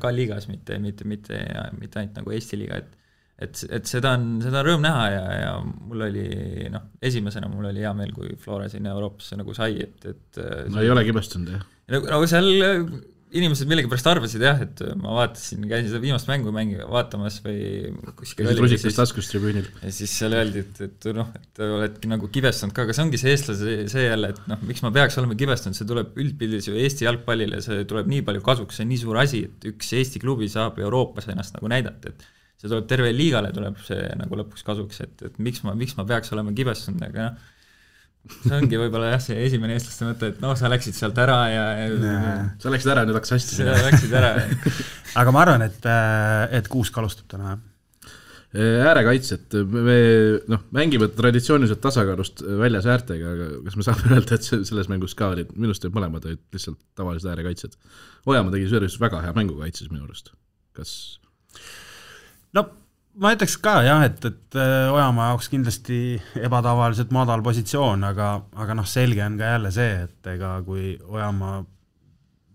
ka 0.03 0.13
liigas, 0.15 0.49
mitte, 0.51 0.81
mitte, 0.83 1.07
mitte, 1.09 1.41
mitte 1.79 2.03
ainult 2.03 2.23
nagu 2.23 2.35
Eesti 2.35 2.59
liiga, 2.65 2.81
et 2.83 3.04
et, 3.43 3.65
et 3.75 3.89
seda 3.91 4.15
on, 4.19 4.29
seda 4.45 4.61
on 4.61 4.69
rõõm 4.69 4.85
näha 4.85 5.07
ja, 5.11 5.25
ja 5.41 5.55
mul 5.65 6.07
oli 6.07 6.27
noh, 6.73 6.91
esimesena 7.03 7.51
mul 7.51 7.71
oli 7.73 7.83
hea 7.83 7.95
meel, 7.97 8.13
kui 8.15 8.37
Flora 8.41 8.69
sinna 8.73 8.95
Euroopasse 8.95 9.39
nagu 9.41 9.57
sai, 9.57 9.81
et, 9.89 10.07
et 10.11 10.45
no 10.71 10.85
ei 10.85 10.93
ole 10.93 11.07
kibestunud, 11.09 11.57
jah? 11.57 11.67
nagu, 11.95 12.09
nagu 12.15 12.31
seal 12.31 12.49
inimesed 13.35 13.67
millegipärast 13.67 14.07
arvasid 14.07 14.43
jah, 14.45 14.61
et 14.63 14.81
ma 15.01 15.17
vaatasin, 15.17 15.65
käisin 15.67 15.89
seda 15.91 16.01
viimast 16.03 16.29
mängu 16.31 16.53
mängi 16.55 16.79
vaatamas 16.87 17.41
või 17.43 17.91
kuskil 18.15 18.47
käisid 18.47 18.63
rusikas 18.63 18.99
taskus 18.99 19.31
tribüünil. 19.33 19.67
ja 19.83 19.91
siis 19.95 20.13
seal 20.21 20.37
öeldi, 20.39 20.63
et, 20.63 20.83
et 20.87 21.09
noh, 21.17 21.33
et 21.41 21.63
oledki 21.67 22.11
nagu 22.11 22.31
kibestunud 22.35 22.77
ka, 22.77 22.85
aga 22.87 22.95
see 22.95 23.05
ongi 23.07 23.21
see 23.21 23.35
eestlase 23.35 23.75
see 23.91 24.07
jälle, 24.07 24.31
et 24.37 24.47
noh, 24.51 24.63
miks 24.69 24.85
ma 24.87 24.93
peaks 24.95 25.19
olema 25.19 25.39
kibestunud, 25.41 25.79
see 25.79 25.89
tuleb 25.91 26.15
üldpildis 26.23 26.71
ju 26.71 26.79
Eesti 26.79 27.09
jalgpallile, 27.09 27.59
see 27.65 27.83
tuleb 27.91 28.11
nii 28.13 28.23
palju 28.29 28.45
kasuks, 28.47 28.79
see 28.79 28.87
on 28.87 28.93
nii 28.95 29.03
suur 29.03 29.19
asi, 29.25 29.43
et 29.49 29.69
üks 29.73 29.91
Eesti 29.99 30.23
klubi 30.23 30.51
saab 30.53 30.79
Euroopas 30.85 31.27
ennast 31.35 31.59
nagu 31.59 31.73
näidata, 31.75 32.15
et 32.15 32.31
see 32.61 32.71
tuleb 32.71 32.87
tervele 32.91 33.17
liigale, 33.17 33.51
tuleb 33.55 33.81
see 33.85 34.07
nagu 34.21 34.39
lõpuks 34.41 34.65
kasuks, 34.67 35.03
et, 35.05 35.27
et 35.29 35.43
miks 35.43 35.65
ma, 35.67 35.75
miks 35.79 35.97
ma 35.99 36.07
peaks 36.09 36.33
olema 36.37 36.55
kibestunud, 36.57 37.03
aga 37.09 37.33
noh, 37.35 38.39
see 38.47 38.57
ongi 38.57 38.81
võib-olla 38.81 39.13
jah, 39.13 39.23
see 39.23 39.37
esimene 39.49 39.77
eestlaste 39.77 40.09
mõte, 40.09 40.33
et 40.33 40.41
noh, 40.45 40.55
sa 40.59 40.71
läksid 40.73 40.97
sealt 40.97 41.19
ära 41.21 41.39
ja, 41.53 41.67
ja 41.83 42.33
sa 42.63 42.73
läksid 42.73 42.95
ära, 42.95 43.05
nüüd 43.05 43.19
hakkas 43.19 43.37
hästi. 43.37 43.61
sa 43.61 43.77
läksid 43.91 44.17
ära 44.17 44.35
aga 45.21 45.35
ma 45.35 45.45
arvan, 45.45 45.67
et, 45.67 45.89
et 46.57 46.71
Kuusk 46.73 46.99
alustab 47.01 47.31
täna, 47.35 47.55
jah. 47.55 47.71
Äärekaitsjad, 48.55 49.51
me 49.67 49.95
noh, 50.47 50.61
mängime 50.77 51.09
traditsiooniliselt 51.11 51.81
tasakaalust 51.83 52.45
väljas 52.61 52.87
äärtega, 52.87 53.33
aga 53.35 53.49
kas 53.65 53.75
me 53.81 53.87
saame 53.87 54.07
öelda, 54.15 54.39
et 54.39 54.47
selles 54.47 54.91
mängus 54.93 55.17
ka 55.19 55.33
olid, 55.35 55.51
minu 55.57 55.73
arust 55.73 55.89
olid 55.89 55.97
mõlemad 55.97 56.29
olid 56.31 56.43
lihtsalt 56.55 56.79
tavalised 56.95 57.27
äärekaitsjad. 57.33 57.75
Ojamaa 58.31 58.55
tegi 58.55 58.71
selles 58.71 58.95
väga 59.03 59.25
hea 59.27 59.35
mängu 59.35 59.59
kaitses 59.59 59.91
minu 59.91 60.07
arust, 60.07 60.31
kas 60.79 60.95
no 62.55 62.65
ma 63.21 63.35
ütleks 63.35 63.57
ka 63.63 63.77
jah, 63.87 64.03
et, 64.07 64.25
et 64.27 64.59
äh, 64.59 64.89
Ojamaa 64.93 65.31
jaoks 65.33 65.51
kindlasti 65.53 65.99
ebatavaliselt 66.41 67.13
madal 67.15 67.45
positsioon, 67.47 68.03
aga, 68.11 68.31
aga 68.59 68.77
noh, 68.79 68.89
selge 68.89 69.23
on 69.25 69.39
ka 69.39 69.55
jälle 69.55 69.71
see, 69.75 69.95
et 70.09 70.33
ega 70.35 70.57
kui 70.67 70.95
Ojamaa 71.05 71.63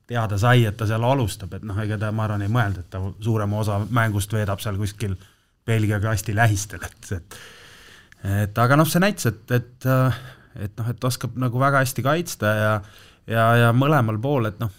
teada 0.09 0.39
sai, 0.41 0.65
et 0.65 0.77
ta 0.77 0.87
seal 0.89 1.05
alustab, 1.05 1.53
et 1.55 1.65
noh, 1.67 1.77
ega 1.83 1.99
ta, 2.01 2.09
ma 2.15 2.25
arvan, 2.25 2.43
ei 2.43 2.51
mõelnud, 2.51 2.81
et 2.81 2.89
ta 2.91 3.01
suurema 3.21 3.61
osa 3.61 3.77
mängust 3.93 4.33
veedab 4.33 4.61
seal 4.63 4.79
kuskil 4.79 5.15
Belgia 5.69 5.99
kasti 6.03 6.35
lähistel, 6.35 6.83
et, 6.87 7.13
et 7.19 7.41
et 8.19 8.57
aga 8.59 8.75
noh, 8.75 8.87
see 8.89 8.99
näitas, 8.99 9.29
et, 9.29 9.51
et, 9.55 9.85
et 10.59 10.73
noh, 10.81 10.87
et 10.91 11.05
oskab 11.07 11.37
nagu 11.39 11.61
väga 11.61 11.85
hästi 11.85 12.03
kaitsta 12.03 12.55
ja 12.57 12.73
ja, 13.29 13.43
ja 13.55 13.69
mõlemal 13.75 14.17
pool, 14.19 14.49
et 14.49 14.57
noh, 14.59 14.73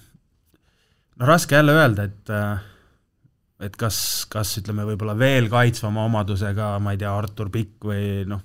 no 1.17 1.29
raske 1.29 1.57
jälle 1.57 1.77
öelda, 1.79 2.09
et 2.11 2.35
et 3.61 3.77
kas, 3.77 4.01
kas 4.33 4.57
ütleme, 4.61 4.87
võib-olla 4.89 5.15
veel 5.19 5.49
kaitsvama 5.53 6.07
omadusega, 6.09 6.75
ma 6.83 6.95
ei 6.95 7.01
tea, 7.01 7.13
Artur 7.13 7.51
Pikk 7.53 7.89
või 7.91 8.05
noh, 8.29 8.41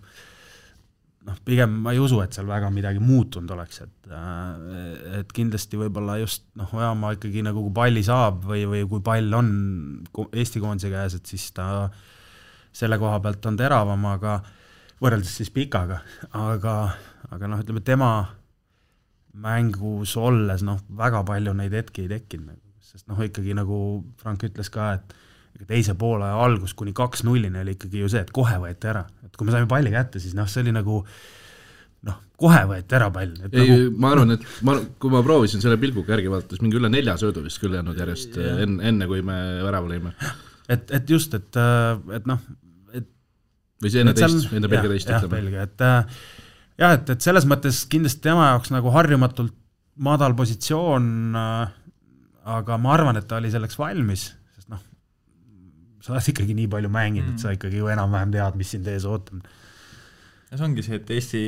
noh, 1.25 1.37
pigem 1.47 1.77
ma 1.85 1.93
ei 1.95 2.01
usu, 2.03 2.19
et 2.23 2.35
seal 2.35 2.49
väga 2.49 2.69
midagi 2.73 3.01
muutunud 3.03 3.53
oleks, 3.55 3.81
et 3.85 4.11
äh, 4.11 5.21
et 5.21 5.31
kindlasti 5.35 5.79
võib-olla 5.79 6.19
just 6.21 6.45
noh, 6.59 6.73
Ojamaa 6.75 7.15
ikkagi 7.15 7.45
nagu 7.45 7.63
kui 7.67 7.75
palli 7.75 8.03
saab 8.05 8.43
või, 8.49 8.65
või 8.69 8.83
kui 8.91 9.03
pall 9.05 9.39
on 9.39 9.53
Eesti 10.27 10.63
koondise 10.63 10.91
käes, 10.93 11.17
et 11.17 11.31
siis 11.31 11.47
ta 11.55 11.87
selle 12.75 12.99
koha 12.99 13.21
pealt 13.23 13.47
on 13.47 13.59
teravam, 13.59 14.09
aga 14.11 14.39
võrreldes 14.99 15.39
siis 15.39 15.53
Pikaga, 15.55 16.01
aga, 16.35 16.75
aga 17.31 17.51
noh, 17.51 17.63
ütleme 17.63 17.83
tema 17.87 18.11
mängus 19.35 20.15
olles 20.19 20.63
noh, 20.63 20.83
väga 20.95 21.23
palju 21.27 21.55
neid 21.55 21.73
hetki 21.75 22.05
ei 22.05 22.11
tekkinud 22.11 22.64
sest 22.95 23.09
noh, 23.11 23.19
ikkagi 23.19 23.55
nagu 23.57 23.77
Frank 24.21 24.43
ütles 24.47 24.71
ka, 24.71 24.93
et 24.95 25.15
teise 25.67 25.95
poole 25.99 26.27
algus 26.27 26.75
kuni 26.75 26.93
kaks 26.95 27.23
nullini 27.27 27.61
oli 27.61 27.75
ikkagi 27.75 28.03
ju 28.03 28.11
see, 28.11 28.23
et 28.25 28.31
kohe 28.35 28.57
võeti 28.61 28.91
ära, 28.91 29.05
et 29.25 29.35
kui 29.35 29.47
me 29.47 29.55
saime 29.55 29.69
palli 29.71 29.91
kätte, 29.93 30.21
siis 30.23 30.35
noh, 30.37 30.47
see 30.51 30.63
oli 30.65 30.73
nagu 30.75 31.01
noh, 32.05 32.17
kohe 32.39 32.61
võeti 32.69 32.97
ära 32.97 33.09
pall. 33.13 33.33
ei 33.51 33.63
nagu..., 33.63 33.95
ma 34.01 34.11
arvan, 34.15 34.35
et 34.35 34.45
ma, 34.67 34.77
kui 35.01 35.13
ma 35.13 35.23
proovisin 35.25 35.63
selle 35.63 35.79
pilguga 35.81 36.15
järgi 36.15 36.31
vaadata, 36.31 36.55
siis 36.55 36.65
mingi 36.65 36.79
üle 36.79 36.91
nelja 36.91 37.17
söödu 37.21 37.43
vist 37.45 37.61
küll 37.63 37.75
jäänud 37.77 37.99
järjest 38.03 38.39
ja. 38.39 38.57
enne, 38.65 38.83
enne 38.91 39.09
kui 39.11 39.23
me 39.25 39.39
värava 39.65 39.91
lõime. 39.91 40.15
et, 40.67 40.87
et 40.99 41.15
just, 41.15 41.35
et, 41.39 41.61
et 42.19 42.31
noh, 42.31 42.43
et 42.95 43.07
või 43.83 43.93
see 43.93 44.03
enne 44.03 44.15
teist, 44.17 44.51
enne 44.51 44.71
Belgia 44.71 44.91
teist, 44.91 45.11
ütleme. 45.11 45.67
Et 45.67 45.87
jah, 45.87 46.97
et, 46.97 47.15
et 47.15 47.29
selles 47.31 47.47
mõttes 47.47 47.85
kindlasti 47.91 48.27
tema 48.27 48.51
jaoks 48.53 48.75
nagu 48.75 48.91
harjumatult 48.95 49.55
madal 50.03 50.35
positsioon 50.35 51.05
äh, 51.39 51.75
aga 52.45 52.77
ma 52.81 52.93
arvan, 52.93 53.19
et 53.19 53.27
ta 53.29 53.39
oli 53.41 53.51
selleks 53.53 53.77
valmis, 53.79 54.27
sest 54.55 54.71
noh, 54.71 54.81
sa 56.05 56.13
oled 56.13 56.31
ikkagi 56.33 56.57
nii 56.57 56.71
palju 56.71 56.91
mänginud 56.93 57.31
mm., 57.31 57.37
et 57.37 57.45
sa 57.45 57.51
mm. 57.51 57.59
ikkagi 57.59 57.81
ju 57.81 57.91
enam-vähem 57.93 58.35
tead, 58.35 58.59
mis 58.59 58.73
sind 58.75 58.89
ees 58.91 59.07
ootab. 59.09 59.41
no 59.41 60.59
see 60.59 60.67
ongi 60.67 60.85
see, 60.85 60.99
et 61.01 61.13
Eesti, 61.17 61.43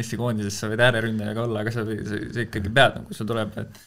Eesti 0.00 0.18
koondises 0.20 0.58
sa 0.58 0.70
võid 0.72 0.82
ääreründajaga 0.86 1.46
olla, 1.46 1.62
aga 1.62 1.74
sa, 1.74 1.86
sa, 1.86 2.22
sa 2.34 2.46
ikkagi 2.46 2.72
pead, 2.80 2.98
nagu 2.98 3.16
sul 3.16 3.30
tuleb, 3.30 3.54
et 3.62 3.82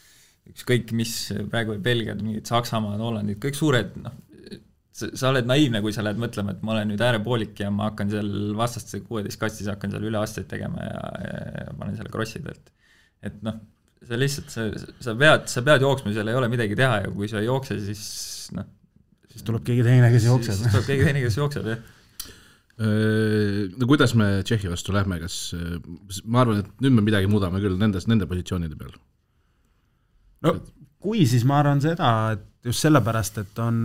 ükskõik 0.54 0.92
mis 0.96 1.16
praegu 1.52 1.76
Belgiad, 1.84 2.24
mingid 2.24 2.48
Saksamaad, 2.48 3.02
Hollandid, 3.04 3.40
kõik 3.44 3.60
suured, 3.60 3.92
noh, 4.04 4.16
sa, 4.94 5.10
sa 5.18 5.32
oled 5.34 5.48
naiivne, 5.50 5.82
kui 5.84 5.94
sa 5.96 6.04
lähed 6.06 6.20
mõtlema, 6.22 6.56
et 6.56 6.64
ma 6.66 6.76
olen 6.76 6.92
nüüd 6.94 7.04
äärepoolik 7.04 7.60
ja 7.64 7.72
ma 7.74 7.90
hakkan 7.90 8.12
seal 8.14 8.32
vastaste 8.60 9.02
kuueteist 9.04 9.42
kastis, 9.42 9.70
hakkan 9.72 9.92
seal 9.94 10.08
üleasteid 10.10 10.48
tegema 10.52 10.84
ja, 10.86 11.04
ja 11.68 11.78
panen 11.80 11.98
selle 12.00 12.12
krossi 12.14 12.44
pealt. 12.44 12.72
et 13.24 13.40
noh, 13.46 13.60
sa 14.08 14.20
lihtsalt, 14.20 14.54
sa, 14.54 14.68
sa 15.04 15.18
pead, 15.20 15.50
sa 15.52 15.66
pead 15.66 15.86
jooksma, 15.86 16.14
seal 16.16 16.32
ei 16.32 16.40
ole 16.40 16.52
midagi 16.52 16.78
teha 16.80 17.04
ja 17.06 17.12
kui 17.14 17.30
sa 17.32 17.42
ei 17.42 17.50
jookse, 17.50 17.80
siis 17.84 18.06
noh, 18.58 18.68
siis 19.32 19.46
tuleb 19.48 19.66
keegi 19.68 19.86
teine, 19.88 20.12
kes 20.14 20.30
jookseb. 20.30 20.60
siis 20.60 20.72
tuleb 20.74 20.88
keegi 20.92 21.10
teine, 21.10 21.26
kes 21.26 21.40
jookseb, 21.42 21.74
jah 21.74 21.84
no 22.78 23.88
kuidas 23.88 24.16
me 24.18 24.42
Tšehhi 24.44 24.72
vastu 24.72 24.94
lähme, 24.96 25.20
kas, 25.22 25.54
ma 26.26 26.42
arvan, 26.42 26.64
et 26.64 26.82
nüüd 26.82 26.96
me 26.96 27.04
midagi 27.06 27.30
muudame 27.30 27.62
küll 27.62 27.78
nendes, 27.78 28.08
nende 28.10 28.26
positsioonide 28.30 28.78
peal. 28.80 28.96
no 30.46 30.56
kui, 31.04 31.26
siis 31.30 31.46
ma 31.46 31.60
arvan 31.62 31.84
seda, 31.84 32.10
et 32.34 32.48
just 32.66 32.86
sellepärast, 32.86 33.42
et 33.44 33.60
on, 33.62 33.82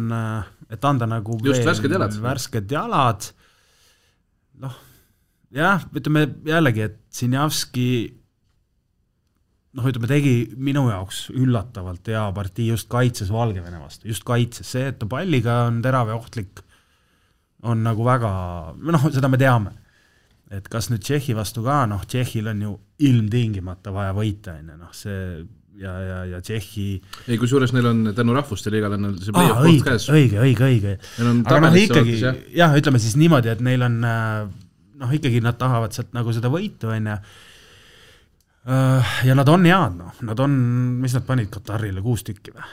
et 0.70 0.84
anda 0.88 1.08
nagu 1.10 1.36
just 1.44 1.66
värsked 1.66 1.92
jalad. 1.92 2.16
värsked 2.22 2.72
jalad, 2.72 3.28
noh, 4.64 4.78
jah, 5.54 5.84
ütleme 5.92 6.24
jällegi, 6.48 6.88
et 6.88 7.02
Sinjavski 7.12 7.88
noh, 9.76 9.88
ütleme, 9.90 10.08
tegi 10.10 10.34
minu 10.56 10.86
jaoks 10.88 11.26
üllatavalt 11.34 12.08
hea 12.08 12.24
partii 12.36 12.70
just 12.72 12.88
kaitses 12.92 13.32
Valgevene 13.32 13.80
vastu, 13.82 14.08
just 14.08 14.24
kaitses, 14.28 14.70
see, 14.74 14.86
et 14.92 14.98
ta 15.00 15.08
palliga 15.10 15.64
on 15.66 15.82
terav 15.84 16.12
ja 16.12 16.16
ohtlik, 16.18 16.62
on 17.68 17.82
nagu 17.84 18.06
väga, 18.06 18.30
noh, 18.78 19.06
seda 19.12 19.30
me 19.30 19.40
teame. 19.40 19.74
et 20.48 20.64
kas 20.72 20.86
nüüd 20.88 21.02
Tšehhi 21.04 21.34
vastu 21.36 21.60
ka, 21.60 21.82
noh, 21.90 22.04
Tšehhil 22.08 22.46
on 22.48 22.60
ju 22.64 22.70
ilmtingimata 23.04 23.92
vaja 23.92 24.14
võita, 24.16 24.54
on 24.56 24.70
ju, 24.72 24.76
noh, 24.80 24.94
see 24.96 25.18
ja, 25.78 25.92
ja, 26.00 26.22
ja 26.32 26.40
Tšehhi 26.40 26.86
ei, 27.26 27.36
kusjuures 27.38 27.74
neil 27.76 27.90
on 27.90 28.00
tänu 28.16 28.32
Rahvuste 28.34 28.72
Liigale 28.72 28.96
on 28.96 29.18
see 29.20 29.34
play-off 29.36 29.60
koht 29.66 29.84
käes. 29.90 30.08
õige, 30.08 30.40
õige, 30.40 30.70
õige. 30.70 30.94
aga 31.20 31.60
noh, 31.66 31.76
ikkagi 31.76 32.16
jah 32.16 32.40
ja,, 32.56 32.70
ütleme 32.80 33.02
siis 33.02 33.18
niimoodi, 33.20 33.52
et 33.52 33.60
neil 33.64 33.84
on 33.84 34.00
noh, 34.00 35.12
ikkagi 35.14 35.42
nad 35.44 35.60
tahavad 35.60 35.92
sealt 35.94 36.16
nagu 36.16 36.32
seda 36.34 36.50
võitu, 36.52 36.90
on 36.94 37.12
ju, 37.12 37.18
äh, 37.18 37.46
ja 38.68 39.34
nad 39.38 39.48
on 39.48 39.64
head, 39.64 39.96
noh, 39.96 40.22
nad 40.28 40.44
on, 40.44 40.54
mis 41.02 41.16
nad 41.16 41.24
panid 41.26 41.50
Katarile, 41.52 42.04
kuus 42.04 42.26
tükki 42.26 42.54
või? 42.56 42.68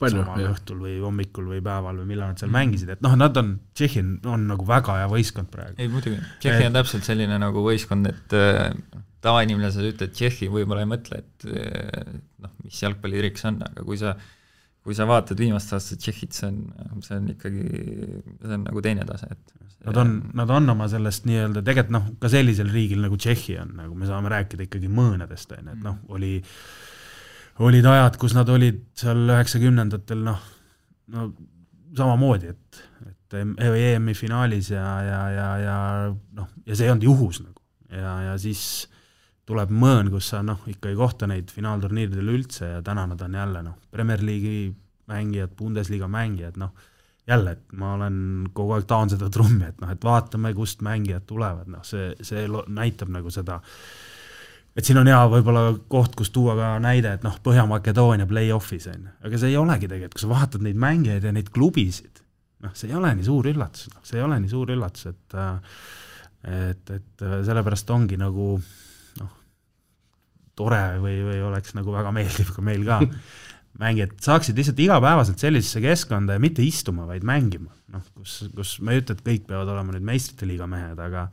palju, 0.00 0.22
jah. 0.24 0.52
õhtul 0.54 0.78
või 0.80 0.94
hommikul 1.02 1.50
või 1.50 1.58
päeval 1.64 1.98
või 2.00 2.08
millal 2.12 2.32
nad 2.32 2.40
seal 2.40 2.52
mängisid, 2.52 2.94
et 2.94 3.02
noh, 3.04 3.16
nad 3.18 3.36
on, 3.36 3.50
Tšehhi 3.76 4.02
on, 4.02 4.12
on 4.32 4.46
nagu 4.48 4.66
väga 4.68 5.00
hea 5.02 5.10
võistkond 5.12 5.50
praegu. 5.52 5.76
ei 5.82 5.90
muidugi, 5.92 6.20
Tšehhi 6.40 6.68
on 6.70 6.78
täpselt 6.78 7.04
selline 7.08 7.36
nagu 7.42 7.64
võistkond, 7.64 8.08
et 8.08 8.36
äh, 8.36 8.70
tavainimene, 9.24 9.70
sa 9.74 9.84
ütled 9.84 10.14
Tšehhi, 10.16 10.48
võib-olla 10.52 10.86
ei 10.86 10.90
mõtle, 10.90 11.20
et 11.20 11.48
äh, 11.50 12.16
noh, 12.44 12.54
mis 12.64 12.80
jalgpalliriik 12.82 13.40
see 13.40 13.50
on, 13.52 13.60
aga 13.68 13.84
kui 13.84 14.00
sa 14.00 14.16
kui 14.86 14.94
sa 14.94 15.06
vaatad 15.08 15.38
viimast 15.42 15.74
aastat 15.74 16.00
Tšehhit, 16.02 16.34
see 16.36 16.48
on, 16.48 17.00
see 17.02 17.18
on 17.18 17.30
ikkagi, 17.34 17.68
see 18.40 18.54
on 18.54 18.66
nagu 18.68 18.82
teine 18.84 19.06
tase, 19.08 19.30
et 19.34 19.56
Nad 19.86 19.96
on, 20.00 20.12
nad 20.34 20.50
on 20.50 20.70
oma 20.72 20.88
sellest 20.90 21.28
nii-öelda, 21.28 21.60
tegelikult 21.62 21.92
noh, 21.94 22.06
ka 22.18 22.30
sellisel 22.32 22.72
riigil 22.74 23.04
nagu 23.04 23.14
Tšehhi 23.20 23.54
on, 23.62 23.68
nagu 23.78 23.94
me 23.94 24.08
saame 24.08 24.32
rääkida 24.32 24.64
ikkagi 24.64 24.88
mõõnadest, 24.90 25.52
on 25.54 25.68
ju, 25.68 25.74
et 25.76 25.84
noh, 25.84 26.00
oli 26.16 26.32
olid 27.66 27.86
ajad, 27.88 28.18
kus 28.20 28.34
nad 28.36 28.50
olid 28.52 28.82
seal 28.98 29.22
üheksakümnendatel 29.30 30.24
noh, 30.26 30.42
no 31.14 31.28
samamoodi, 31.96 32.50
et, 32.52 32.80
et 33.06 33.38
EM-i 33.38 34.16
finaalis 34.18 34.72
ja, 34.74 34.88
ja, 35.06 35.20
ja, 35.36 35.46
ja 35.62 35.78
noh, 36.10 36.50
ja 36.66 36.76
see 36.76 36.88
ei 36.88 36.92
olnud 36.92 37.06
juhus 37.06 37.40
nagu. 37.44 37.62
ja, 37.92 38.16
ja 38.30 38.36
siis 38.42 38.88
tuleb 39.46 39.70
mõõn, 39.70 40.10
kus 40.10 40.32
sa 40.32 40.42
noh, 40.42 40.64
ikka 40.66 40.90
ei 40.90 40.98
kohta 40.98 41.28
neid 41.30 41.52
finaalturniiridel 41.54 42.34
üldse 42.34 42.72
ja 42.74 42.82
täna 42.82 43.06
nad 43.06 43.20
on 43.22 43.38
jälle 43.38 43.62
noh, 43.62 43.78
Premier 43.90 44.24
League'i 44.24 44.72
mängijad, 45.06 45.54
Bundesliga 45.58 46.08
mängijad, 46.10 46.58
noh, 46.58 46.74
jälle, 47.26 47.56
et 47.56 47.78
ma 47.78 47.94
olen 47.94 48.18
kogu 48.54 48.74
aeg 48.74 48.88
tahan 48.90 49.12
seda 49.14 49.30
trummi, 49.30 49.68
et 49.68 49.80
noh, 49.82 49.90
et 49.94 50.04
vaatame, 50.04 50.54
kust 50.54 50.82
mängijad 50.86 51.26
tulevad, 51.30 51.70
noh, 51.70 51.86
see, 51.86 52.12
see 52.26 52.46
näitab 52.66 53.10
nagu 53.14 53.30
seda 53.34 53.60
äh, 53.60 54.16
et 54.76 54.84
siin 54.84 55.00
on 55.00 55.08
hea 55.08 55.20
võib-olla 55.32 55.70
koht, 55.90 56.14
kus 56.18 56.30
tuua 56.34 56.56
ka 56.58 56.70
näide, 56.84 57.14
et 57.16 57.24
noh, 57.24 57.36
Põhja-Makedoonia 57.44 58.28
play-off'is 58.28 58.88
on 58.92 59.08
ju, 59.08 59.14
aga 59.28 59.40
see 59.40 59.52
ei 59.52 59.60
olegi 59.60 59.88
tegelikult, 59.88 60.18
kui 60.18 60.24
sa 60.26 60.32
vaatad 60.32 60.64
neid 60.64 60.80
mängijaid 60.80 61.24
ja 61.24 61.32
neid 61.34 61.48
klubisid, 61.54 62.20
noh, 62.64 62.74
see 62.76 62.90
ei 62.90 62.98
ole 62.98 63.14
nii 63.16 63.28
suur 63.28 63.48
üllatus, 63.52 63.88
noh, 63.94 64.02
see 64.06 64.20
ei 64.20 64.26
ole 64.26 64.40
nii 64.42 64.52
suur 64.52 64.74
üllatus, 64.76 65.08
et 65.12 65.38
et, 66.46 66.90
et 66.94 67.24
sellepärast 67.48 67.88
ongi 67.90 68.18
nagu 68.20 68.50
noh, 68.60 68.74
tore 70.56 70.84
või, 71.02 71.18
või 71.26 71.40
oleks 71.46 71.76
nagu 71.76 71.94
väga 71.94 72.12
meeldiv, 72.16 72.52
kui 72.56 72.64
meil 72.64 72.84
ka 72.86 73.00
mängijad 73.82 74.14
saaksid 74.24 74.56
lihtsalt 74.56 74.78
igapäevaselt 74.80 75.42
sellisesse 75.42 75.82
keskkonda 75.84 76.36
ja 76.36 76.42
mitte 76.42 76.64
istuma, 76.64 77.06
vaid 77.08 77.26
mängima, 77.28 77.72
noh, 77.92 78.04
kus, 78.16 78.38
kus 78.56 78.76
ma 78.84 78.94
ei 78.94 79.02
ütle, 79.02 79.18
et 79.18 79.26
kõik 79.26 79.44
peavad 79.50 79.68
olema 79.74 79.94
nüüd 79.94 80.06
meistrite 80.06 80.48
liiga 80.48 80.68
mehed, 80.70 81.00
aga 81.02 81.28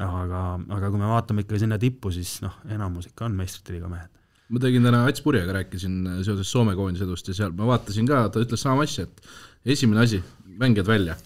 aga, 0.00 0.40
aga 0.76 0.90
kui 0.90 1.00
me 1.00 1.10
vaatame 1.10 1.44
ikka 1.44 1.60
sinna 1.60 1.78
tippu, 1.80 2.12
siis 2.14 2.38
noh, 2.44 2.56
enamus 2.72 3.10
ikka 3.10 3.28
on 3.28 3.36
meistrite 3.38 3.76
liiga 3.76 3.90
mehed. 3.92 4.10
ma 4.54 4.60
tegin 4.60 4.84
täna 4.84 5.04
Ats 5.08 5.22
Purjega, 5.24 5.54
rääkisin 5.56 6.00
seoses 6.24 6.50
Soome 6.52 6.74
koondise 6.78 7.06
edust 7.06 7.28
ja 7.28 7.36
seal 7.36 7.54
ma 7.56 7.68
vaatasin 7.68 8.08
ka, 8.08 8.26
ta 8.32 8.42
ütles 8.44 8.64
sama 8.64 8.84
asja, 8.84 9.06
et 9.06 9.74
esimene 9.76 10.04
asi, 10.04 10.22
mängijad 10.60 10.88
välja. 10.88 11.16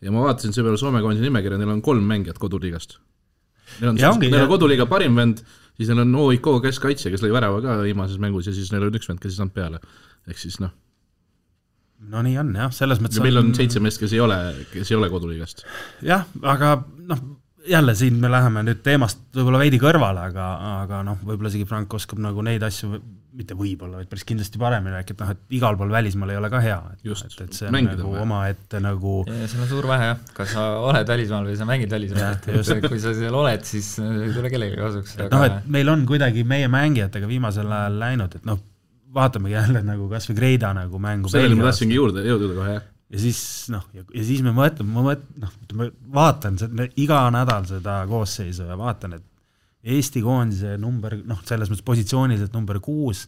ja 0.00 0.12
ma 0.12 0.24
vaatasin 0.26 0.56
seepeale 0.56 0.80
Soome 0.80 1.04
koondise 1.04 1.24
nimekirja, 1.24 1.60
neil 1.60 1.76
on 1.76 1.82
kolm 1.82 2.04
mängijat 2.04 2.38
koduliigast. 2.38 2.98
Neil 3.80 3.92
on, 3.92 4.20
neil 4.22 4.42
on 4.44 4.50
koduliiga 4.50 4.86
parim 4.86 5.16
vend, 5.18 5.40
siis 5.76 5.92
neil 5.92 6.02
on 6.04 6.18
OIK 6.24 6.50
keskkaitsja, 6.64 7.12
kes 7.12 7.24
lõi 7.24 7.34
värava 7.36 7.62
ka 7.64 7.78
viimases 7.84 8.20
mängus 8.22 8.48
ja 8.50 8.56
siis 8.56 8.72
neil 8.74 8.88
on 8.88 8.98
üks 8.98 9.08
vend, 9.10 9.22
kes 9.22 9.34
ei 9.34 9.40
saanud 9.40 9.56
peale. 9.56 9.80
ehk 10.26 10.42
siis 10.42 10.60
noh 10.62 10.74
no 12.12 12.22
nii 12.24 12.36
on 12.40 12.52
jah, 12.56 12.72
selles 12.74 13.00
mõttes 13.02 13.22
meil 13.24 13.40
on 13.40 13.52
seitse 13.56 13.80
meest, 13.82 14.00
kes 14.02 14.12
ei 14.16 14.20
ole, 14.20 14.38
kes 14.72 14.90
ei 14.92 14.98
ole 14.98 15.10
koduliigast. 15.12 15.64
jah, 16.04 16.26
aga 16.42 16.78
noh, 17.08 17.22
jälle 17.68 17.94
siin 17.94 18.16
me 18.20 18.30
läheme 18.30 18.62
nüüd 18.66 18.80
teemast 18.86 19.20
võib-olla 19.34 19.60
veidi 19.62 19.78
kõrvale, 19.82 20.26
aga, 20.30 20.46
aga 20.82 21.02
noh, 21.06 21.20
võib-olla 21.24 21.52
isegi 21.52 21.66
Frank 21.68 21.94
oskab 21.98 22.20
nagu 22.22 22.42
neid 22.44 22.62
asju, 22.66 22.98
mitte 23.36 23.56
võib-olla, 23.58 24.00
vaid 24.00 24.10
päris 24.10 24.24
kindlasti 24.28 24.60
paremini 24.60 24.96
rääkida, 24.96 25.16
et 25.16 25.22
noh, 25.24 25.32
et 25.34 25.56
igal 25.58 25.76
pool 25.78 25.92
välismaal 25.92 26.32
ei 26.32 26.38
ole 26.40 26.50
ka 26.52 26.62
hea, 26.64 26.78
et, 26.94 27.02
Just, 27.06 27.26
et, 27.28 27.42
et 27.44 27.58
see 27.58 27.68
on 27.68 27.76
nagu 27.76 28.14
omaette 28.22 28.80
nagu 28.82 29.18
seal 29.28 29.66
on 29.66 29.70
suur 29.70 29.90
vahe 29.90 30.10
jah, 30.12 30.22
kas 30.36 30.54
sa 30.56 30.68
oled 30.86 31.12
välismaal 31.12 31.50
või 31.50 31.58
sa 31.58 31.68
mängid 31.68 31.92
välismaal, 31.92 32.40
et 32.40 32.88
kui 32.88 33.02
sa 33.02 33.12
seal 33.18 33.36
oled, 33.36 33.68
siis 33.68 33.92
ei 34.00 34.32
tule 34.36 34.52
kellelegi 34.52 34.80
kasuks. 34.80 35.18
et 35.20 35.36
noh, 35.36 35.46
et 35.50 35.70
meil 35.78 35.92
on 35.92 36.06
kuidagi 36.08 36.46
meie 36.48 36.70
mängijatega 36.72 37.28
viimasel 37.30 37.70
ajal 37.70 38.00
läinud, 38.06 38.40
et 38.40 38.48
noh, 38.48 38.62
vaatamegi 39.16 39.56
jälle 39.56 39.84
nagu 39.84 40.10
kas 40.12 40.28
või 40.30 40.40
Greida 40.40 40.72
nagu 40.76 41.00
mängu. 41.00 41.32
sellele 41.32 41.58
ma 41.58 41.70
tahtsingi 41.70 41.98
juurde 42.00 42.24
jõuda 42.26 42.52
kohe, 42.56 42.76
jah 42.78 42.92
ja 43.12 43.22
siis 43.22 43.40
noh, 43.72 43.86
ja 43.94 44.26
siis 44.26 44.42
me 44.44 44.52
mõtleme, 44.56 44.90
ma 44.94 45.04
mõt-, 45.10 45.26
noh, 45.40 45.52
ütleme, 45.66 45.90
vaatan 46.14 46.58
seda, 46.60 46.86
iga 46.98 47.22
nädal 47.34 47.66
seda 47.68 48.00
koosseisu 48.10 48.68
ja 48.70 48.78
vaatan, 48.78 49.18
et 49.20 49.32
Eesti 49.86 50.18
koondise 50.18 50.72
number, 50.82 51.14
noh, 51.30 51.38
selles 51.46 51.70
mõttes 51.70 51.86
positsiooniliselt 51.86 52.56
number 52.56 52.80
kuus 52.82 53.20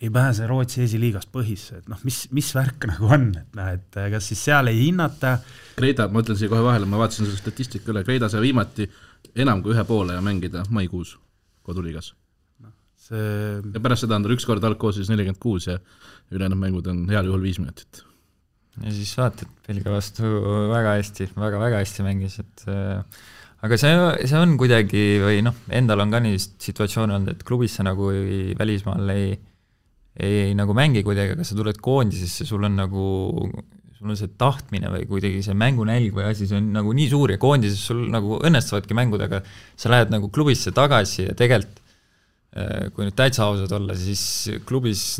ei 0.00 0.08
pääse 0.12 0.46
Rootsi 0.48 0.82
esiliigast 0.84 1.28
põhisse, 1.32 1.82
et 1.82 1.90
noh, 1.92 2.00
mis, 2.04 2.22
mis 2.36 2.48
värk 2.56 2.86
nagu 2.88 3.10
on, 3.12 3.26
et 3.36 3.58
noh, 3.58 3.68
et 3.76 3.98
kas 4.12 4.30
siis 4.32 4.40
seal 4.48 4.72
ei 4.72 4.86
hinnata 4.86 5.36
Kreida, 5.76 6.08
ma 6.12 6.24
ütlen 6.24 6.40
siia 6.40 6.52
kohe 6.52 6.64
vahele, 6.64 6.88
ma 6.88 7.00
vaatasin 7.00 7.26
selle 7.26 7.40
statistika 7.40 7.92
üle, 7.92 8.04
Kreida 8.08 8.30
sai 8.32 8.44
viimati 8.44 8.88
enam 9.36 9.60
kui 9.64 9.76
ühe 9.76 9.84
poole 9.88 10.16
mängida 10.24 10.64
maikuus 10.72 11.16
koduliigas 11.66 12.14
no,. 12.64 12.72
See... 13.08 13.22
ja 13.60 13.84
pärast 13.84 14.06
seda 14.06 14.16
on 14.16 14.24
tal 14.24 14.36
üks 14.36 14.48
kord 14.48 14.64
algkoosseisus 14.64 15.12
nelikümmend 15.12 15.40
kuus 15.42 15.68
ja 15.68 15.76
ülejäänud 16.32 16.60
mängud 16.60 16.92
on 16.92 17.04
heal 17.12 17.28
juhul 17.28 17.44
viis 17.44 17.60
minutit 17.60 18.04
ja 18.84 18.92
siis 18.92 19.12
vaatad, 19.16 19.48
Belgia 19.66 19.94
vastu 19.94 20.28
väga 20.72 20.96
hästi 20.98 21.30
väga,, 21.30 21.40
väga-väga 21.46 21.80
hästi 21.80 22.04
mängis, 22.06 22.38
et 22.42 22.64
äh, 22.68 23.22
aga 23.64 23.78
see, 23.80 23.94
see 24.28 24.40
on 24.40 24.56
kuidagi 24.60 25.04
või 25.22 25.40
noh, 25.46 25.56
endal 25.74 26.04
on 26.04 26.12
ka 26.12 26.20
nii 26.24 26.40
situatsioone 26.40 27.16
olnud, 27.16 27.36
et 27.36 27.46
klubis 27.46 27.78
sa 27.78 27.86
nagu 27.86 28.10
ei, 28.12 28.50
välismaal 28.58 29.14
ei, 29.14 29.30
ei, 30.18 30.36
ei 30.48 30.52
nagu 30.58 30.76
mängi 30.76 31.04
kuidagi, 31.06 31.36
aga 31.36 31.46
sa 31.46 31.56
tuled 31.56 31.80
koondisesse, 31.82 32.48
sul 32.48 32.68
on 32.68 32.76
nagu, 32.82 33.06
sul 33.96 34.12
on 34.12 34.20
see 34.20 34.34
tahtmine 34.38 34.92
või 34.92 35.08
kuidagi 35.08 35.40
see 35.46 35.56
mängunälg 35.56 36.12
või 36.18 36.28
asi, 36.28 36.48
see 36.50 36.60
on 36.60 36.68
nagu 36.76 36.92
nii 36.96 37.08
suur 37.12 37.32
ja 37.32 37.40
koondises 37.40 37.88
sul 37.90 38.04
nagu 38.12 38.40
õnnestuvadki 38.44 38.98
mängud, 38.98 39.24
aga 39.24 39.40
sa 39.78 39.92
lähed 39.92 40.12
nagu 40.12 40.28
klubisse 40.34 40.74
tagasi 40.76 41.30
ja 41.30 41.38
tegelikult 41.38 41.80
äh, 41.80 42.92
kui 42.92 43.08
nüüd 43.08 43.16
täitsa 43.16 43.48
ausad 43.48 43.72
olla, 43.78 43.96
siis 43.96 44.52
klubis 44.68 45.16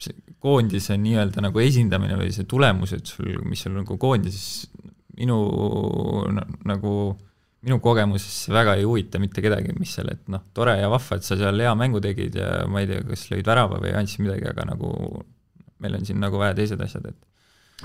see 0.00 0.36
koondise 0.40 0.96
nii-öelda 1.00 1.42
nagu 1.44 1.60
esindamine 1.62 2.16
või 2.20 2.30
see 2.34 2.48
tulemused 2.48 3.10
sul, 3.10 3.34
mis 3.44 3.64
sul 3.66 3.74
nagu 3.76 3.96
koondises 4.00 4.70
minu 5.20 5.40
nagu 6.68 6.94
minu 7.60 7.76
kogemuses 7.84 8.48
väga 8.48 8.74
ei 8.80 8.86
huvita 8.88 9.20
mitte 9.20 9.42
kedagi, 9.44 9.74
mis 9.76 9.92
seal, 9.92 10.08
et 10.14 10.28
noh, 10.32 10.46
tore 10.56 10.78
ja 10.80 10.88
vahva, 10.88 11.18
et 11.18 11.26
sa 11.26 11.36
seal 11.36 11.60
hea 11.60 11.72
mängu 11.76 12.00
tegid 12.00 12.38
ja 12.40 12.62
ma 12.70 12.80
ei 12.80 12.88
tea, 12.88 13.02
kas 13.04 13.26
lõid 13.32 13.48
värava 13.50 13.80
või 13.82 13.92
andsid 14.00 14.24
midagi, 14.24 14.46
aga 14.48 14.64
nagu 14.70 14.92
meil 15.80 15.98
on 15.98 16.06
siin 16.08 16.20
nagu 16.22 16.40
vaja 16.40 16.56
teised 16.56 16.80
asjad, 16.80 17.10
et 17.12 17.18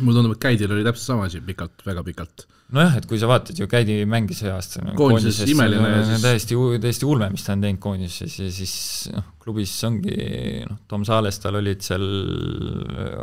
mulle 0.02 0.20
tundub, 0.20 0.36
et 0.36 0.44
Käidil 0.44 0.74
oli 0.76 0.84
täpselt 0.86 1.14
sama 1.14 1.30
asi 1.30 1.42
pikalt, 1.46 1.86
väga 1.88 2.04
pikalt. 2.06 2.46
nojah, 2.76 2.98
et 3.00 3.06
kui 3.10 3.20
sa 3.22 3.30
vaatad 3.30 3.60
ju, 3.60 3.68
Käidi 3.70 4.00
mängis 4.10 4.42
see 4.42 4.52
aasta 4.52 4.82
no, 4.82 4.96
koondises, 4.98 5.44
koondises 5.44 5.54
imeline 5.54 5.92
ja 5.92 6.04
siis 6.10 6.26
täiesti, 6.26 6.60
täiesti 6.82 7.08
ulme, 7.10 7.30
mis 7.34 7.46
ta 7.46 7.54
on 7.54 7.64
teinud 7.66 7.82
koondises 7.84 8.40
ja 8.42 8.50
siis 8.52 8.76
noh, 9.14 9.32
klubis 9.44 9.74
ongi 9.88 10.18
noh, 10.66 10.82
Tom 10.90 11.06
Saalestal 11.08 11.62
olid 11.62 11.86
seal, 11.86 12.06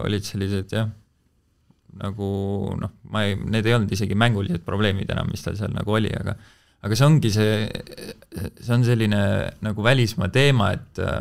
olid 0.04 0.26
sellised 0.28 0.76
jah, 0.78 0.88
nagu 2.00 2.32
noh, 2.78 2.96
ma 3.12 3.26
ei, 3.28 3.36
need 3.36 3.68
ei 3.68 3.76
olnud 3.76 3.92
isegi 3.92 4.16
mängulised 4.18 4.64
probleemid 4.64 5.10
enam, 5.12 5.28
mis 5.32 5.44
tal 5.44 5.58
seal 5.58 5.74
nagu 5.74 5.98
oli, 5.98 6.12
aga 6.16 6.36
aga 6.82 6.98
see 6.98 7.06
ongi 7.06 7.30
see, 7.30 7.56
see 8.58 8.74
on 8.74 8.84
selline 8.86 9.22
nagu 9.62 9.84
välismaa 9.86 10.30
teema, 10.34 10.72
et 10.74 11.02
äh, 11.02 11.20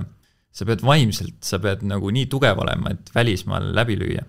sa 0.52 0.68
pead 0.68 0.84
vaimselt, 0.86 1.38
sa 1.46 1.62
pead 1.64 1.84
nagu 1.88 2.12
nii 2.14 2.28
tugev 2.32 2.60
olema, 2.64 2.96
et 2.96 3.12
välismaal 3.16 3.70
läbi 3.78 3.98
lüüa. 4.00 4.26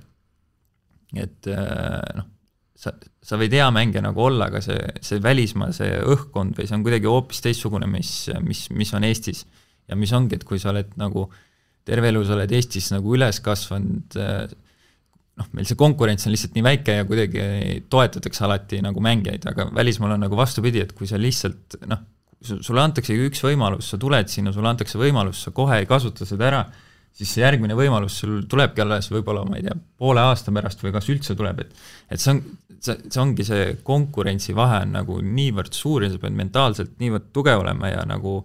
Et 1.20 1.48
äh, 1.50 2.14
noh, 2.16 2.28
sa, 2.82 2.94
sa 3.22 3.38
võid 3.40 3.54
hea 3.54 3.68
mängija 3.74 4.02
nagu 4.04 4.24
olla, 4.24 4.48
aga 4.50 4.62
see, 4.64 4.78
see 5.04 5.22
välismaa, 5.22 5.72
see 5.76 5.94
õhkkond 6.14 6.58
või 6.58 6.68
see 6.68 6.78
on 6.78 6.84
kuidagi 6.86 7.10
hoopis 7.10 7.42
teistsugune, 7.44 7.88
mis, 7.90 8.14
mis, 8.42 8.66
mis 8.74 8.92
on 8.96 9.06
Eestis. 9.08 9.44
ja 9.88 9.98
mis 9.98 10.12
ongi, 10.16 10.38
et 10.38 10.46
kui 10.48 10.60
sa 10.62 10.72
oled 10.72 10.94
nagu 11.00 11.28
terve 11.86 12.12
elu 12.12 12.24
sa 12.24 12.36
oled 12.36 12.52
Eestis 12.54 12.92
nagu 12.94 13.14
üles 13.16 13.42
kasvanud 13.44 14.18
äh, 14.18 14.46
noh, 15.38 15.48
meil 15.56 15.68
see 15.68 15.78
konkurents 15.78 16.26
on 16.26 16.34
lihtsalt 16.34 16.56
nii 16.56 16.64
väike 16.66 16.96
ja 17.00 17.06
kuidagi 17.08 17.44
toetatakse 17.92 18.44
alati 18.46 18.82
nagu 18.84 19.02
mängijaid, 19.04 19.46
aga 19.48 19.68
välismaal 19.74 20.16
on 20.16 20.26
nagu 20.26 20.38
vastupidi, 20.38 20.82
et 20.84 20.92
kui 20.96 21.08
sa 21.10 21.20
lihtsalt 21.20 21.78
noh, 21.90 22.02
sulle 22.42 22.82
antaksegi 22.82 23.28
üks 23.30 23.42
võimalus, 23.44 23.92
sa 23.92 23.98
tuled 24.00 24.30
sinna, 24.30 24.52
sulle 24.54 24.72
antakse 24.72 25.00
võimalus, 25.00 25.44
sa 25.46 25.54
kohe 25.54 25.80
ei 25.82 25.88
kasuta 25.88 26.26
seda 26.28 26.48
ära, 26.48 26.62
siis 27.16 27.34
see 27.34 27.44
järgmine 27.44 27.76
võimalus 27.78 28.16
sul 28.22 28.42
tulebki 28.50 28.84
alles 28.84 29.10
võib-olla, 29.12 29.44
ma 29.48 29.58
ei 29.58 29.66
tea, 29.66 29.76
poole 30.00 30.24
aasta 30.24 30.54
pärast 30.54 30.82
või 30.84 30.94
kas 30.94 31.10
üldse 31.12 31.36
tuleb, 31.38 31.62
et 31.64 31.72
et 32.14 32.22
see 32.22 32.34
on, 32.34 32.42
see, 32.78 32.96
see 33.06 33.22
ongi 33.22 33.46
see 33.46 33.70
konkurentsivahe 33.86 34.82
on 34.86 34.96
nagu 34.98 35.20
niivõrd 35.22 35.76
suur 35.76 36.06
ja 36.06 36.12
sa 36.12 36.20
pead 36.22 36.36
mentaalselt 36.38 36.98
niivõrd 37.02 37.30
tugev 37.36 37.64
olema 37.64 37.92
ja 37.92 38.04
nagu 38.08 38.40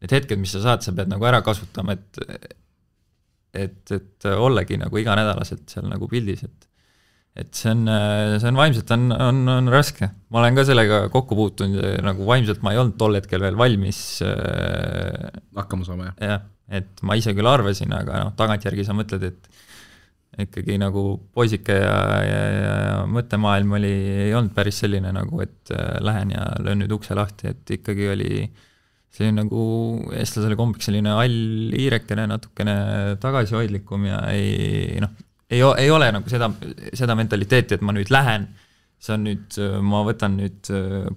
need 0.00 0.16
hetked, 0.16 0.40
mis 0.40 0.54
sa 0.56 0.64
saad, 0.64 0.84
sa 0.84 0.96
pead 0.96 1.12
nagu 1.12 1.26
ära 1.28 1.42
kasutama, 1.44 1.96
et 1.98 2.56
et, 3.50 3.82
et 3.90 4.26
ollagi 4.30 4.78
nagu 4.78 5.00
iganädalaselt 5.00 5.72
seal 5.72 5.88
nagu 5.90 6.06
pildis, 6.10 6.44
et 6.46 6.70
et 7.40 7.54
see 7.54 7.70
on, 7.70 7.84
see 8.42 8.48
on 8.50 8.58
vaimselt 8.58 8.90
on, 8.94 9.10
on, 9.14 9.42
on 9.52 9.70
raske. 9.70 10.08
ma 10.34 10.40
olen 10.42 10.56
ka 10.58 10.64
sellega 10.66 11.04
kokku 11.14 11.38
puutunud, 11.38 11.78
nagu 12.02 12.26
vaimselt 12.26 12.64
ma 12.66 12.74
ei 12.74 12.80
olnud 12.82 12.96
tol 12.98 13.14
hetkel 13.18 13.42
veel 13.44 13.58
valmis 13.58 14.00
äh, 14.26 15.30
hakkama 15.56 15.86
saama, 15.86 16.10
jah? 16.10 16.16
jah, 16.32 16.42
et 16.70 17.02
ma 17.02 17.16
ise 17.18 17.34
küll 17.36 17.50
arvasin, 17.50 17.92
aga 17.96 18.24
noh, 18.24 18.32
tagantjärgi 18.38 18.86
sa 18.86 18.96
mõtled, 18.96 19.26
et 19.26 20.44
ikkagi 20.46 20.78
nagu 20.78 21.02
poisike 21.34 21.74
ja, 21.74 21.96
ja, 22.24 22.40
ja, 22.54 22.98
mõttemaailm 23.10 23.74
oli, 23.80 23.92
ei 24.28 24.34
olnud 24.38 24.54
päris 24.56 24.78
selline 24.84 25.10
nagu, 25.12 25.42
et 25.42 25.72
äh, 25.74 25.96
lähen 26.06 26.32
ja 26.36 26.46
löön 26.62 26.80
nüüd 26.84 26.94
ukse 26.94 27.16
lahti, 27.18 27.50
et 27.50 27.74
ikkagi 27.80 28.06
oli 28.14 28.30
äh, 28.44 28.66
on 29.18 29.36
nagu 29.40 29.62
eestlasele 30.16 30.56
kombeks 30.58 30.88
selline 30.88 31.12
hall 31.18 31.74
hiirekene, 31.74 32.26
natukene 32.30 32.74
tagasihoidlikum 33.20 34.06
ja 34.06 34.20
ei 34.32 35.00
noh, 35.02 35.12
ei, 35.50 35.60
ei 35.82 35.90
ole 35.90 36.10
nagu 36.14 36.30
seda, 36.30 36.50
seda 36.96 37.16
mentaliteeti, 37.18 37.76
et 37.76 37.84
ma 37.84 37.94
nüüd 37.96 38.12
lähen, 38.14 38.46
see 39.00 39.16
on 39.16 39.26
nüüd, 39.26 39.58
ma 39.84 40.04
võtan 40.06 40.38
nüüd, 40.38 40.70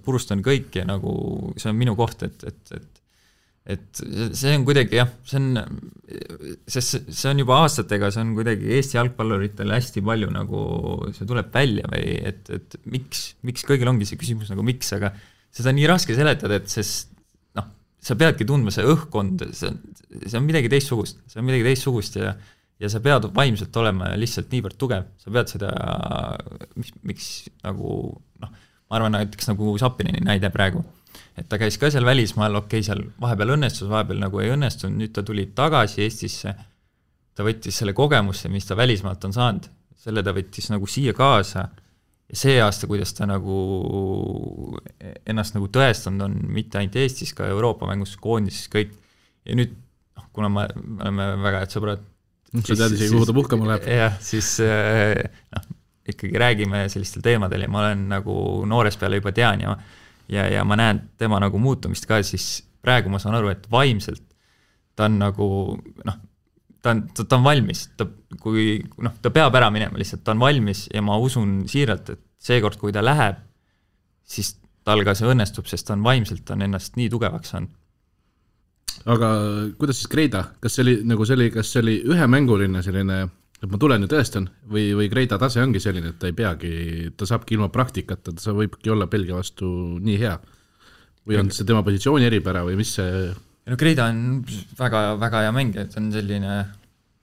purustan 0.04 0.42
kõik 0.44 0.80
ja 0.80 0.86
nagu 0.88 1.14
see 1.56 1.70
on 1.70 1.78
minu 1.78 1.94
koht, 1.98 2.26
et, 2.26 2.44
et, 2.50 2.74
et 2.74 2.93
et 3.64 4.02
see 4.36 4.52
on 4.52 4.66
kuidagi 4.68 4.98
jah, 4.98 5.08
see 5.24 5.38
on, 5.40 5.62
sest 6.68 7.08
see 7.08 7.30
on 7.30 7.40
juba 7.40 7.62
aastatega, 7.62 8.10
see 8.12 8.24
on 8.24 8.34
kuidagi 8.36 8.74
Eesti 8.76 8.98
jalgpalluritel 8.98 9.72
hästi 9.72 10.02
palju 10.04 10.28
nagu, 10.34 10.64
see 11.16 11.28
tuleb 11.30 11.48
välja 11.54 11.88
või 11.88 12.18
et, 12.32 12.50
et 12.52 12.76
miks, 12.92 13.30
miks 13.48 13.64
kõigil 13.64 13.88
ongi 13.88 14.08
see 14.10 14.20
küsimus 14.20 14.52
nagu 14.52 14.66
miks, 14.66 14.92
aga 14.98 15.14
seda 15.54 15.72
on 15.72 15.80
nii 15.80 15.88
raske 15.88 16.16
seletada, 16.18 16.60
et 16.60 16.68
sest 16.72 17.14
sa 18.04 18.16
peadki 18.20 18.44
tundma 18.48 18.72
see 18.74 18.84
õhkkond, 18.84 19.46
see 19.56 19.70
on, 19.70 19.78
see 20.26 20.36
on 20.36 20.44
midagi 20.44 20.70
teistsugust, 20.72 21.22
see 21.30 21.40
on 21.40 21.48
midagi 21.48 21.64
teistsugust 21.70 22.20
ja 22.20 22.34
ja 22.82 22.88
sa 22.90 22.98
pead 23.00 23.28
vaimselt 23.32 23.76
olema 23.78 24.10
lihtsalt 24.18 24.50
niivõrd 24.52 24.76
tugev, 24.76 25.06
sa 25.22 25.30
pead 25.32 25.52
seda, 25.52 25.70
mis, 26.74 26.90
miks 27.06 27.28
nagu 27.62 27.92
noh, 28.42 28.50
ma 28.50 28.98
arvan 28.98 29.14
näiteks 29.14 29.48
nagu 29.52 29.76
Sapinini 29.80 30.20
näide 30.26 30.50
praegu, 30.52 30.82
et 31.38 31.48
ta 31.50 31.58
käis 31.58 31.78
ka 31.80 31.90
seal 31.90 32.06
välismaal, 32.06 32.60
okei 32.60 32.80
okay,, 32.80 32.86
seal 32.86 33.02
vahepeal 33.20 33.54
õnnestus, 33.56 33.88
vahepeal 33.90 34.20
nagu 34.22 34.42
ei 34.42 34.52
õnnestunud, 34.54 34.98
nüüd 35.00 35.14
ta 35.16 35.24
tuli 35.26 35.48
tagasi 35.56 36.04
Eestisse, 36.06 36.54
ta 37.34 37.46
võttis 37.46 37.80
selle 37.80 37.94
kogemuse, 37.96 38.50
mis 38.52 38.68
ta 38.68 38.76
välismaalt 38.78 39.24
on 39.28 39.34
saanud, 39.34 39.70
selle 40.04 40.22
ta 40.22 40.34
võttis 40.36 40.70
nagu 40.70 40.86
siia 40.90 41.14
kaasa. 41.16 41.68
Ja 42.30 42.38
see 42.40 42.54
aasta, 42.62 42.86
kuidas 42.88 43.12
ta 43.12 43.26
nagu 43.28 43.56
ennast 45.28 45.56
nagu 45.58 45.68
tõestanud 45.68 46.24
on, 46.24 46.38
mitte 46.56 46.80
ainult 46.80 46.96
Eestis, 47.02 47.34
ka 47.36 47.50
Euroopa 47.50 47.88
mängus, 47.90 48.14
koondises, 48.20 48.70
kõik, 48.72 48.94
ja 49.44 49.58
nüüd 49.58 49.74
noh, 50.16 50.30
kuna 50.32 50.48
me, 50.48 50.68
me 50.74 51.02
oleme 51.04 51.28
väga 51.44 51.64
head 51.64 51.74
sõbrad 51.74 52.06
sa 52.62 52.76
tead 52.78 52.94
isegi, 52.94 53.10
kuhu 53.12 53.26
ta 53.26 53.34
puhkama 53.34 53.68
läheb. 53.68 53.88
jah, 53.90 54.16
siis 54.22 54.54
eh, 54.62 55.18
noh, 55.54 55.66
ikkagi 56.14 56.38
räägime 56.38 56.84
sellistel 56.92 57.24
teemadel 57.24 57.66
ja 57.66 57.70
ma 57.72 57.82
olen 57.82 58.06
nagu 58.12 58.36
noorest 58.68 59.00
peale 59.00 59.18
juba 59.18 59.32
tean 59.34 59.64
ja 59.64 59.74
ja, 60.28 60.46
ja 60.50 60.64
ma 60.64 60.76
näen 60.80 61.02
tema 61.18 61.40
nagu 61.42 61.58
muutumist 61.58 62.06
ka, 62.06 62.22
siis 62.22 62.62
praegu 62.84 63.12
ma 63.12 63.18
saan 63.22 63.36
aru, 63.38 63.50
et 63.52 63.66
vaimselt 63.70 64.24
ta 64.96 65.08
on 65.08 65.18
nagu 65.18 65.46
noh, 66.06 66.18
ta 66.82 66.92
on, 66.94 67.02
ta 67.16 67.38
on 67.38 67.46
valmis, 67.46 67.86
ta, 67.98 68.06
kui 68.42 68.76
noh, 69.02 69.14
ta 69.22 69.32
peab 69.34 69.56
ära 69.58 69.70
minema 69.74 69.98
lihtsalt, 70.00 70.24
ta 70.26 70.34
on 70.34 70.42
valmis 70.42 70.86
ja 70.94 71.02
ma 71.04 71.16
usun 71.20 71.64
siiralt, 71.70 72.12
et 72.14 72.22
seekord, 72.44 72.78
kui 72.80 72.94
ta 72.94 73.02
läheb, 73.04 73.40
siis 74.24 74.54
tal 74.84 75.02
ka 75.06 75.14
see 75.16 75.30
õnnestub, 75.30 75.68
sest 75.68 75.88
ta 75.88 75.96
on 75.96 76.04
vaimselt, 76.04 76.50
on 76.52 76.64
ennast 76.66 76.98
nii 77.00 77.08
tugevaks 77.12 77.54
saanud. 77.54 77.72
aga 79.10 79.30
kuidas 79.80 79.98
siis 80.00 80.10
Kreida, 80.12 80.44
kas 80.60 80.76
see 80.76 80.84
oli 80.84 80.98
nagu 81.08 81.26
see 81.26 81.38
oli, 81.38 81.48
kas 81.54 81.72
see 81.72 81.82
oli 81.82 81.96
ühemänguline 82.14 82.82
selline, 82.84 83.24
et 83.64 83.72
ma 83.72 83.80
tulen 83.80 84.04
ja 84.04 84.10
tõestan 84.10 84.50
või, 84.68 84.90
või 84.98 85.08
Kreida 85.12 85.38
tase 85.40 85.62
ongi 85.64 85.80
selline, 85.80 86.12
et 86.12 86.20
ta 86.20 86.28
ei 86.28 86.36
peagi, 86.36 86.74
ta 87.16 87.28
saabki 87.28 87.56
ilma 87.56 87.70
praktikata, 87.72 88.34
ta 88.36 88.54
võibki 88.56 88.92
olla 88.92 89.08
Belgia 89.10 89.40
vastu 89.40 89.66
nii 90.04 90.20
hea? 90.20 90.36
või 91.24 91.38
on 91.40 91.50
see 91.56 91.64
tema 91.64 91.80
positsiooni 91.80 92.26
eripära 92.28 92.60
või 92.66 92.76
mis 92.76 92.90
see 92.98 93.28
no 93.70 93.76
Kreida 93.80 94.10
on 94.12 94.42
väga, 94.78 95.14
väga 95.20 95.44
hea 95.46 95.52
mängija, 95.56 95.86
ta 95.88 96.00
on 96.02 96.10
selline 96.12 96.56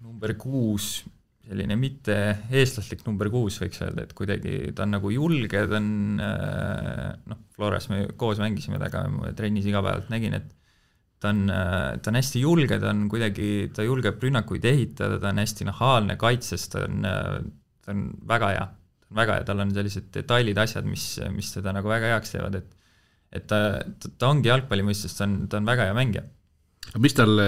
number 0.02 0.34
kuus, 0.42 1.04
selline 1.46 1.78
mitte 1.78 2.16
eestlaslik 2.50 3.04
number 3.06 3.30
kuus, 3.34 3.60
võiks 3.62 3.84
öelda, 3.86 4.08
et 4.08 4.16
kuidagi 4.18 4.74
ta 4.74 4.88
on 4.88 4.96
nagu 4.98 5.12
julge, 5.14 5.66
ta 5.70 5.78
on 5.78 5.92
äh, 6.24 7.06
noh, 7.30 7.44
Floras 7.54 7.90
me 7.92 8.08
koos 8.18 8.42
mängisime 8.42 8.82
temaga, 8.82 9.36
trennis 9.38 9.70
igapäevalt 9.70 10.10
nägin, 10.14 10.40
et 10.40 10.50
ta 11.22 11.30
on, 11.30 11.46
ta 11.48 12.12
on 12.12 12.18
hästi 12.18 12.42
julge, 12.42 12.80
ta 12.82 12.90
on 12.90 13.06
kuidagi, 13.12 13.70
ta 13.76 13.86
julgeb 13.86 14.22
rünnakuid 14.24 14.66
ehitada, 14.66 15.20
ta 15.22 15.30
on 15.30 15.42
hästi 15.42 15.68
nahaalne 15.70 16.18
kaitses, 16.22 16.68
ta 16.74 16.86
on, 16.88 17.06
ta 17.06 17.94
on 17.94 18.06
väga 18.30 18.52
hea, 18.56 18.68
väga 19.22 19.40
hea, 19.40 19.48
tal 19.48 19.62
on 19.62 19.74
sellised 19.76 20.10
detailid, 20.16 20.58
asjad, 20.62 20.88
mis, 20.90 21.14
mis 21.36 21.54
teda 21.54 21.76
nagu 21.78 21.92
väga 21.92 22.16
heaks 22.16 22.34
teevad, 22.36 22.58
et 22.62 22.78
et 23.32 23.46
ta, 23.48 23.80
ta 24.20 24.28
ongi 24.32 24.50
jalgpalli 24.52 24.84
mõistes, 24.84 25.14
ta 25.16 25.24
on, 25.24 25.46
ta 25.48 25.62
on 25.62 25.70
väga 25.70 25.88
hea 25.88 25.96
mängija. 25.96 26.26
mis 27.00 27.16
tal, 27.16 27.40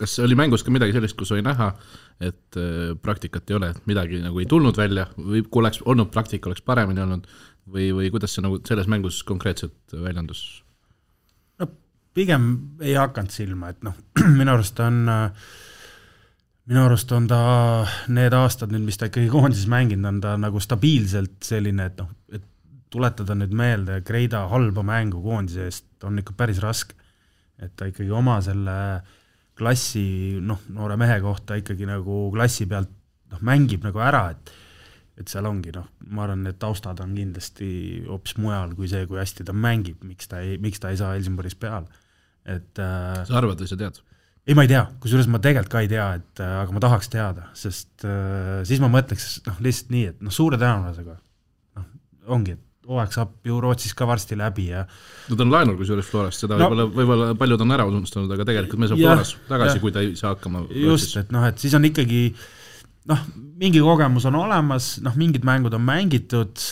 kas 0.00 0.16
oli 0.24 0.38
mängus 0.38 0.64
ka 0.64 0.72
midagi 0.72 0.94
sellist, 0.96 1.16
kus 1.18 1.32
oli 1.34 1.44
näha, 1.44 1.72
et 2.22 2.58
äh, 2.60 2.94
praktikat 3.02 3.50
ei 3.50 3.58
ole, 3.58 3.72
et 3.74 3.86
midagi 3.90 4.20
nagu 4.22 4.40
ei 4.40 4.48
tulnud 4.48 4.76
välja 4.78 5.08
või 5.16 5.42
kui 5.42 5.64
oleks 5.64 5.82
olnud 5.88 6.12
praktika, 6.14 6.50
oleks 6.50 6.64
paremini 6.64 7.02
olnud 7.04 7.28
või, 7.66 7.90
või 7.96 8.10
kuidas 8.14 8.36
see 8.36 8.44
nagu 8.44 8.60
selles 8.66 8.90
mängus 8.90 9.22
konkreetselt 9.26 9.96
väljendus? 9.96 10.62
Pigem 12.14 12.46
ei 12.82 12.94
hakanud 12.98 13.34
silma, 13.34 13.70
et 13.72 13.82
noh, 13.86 13.96
minu 14.38 14.54
arust 14.54 14.80
on 14.84 15.02
minu 16.70 16.84
arust 16.84 17.10
on 17.16 17.26
ta 17.30 17.40
need 18.14 18.34
aastad 18.36 18.70
nüüd, 18.70 18.84
mis 18.86 18.98
ta 19.00 19.08
ikkagi 19.10 19.30
koondises 19.32 19.66
mänginud, 19.70 20.06
on 20.06 20.20
ta 20.22 20.36
nagu 20.38 20.60
stabiilselt 20.62 21.40
selline, 21.46 21.88
et 21.90 21.98
noh, 21.98 22.10
et 22.30 22.46
tuletada 22.90 23.36
nüüd 23.38 23.54
meelde 23.54 24.00
Kreida 24.06 24.44
halba 24.50 24.82
mängu 24.86 25.22
koondise 25.22 25.66
eest 25.68 26.06
on 26.06 26.18
ikka 26.22 26.34
päris 26.38 26.60
raske. 26.62 26.96
et 27.60 27.74
ta 27.76 27.84
ikkagi 27.90 28.08
oma 28.16 28.38
selle 28.40 28.74
klassi, 29.58 30.38
noh, 30.40 30.62
noore 30.72 30.96
mehe 30.96 31.18
kohta 31.20 31.58
ikkagi 31.60 31.84
nagu 31.84 32.30
klassi 32.32 32.64
pealt 32.66 32.88
noh, 33.30 33.42
mängib 33.44 33.84
nagu 33.84 34.00
ära, 34.00 34.30
et 34.32 34.52
et 35.20 35.28
seal 35.28 35.46
ongi 35.48 35.72
noh, 35.74 35.88
ma 36.14 36.24
arvan, 36.24 36.44
need 36.46 36.58
taustad 36.60 37.00
on 37.04 37.12
kindlasti 37.16 37.70
hoopis 38.06 38.38
mujal 38.40 38.72
kui 38.78 38.88
see, 38.90 39.04
kui 39.10 39.20
hästi 39.20 39.46
ta 39.48 39.56
mängib, 39.56 40.00
miks 40.06 40.30
ta 40.30 40.40
ei, 40.44 40.56
miks 40.62 40.80
ta 40.80 40.92
ei 40.92 41.00
saa 41.00 41.12
Helsingboris 41.16 41.58
peale, 41.60 41.90
et 42.48 42.80
äh, 42.80 43.20
sa 43.28 43.40
arvad 43.40 43.60
või 43.60 43.70
sa 43.70 43.78
tead? 43.80 44.00
ei, 44.46 44.56
ma 44.56 44.64
ei 44.64 44.72
tea, 44.72 44.86
kusjuures 45.02 45.28
ma 45.30 45.42
tegelikult 45.42 45.74
ka 45.74 45.84
ei 45.84 45.90
tea, 45.92 46.06
et 46.20 46.42
äh, 46.42 46.56
aga 46.62 46.76
ma 46.76 46.82
tahaks 46.82 47.12
teada, 47.12 47.50
sest 47.58 48.06
äh, 48.08 48.62
siis 48.68 48.80
ma 48.82 48.88
mõtleks 48.92 49.42
noh, 49.48 49.60
lihtsalt 49.66 49.94
nii, 49.94 50.08
et 50.14 50.24
noh, 50.24 50.34
suure 50.34 50.58
tõenäosusega 50.60 51.16
noh, 51.18 51.88
ongi, 52.38 52.56
et 52.56 52.66
hooaeg 52.90 53.12
saab 53.14 53.34
ju 53.46 53.58
Rootsis 53.62 53.92
ka 53.94 54.06
varsti 54.08 54.38
läbi 54.38 54.70
ja 54.70 54.86
ta 55.28 55.44
on 55.44 55.52
laenul 55.52 55.76
kusjuures 55.78 56.08
Florast, 56.08 56.46
seda 56.46 56.56
no, 56.56 56.70
võib-olla, 56.70 56.86
võib-olla 56.96 57.34
paljud 57.38 57.66
on 57.66 57.76
ära 57.76 57.84
unustanud, 57.90 58.32
aga 58.34 58.46
tegelikult 58.48 58.80
me 58.82 58.88
saab 58.90 59.02
Floras 59.04 59.34
tagasi, 59.50 59.82
kui 59.82 59.92
ta 59.94 60.02
ei 60.02 60.16
saa 60.18 60.32
hakkama. 60.34 60.64
just, 60.72 61.12
et 61.20 61.30
noh, 61.34 61.44
et 61.46 61.60
siis 61.60 61.76
on 61.76 61.86
ikkagi 61.86 62.22
noh, 63.10 63.24
mingi 63.60 63.82
kogemus 63.84 64.26
on 64.30 64.38
olemas, 64.40 64.94
noh, 65.04 65.16
mingid 65.18 65.44
mängud 65.46 65.74
on 65.76 65.84
mängitud, 65.84 66.62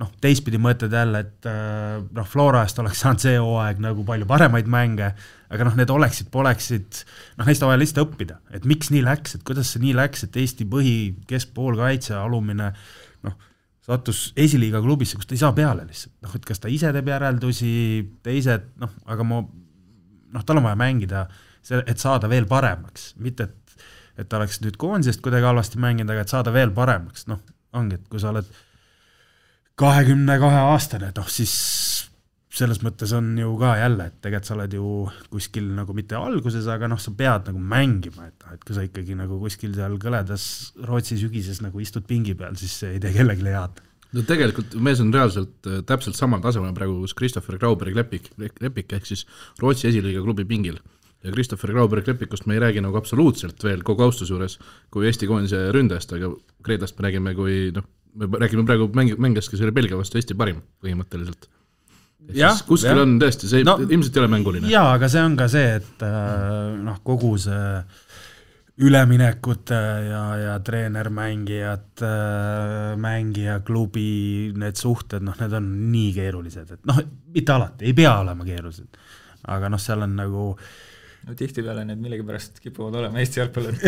noh, 0.00 0.08
teistpidi 0.22 0.60
mõtled 0.62 0.94
jälle, 0.96 1.20
et 1.26 1.48
äh, 1.48 1.98
noh, 2.16 2.28
Flora 2.28 2.62
eest 2.64 2.78
oleks 2.80 3.02
saanud 3.02 3.22
see 3.22 3.36
hooaeg 3.36 3.82
nagu 3.84 4.04
palju 4.08 4.28
paremaid 4.28 4.70
mänge, 4.70 5.10
aga 5.52 5.66
noh, 5.66 5.76
need 5.76 5.92
oleksid-poleksid, 5.92 7.02
noh, 7.40 7.48
neist 7.48 7.64
on 7.64 7.72
vaja 7.72 7.82
lihtsalt 7.82 8.06
õppida, 8.06 8.38
et 8.56 8.66
miks 8.68 8.92
nii 8.94 9.04
läks, 9.04 9.36
et 9.36 9.44
kuidas 9.46 9.74
see 9.74 9.84
nii 9.84 9.94
läks, 9.98 10.24
et 10.26 10.40
Eesti 10.40 10.66
põhi, 10.70 10.96
keskpoolkaitse, 11.28 12.14
alumine 12.16 12.70
noh, 13.26 13.36
sattus 13.84 14.30
esiliiga 14.38 14.80
klubisse, 14.84 15.18
kus 15.18 15.28
ta 15.28 15.36
ei 15.36 15.42
saa 15.42 15.52
peale 15.56 15.84
lihtsalt, 15.88 16.16
noh, 16.24 16.38
et 16.38 16.48
kas 16.48 16.62
ta 16.62 16.72
ise 16.72 16.94
teeb 16.96 17.12
järeldusi, 17.12 17.74
teised 18.24 18.72
noh, 18.80 18.96
aga 19.10 19.26
ma 19.26 19.42
noh, 19.44 20.46
tal 20.46 20.62
on 20.62 20.68
vaja 20.70 20.78
mängida, 20.80 21.26
see, 21.60 21.82
et 21.84 22.00
saada 22.00 22.30
veel 22.30 22.48
paremaks, 22.48 23.12
mitte 23.20 23.50
et 23.50 23.59
et 24.18 24.28
ta 24.28 24.40
oleks 24.40 24.60
nüüd 24.64 24.78
koondisest 24.80 25.22
kuidagi 25.24 25.48
halvasti 25.48 25.80
mänginud, 25.82 26.12
aga 26.12 26.26
et 26.26 26.32
saada 26.32 26.52
veel 26.54 26.74
paremaks, 26.76 27.26
noh, 27.30 27.42
ongi, 27.76 28.00
et 28.00 28.06
kui 28.10 28.22
sa 28.22 28.32
oled 28.34 28.48
kahekümne 29.80 30.36
kahe 30.42 30.62
aastane, 30.70 31.10
et 31.10 31.20
noh, 31.20 31.28
siis 31.30 31.54
selles 32.60 32.80
mõttes 32.82 33.12
on 33.14 33.28
ju 33.38 33.52
ka 33.60 33.76
jälle, 33.78 34.08
et 34.10 34.16
tegelikult 34.20 34.48
sa 34.48 34.56
oled 34.56 34.72
ju 34.74 34.86
kuskil 35.30 35.68
nagu 35.76 35.94
mitte 35.96 36.18
alguses, 36.18 36.66
aga 36.72 36.88
noh, 36.90 36.98
sa 37.00 37.12
pead 37.16 37.52
nagu 37.52 37.62
mängima, 37.62 38.26
et 38.26 38.46
noh, 38.46 38.56
et 38.56 38.66
kui 38.66 38.76
sa 38.76 38.84
ikkagi 38.84 39.16
nagu 39.18 39.38
kuskil 39.40 39.76
seal 39.76 39.94
kõledas 40.02 40.48
Rootsi 40.88 41.20
sügises 41.20 41.62
nagu 41.64 41.80
istud 41.80 42.08
pingi 42.10 42.34
peal, 42.34 42.58
siis 42.60 42.74
see 42.82 42.96
ei 42.96 43.02
tee 43.02 43.14
kellelegi 43.14 43.46
head 43.54 43.80
no 44.16 44.24
tegelikult 44.26 44.74
mees 44.82 45.00
on 45.02 45.12
reaalselt 45.14 45.68
äh, 45.70 45.82
täpselt 45.86 46.18
samal 46.18 46.42
tasemel 46.44 46.74
praegu, 46.76 46.98
kus 47.04 47.14
Christopher 47.18 47.58
Grauberg 47.60 47.96
Lepik, 47.96 48.30
Lepik 48.38 48.96
ehk 48.96 49.06
siis 49.08 49.26
Rootsi 49.60 49.90
esiliiga 49.90 50.22
klubi 50.24 50.46
pingil. 50.48 50.80
Ja 51.24 51.32
Christopher 51.32 51.72
Grauberg 51.72 52.08
Lepikust 52.08 52.46
me 52.48 52.56
ei 52.56 52.62
räägi 52.62 52.82
nagu 52.84 52.96
absoluutselt 52.96 53.64
veel 53.64 53.82
kogu 53.86 54.06
austuse 54.06 54.32
juures 54.32 54.58
kui 54.92 55.06
Eesti 55.08 55.28
koondise 55.28 55.66
ründajast, 55.76 56.14
aga 56.16 56.32
Kreedast 56.64 56.98
me 56.98 57.08
räägime 57.08 57.34
kui 57.36 57.56
noh, 57.76 57.86
me 58.16 58.30
räägime 58.40 58.64
praegu 58.68 58.88
mängi-, 58.96 59.18
mängijast, 59.20 59.52
kes 59.52 59.64
oli 59.64 59.74
Belgia 59.76 60.00
vastu 60.00 60.20
Eesti 60.20 60.36
parim 60.38 60.62
põhimõtteliselt. 60.84 61.50
kuskil 62.68 62.96
ja. 62.96 63.04
on 63.04 63.18
tõesti, 63.20 63.50
see 63.50 63.66
no, 63.66 63.76
ilmselt 63.84 64.16
ei 64.16 64.24
ole 64.24 64.32
mänguline. 64.32 64.72
jaa, 64.72 64.94
aga 64.96 65.12
see 65.12 65.22
on 65.24 65.36
ka 65.36 65.48
see, 65.52 65.76
et 65.80 66.04
äh, 66.06 66.74
noh, 66.80 67.00
kogu 67.04 67.36
see 67.40 67.70
üleminekute 68.80 69.78
ja, 70.06 70.20
ja 70.40 70.52
treener-mängijad, 70.64 71.88
äh, 72.06 72.92
mängija, 72.96 73.58
klubi, 73.66 74.52
need 74.56 74.80
suhted, 74.80 75.24
noh, 75.26 75.36
need 75.40 75.56
on 75.56 75.66
nii 75.92 76.12
keerulised, 76.16 76.78
et 76.78 76.86
noh, 76.88 77.00
mitte 77.34 77.52
alati, 77.52 77.90
ei 77.90 77.96
pea 77.96 78.14
olema 78.22 78.46
keerulised. 78.46 79.02
aga 79.52 79.68
noh, 79.72 79.80
seal 79.80 80.06
on 80.06 80.16
nagu 80.16 80.54
no 81.28 81.36
tihtipeale 81.36 81.84
need 81.84 82.00
millegipärast 82.00 82.62
kipuvad 82.64 82.96
olema 83.02 83.20
Eesti 83.20 83.42
jalgpallurid. 83.42 83.82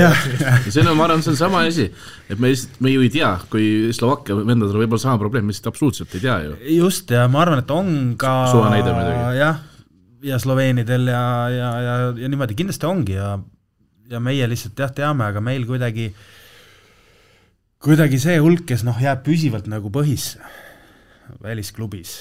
see 0.68 0.85
on, 0.85 0.93
ma 0.99 1.07
arvan, 1.09 1.24
see 1.24 1.33
on 1.33 1.41
sama 1.41 1.62
asi, 1.68 1.89
et 2.28 2.39
me 2.43 2.53
lihtsalt, 2.53 2.78
me 2.85 2.93
ju 2.93 3.05
ei 3.07 3.12
tea, 3.14 3.33
kui 3.53 3.66
Slovakkia 3.97 4.37
vendadel 4.43 4.83
võib 4.83 4.93
olla 4.93 5.07
sama 5.07 5.20
probleem, 5.22 5.49
me 5.49 5.55
lihtsalt 5.55 5.72
absoluutselt 5.72 6.18
ei 6.18 6.26
tea 6.26 6.39
ju. 6.47 6.59
just, 6.76 7.11
ja 7.14 7.24
ma 7.33 7.45
arvan, 7.47 7.64
et 7.64 7.72
on 7.72 7.95
ka 8.20 8.35
suva 8.53 8.68
näide 8.74 8.93
muidugi. 8.93 9.41
jah, 9.41 9.64
ja 10.28 10.39
sloveenidel 10.43 11.09
ja, 11.11 11.24
ja, 11.51 11.72
ja, 11.87 11.97
ja 12.20 12.30
niimoodi 12.33 12.59
kindlasti 12.59 12.89
ongi 12.91 13.16
ja 13.16 13.35
ja 14.12 14.20
meie 14.22 14.47
lihtsalt 14.51 14.78
jah, 14.78 14.93
teame, 14.95 15.26
aga 15.30 15.43
meil 15.45 15.64
kuidagi, 15.68 16.11
kuidagi 17.83 18.20
see 18.22 18.39
hulk, 18.43 18.66
kes 18.68 18.85
noh, 18.87 18.99
jääb 19.01 19.24
püsivalt 19.26 19.68
nagu 19.70 19.93
põhisse 19.95 20.43
välisklubis, 21.43 22.16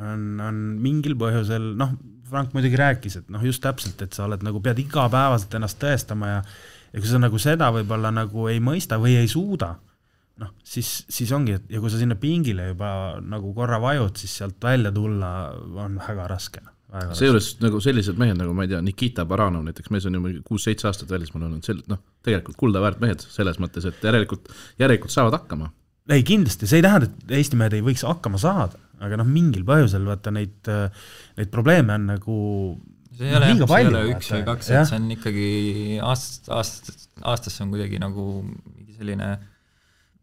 on, 0.00 0.40
on 0.42 0.60
mingil 0.82 1.14
põhjusel, 1.20 1.74
noh, 1.78 1.94
Frank 2.30 2.54
muidugi 2.56 2.78
rääkis, 2.80 3.20
et 3.20 3.30
noh, 3.32 3.42
just 3.44 3.62
täpselt, 3.64 4.00
et 4.02 4.16
sa 4.16 4.26
oled 4.26 4.42
nagu, 4.46 4.62
pead 4.64 4.78
igapäevaselt 4.82 5.54
ennast 5.58 5.80
tõestama 5.82 6.34
ja 6.34 6.42
ja 6.90 6.98
kui 6.98 7.06
sa 7.06 7.20
nagu 7.22 7.38
seda 7.38 7.68
võib-olla 7.74 8.10
nagu 8.10 8.48
ei 8.50 8.58
mõista 8.62 8.98
või 8.98 9.14
ei 9.20 9.28
suuda, 9.30 9.74
noh, 10.42 10.50
siis, 10.66 11.04
siis 11.06 11.30
ongi, 11.36 11.54
et 11.60 11.70
ja 11.70 11.82
kui 11.82 11.92
sa 11.92 12.00
sinna 12.00 12.16
pingile 12.18 12.72
juba 12.72 12.90
nagu 13.22 13.52
korra 13.54 13.78
vajud, 13.82 14.16
siis 14.18 14.40
sealt 14.40 14.58
välja 14.64 14.92
tulla 14.94 15.30
on 15.84 16.00
väga 16.02 16.26
raske 16.30 16.64
seejuures 16.90 17.52
nagu 17.62 17.78
sellised 17.82 18.18
mehed 18.18 18.38
nagu 18.38 18.54
ma 18.56 18.64
ei 18.66 18.72
tea, 18.72 18.80
Nikita 18.82 19.24
Baranov 19.28 19.62
näiteks, 19.66 19.92
mees 19.94 20.06
on 20.08 20.16
juba 20.18 20.32
kuus-seitse 20.46 20.88
aastat 20.90 21.12
välismaal 21.12 21.46
olnud, 21.46 21.62
sel-, 21.66 21.84
noh, 21.90 22.00
tegelikult 22.26 22.58
kulda 22.58 22.82
väärt 22.82 23.02
mehed 23.02 23.22
selles 23.22 23.60
mõttes, 23.62 23.86
et 23.86 24.02
järelikult, 24.06 24.50
järelikult 24.80 25.14
saavad 25.14 25.38
hakkama. 25.38 25.70
ei 26.10 26.24
kindlasti, 26.26 26.66
see 26.66 26.80
ei 26.80 26.86
tähenda, 26.86 27.06
et 27.06 27.36
Eesti 27.38 27.58
mehed 27.60 27.76
ei 27.78 27.84
võiks 27.86 28.02
hakkama 28.06 28.40
saada, 28.42 28.80
aga 29.00 29.20
noh, 29.20 29.28
mingil 29.28 29.64
põhjusel 29.68 30.06
vaata 30.08 30.32
neid, 30.34 30.70
neid 31.38 31.52
probleeme 31.52 31.96
on 31.96 32.08
nagu 32.14 32.40
see 33.20 33.28
ei 33.28 33.36
ole, 33.36 33.48
see 33.54 33.80
ei 33.80 33.88
ole 33.90 34.02
üks 34.14 34.30
või 34.34 34.44
kaks, 34.48 34.70
et 34.72 34.88
see 34.88 34.98
on 35.00 35.08
ikkagi 35.16 35.48
aastast, 36.04 36.50
aastast, 36.56 37.08
aastasse 37.20 37.64
on 37.64 37.72
kuidagi 37.74 38.00
nagu 38.02 38.26
mingi 38.44 38.96
selline, 38.96 39.32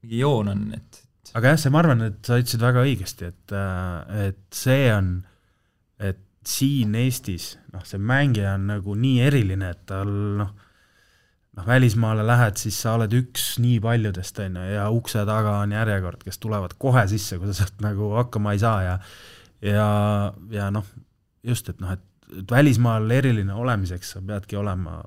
mingi 0.03 0.21
joon 0.23 0.53
on, 0.53 0.63
et 0.77 1.01
aga 1.37 1.53
jah, 1.53 1.59
see, 1.61 1.73
ma 1.73 1.81
arvan, 1.83 2.05
et 2.07 2.21
sa 2.25 2.39
ütlesid 2.41 2.63
väga 2.63 2.85
õigesti, 2.87 3.31
et, 3.33 3.57
et 4.27 4.41
see 4.55 4.87
on, 4.93 5.11
et 6.01 6.23
siin 6.47 6.95
Eestis, 6.97 7.51
noh, 7.73 7.83
see 7.85 7.99
mängija 8.01 8.55
on 8.55 8.69
nagu 8.71 8.95
nii 8.97 9.19
eriline, 9.27 9.73
et 9.75 9.83
tal 9.89 10.13
noh, 10.41 10.53
noh, 11.57 11.65
välismaale 11.67 12.25
lähed, 12.27 12.59
siis 12.61 12.77
sa 12.81 12.93
oled 12.97 13.13
üks 13.17 13.55
nii 13.61 13.79
paljudest, 13.83 14.39
on 14.45 14.59
ju, 14.59 14.67
ja 14.75 14.89
ukse 14.93 15.23
taga 15.27 15.57
on 15.63 15.73
järjekord, 15.73 16.21
kes 16.25 16.39
tulevad 16.43 16.77
kohe 16.79 17.07
sisse, 17.09 17.39
kui 17.39 17.49
sa 17.49 17.63
sealt 17.63 17.81
nagu 17.83 18.13
hakkama 18.17 18.53
ei 18.55 18.61
saa 18.61 18.77
ja 18.85 18.99
ja, 19.65 19.87
ja 20.53 20.69
noh, 20.73 20.85
just, 21.43 21.69
et 21.69 21.81
noh, 21.81 21.95
et, 21.97 22.03
välismaal 22.51 23.07
eriline 23.15 23.55
olemiseks 23.55 24.09
sa 24.13 24.21
peadki 24.21 24.57
olema 24.59 24.99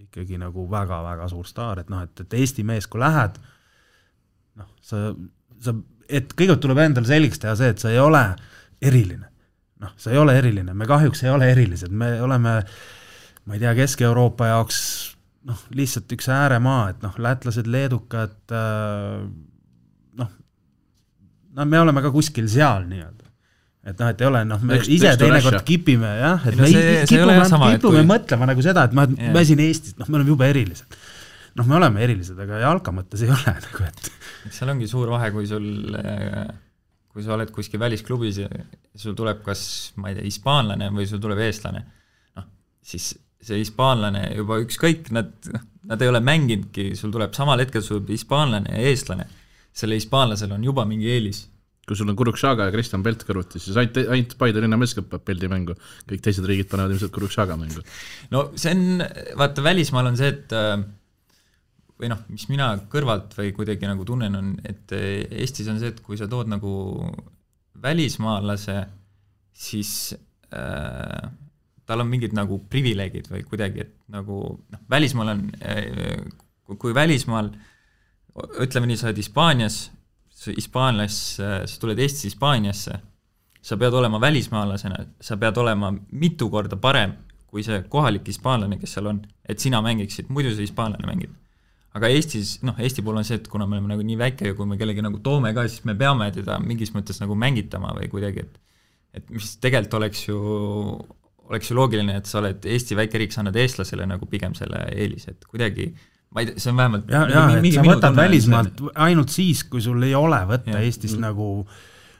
ikkagi 0.00 0.38
nagu 0.40 0.64
väga-väga 0.70 1.28
suur 1.28 1.46
staar, 1.46 1.82
et 1.82 1.90
noh, 1.92 2.02
et, 2.06 2.24
et 2.24 2.36
Eesti 2.40 2.64
mees, 2.66 2.88
kui 2.90 3.02
lähed, 3.02 3.36
noh, 4.60 4.70
sa, 4.82 5.10
sa, 5.60 5.76
et 6.08 6.32
kõigepealt 6.32 6.64
tuleb 6.64 6.80
endale 6.86 7.10
selgeks 7.10 7.42
teha 7.42 7.54
see, 7.60 7.74
et 7.74 7.82
sa 7.82 7.92
ei 7.92 8.00
ole 8.00 8.24
eriline. 8.84 9.28
Noh, 9.84 9.92
sa 10.00 10.14
ei 10.14 10.18
ole 10.18 10.36
eriline, 10.38 10.72
me 10.72 10.86
kahjuks 10.88 11.24
ei 11.26 11.32
ole 11.34 11.50
erilised, 11.52 11.92
me 11.92 12.14
oleme 12.24 12.54
ma 13.44 13.56
ei 13.56 13.60
tea, 13.60 13.74
Kesk-Euroopa 13.76 14.48
jaoks 14.48 14.78
noh, 15.48 15.64
lihtsalt 15.76 16.12
üks 16.16 16.28
ääremaa, 16.32 16.86
et 16.94 17.02
noh, 17.04 17.18
lätlased, 17.20 17.68
leedukad 17.70 18.54
äh, 18.54 19.26
noh, 20.20 20.32
no 21.54 21.68
me 21.70 21.82
oleme 21.84 22.04
ka 22.04 22.12
kuskil 22.14 22.48
seal 22.50 22.88
nii-öelda. 22.90 23.30
et 23.84 24.00
noh, 24.00 24.12
et 24.12 24.24
ei 24.24 24.30
ole 24.30 24.44
noh, 24.48 24.62
me 24.64 24.78
üks, 24.80 24.90
ise 24.96 25.14
teinekord 25.20 25.64
kipime 25.68 26.14
jah, 26.20 26.46
et 26.48 26.56
no, 26.56 26.64
me 26.64 26.72
see, 26.72 26.94
kipume, 27.10 27.38
kipume 27.76 28.00
kui... 28.00 28.10
mõtlema 28.14 28.48
nagu 28.50 28.64
seda, 28.64 28.86
et 28.88 28.96
ma, 28.96 29.06
me 29.08 29.44
siin 29.44 29.60
Eestis, 29.64 29.98
noh, 30.00 30.08
me 30.08 30.20
oleme 30.20 30.32
jube 30.34 30.48
erilised. 30.48 31.00
noh, 31.60 31.68
me 31.68 31.80
oleme 31.80 32.04
erilised, 32.06 32.38
aga 32.46 32.62
jalka 32.64 32.94
mõttes 32.96 33.24
ei 33.26 33.32
ole 33.34 33.58
nagu, 33.68 33.88
et 33.90 34.54
seal 34.54 34.72
ongi 34.72 34.88
suur 34.90 35.12
vahe, 35.12 35.32
kui 35.34 35.48
sul 35.50 35.68
kui 37.14 37.22
sa 37.22 37.36
oled 37.36 37.52
kuskil 37.54 37.78
välisklubis 37.78 38.40
ja 38.40 38.48
sul 38.98 39.14
tuleb 39.14 39.44
kas, 39.44 39.60
ma 40.02 40.10
ei 40.10 40.16
tea, 40.16 40.24
hispaanlane 40.26 40.88
või 40.96 41.06
sul 41.06 41.20
tuleb 41.22 41.44
eestlane, 41.44 41.84
noh, 42.34 42.48
siis 42.82 43.12
see 43.44 43.60
hispaanlane 43.62 44.26
juba 44.38 44.60
ükskõik, 44.64 45.10
nad, 45.14 45.32
nad 45.88 46.02
ei 46.02 46.10
ole 46.10 46.20
mänginudki, 46.24 46.92
sul 46.98 47.12
tuleb 47.14 47.34
samal 47.36 47.62
hetkel 47.62 47.84
sul 47.84 48.02
hispaanlane 48.08 48.72
ja 48.72 48.92
eestlane, 48.92 49.26
sellel 49.74 50.00
hispaanlasel 50.00 50.54
on 50.56 50.64
juba 50.64 50.86
mingi 50.88 51.10
eelis. 51.12 51.48
kui 51.84 51.98
sul 51.98 52.08
on 52.08 52.16
Kurukšaga 52.16 52.64
ja 52.64 52.72
Kristjan 52.72 53.02
Pelt 53.04 53.26
kõrvuti, 53.28 53.60
siis 53.60 53.76
ainult, 53.76 53.98
ainult 54.08 54.30
Paide 54.40 54.62
linnameeskond 54.64 55.04
paneb 55.10 55.24
Peldi 55.28 55.50
mängu, 55.52 55.74
kõik 56.08 56.22
teised 56.24 56.46
riigid 56.48 56.70
panevad 56.70 56.94
ilmselt 56.94 57.12
Kurukšaga 57.12 57.58
mängu. 57.60 57.84
no 58.32 58.46
see 58.56 58.72
on, 58.72 59.04
vaata 59.36 59.64
välismaal 59.66 60.08
on 60.08 60.16
see, 60.16 60.30
et 60.32 60.54
äh, 60.56 60.78
või 62.00 62.10
noh, 62.10 62.24
mis 62.32 62.48
mina 62.48 62.72
kõrvalt 62.90 63.36
või 63.36 63.52
kuidagi 63.56 63.88
nagu 63.90 64.06
tunnen, 64.08 64.34
on, 64.38 64.50
et 64.64 64.96
Eestis 64.96 65.68
on 65.70 65.78
see, 65.82 65.92
et 65.92 66.00
kui 66.04 66.16
sa 66.20 66.28
tood 66.30 66.48
nagu 66.50 66.72
välismaalase, 67.84 68.78
siis 69.54 70.14
äh, 70.54 71.28
tal 71.86 72.04
on 72.04 72.10
mingid 72.10 72.34
nagu 72.36 72.58
privileegid 72.70 73.28
või 73.32 73.44
kuidagi, 73.48 73.84
et 73.86 73.94
nagu 74.12 74.40
noh, 74.56 74.84
välismaal 74.90 75.34
on 75.34 75.44
äh,, 75.60 76.22
kui 76.80 76.94
välismaal 76.96 77.50
ütleme 78.64 78.88
nii, 78.90 78.98
sa 78.98 79.10
oled 79.10 79.20
Hispaanias, 79.20 79.78
Hispaanias, 80.48 81.18
sa 81.38 81.80
tuled 81.80 82.00
Eestist 82.02 82.32
Hispaaniasse, 82.32 82.96
sa 83.64 83.78
pead 83.80 83.94
olema 83.96 84.18
välismaalasena, 84.20 85.04
sa 85.22 85.38
pead 85.40 85.60
olema 85.60 85.92
mitu 86.12 86.50
korda 86.52 86.76
parem 86.80 87.14
kui 87.54 87.62
see 87.62 87.84
kohalik 87.86 88.26
hispaanlane, 88.26 88.80
kes 88.80 88.96
seal 88.96 89.06
on, 89.12 89.20
et 89.46 89.62
sina 89.62 89.78
mängiksid, 89.84 90.26
muidu 90.34 90.50
see 90.50 90.66
hispaanlane 90.66 91.06
mängib 91.06 91.36
aga 91.94 92.10
Eestis, 92.10 92.58
noh, 92.66 92.78
Eesti 92.82 93.04
puhul 93.06 93.20
on 93.20 93.26
see, 93.26 93.38
et 93.38 93.48
kuna 93.50 93.68
me 93.70 93.78
oleme 93.78 93.92
nagu 93.92 94.04
nii 94.06 94.18
väike 94.18 94.50
ja 94.50 94.56
kui 94.58 94.66
me 94.66 94.78
kellegi 94.80 95.02
nagu 95.04 95.20
toome 95.22 95.52
ka, 95.54 95.66
siis 95.70 95.84
me 95.86 95.94
peame 95.98 96.26
teda 96.34 96.58
mingis 96.62 96.90
mõttes 96.94 97.20
nagu 97.22 97.36
mängitama 97.38 97.94
või 97.98 98.10
kuidagi, 98.12 98.46
et 98.46 98.60
et 99.14 99.28
mis 99.30 99.52
tegelikult 99.62 100.00
oleks 100.00 100.24
ju, 100.26 100.38
oleks 101.50 101.70
ju 101.70 101.76
loogiline, 101.76 102.18
et 102.20 102.28
sa 102.30 102.40
oled 102.40 102.66
Eesti 102.74 102.96
väikeriik, 102.98 103.32
sa 103.34 103.42
annad 103.42 103.56
eestlasele 103.60 104.06
nagu 104.08 104.28
pigem 104.30 104.54
selle 104.56 104.86
eelise, 104.94 105.36
et 105.36 105.48
kuidagi 105.48 105.90
ma 106.34 106.42
ei 106.42 106.50
tea, 106.50 106.60
see 106.62 106.72
on 106.72 106.78
vähemalt 106.80 107.10
ja, 107.12 107.24
ja 107.30 107.42
et 107.58 107.66
sa 107.76 107.84
võtad 107.86 108.16
välismaalt 108.18 108.84
ainult 109.06 109.34
siis, 109.34 109.64
kui 109.70 109.82
sul 109.84 110.02
ei 110.06 110.14
ole 110.18 110.40
võtta 110.48 110.74
ja, 110.74 110.82
Eestis 110.82 111.14
nagu 111.20 111.66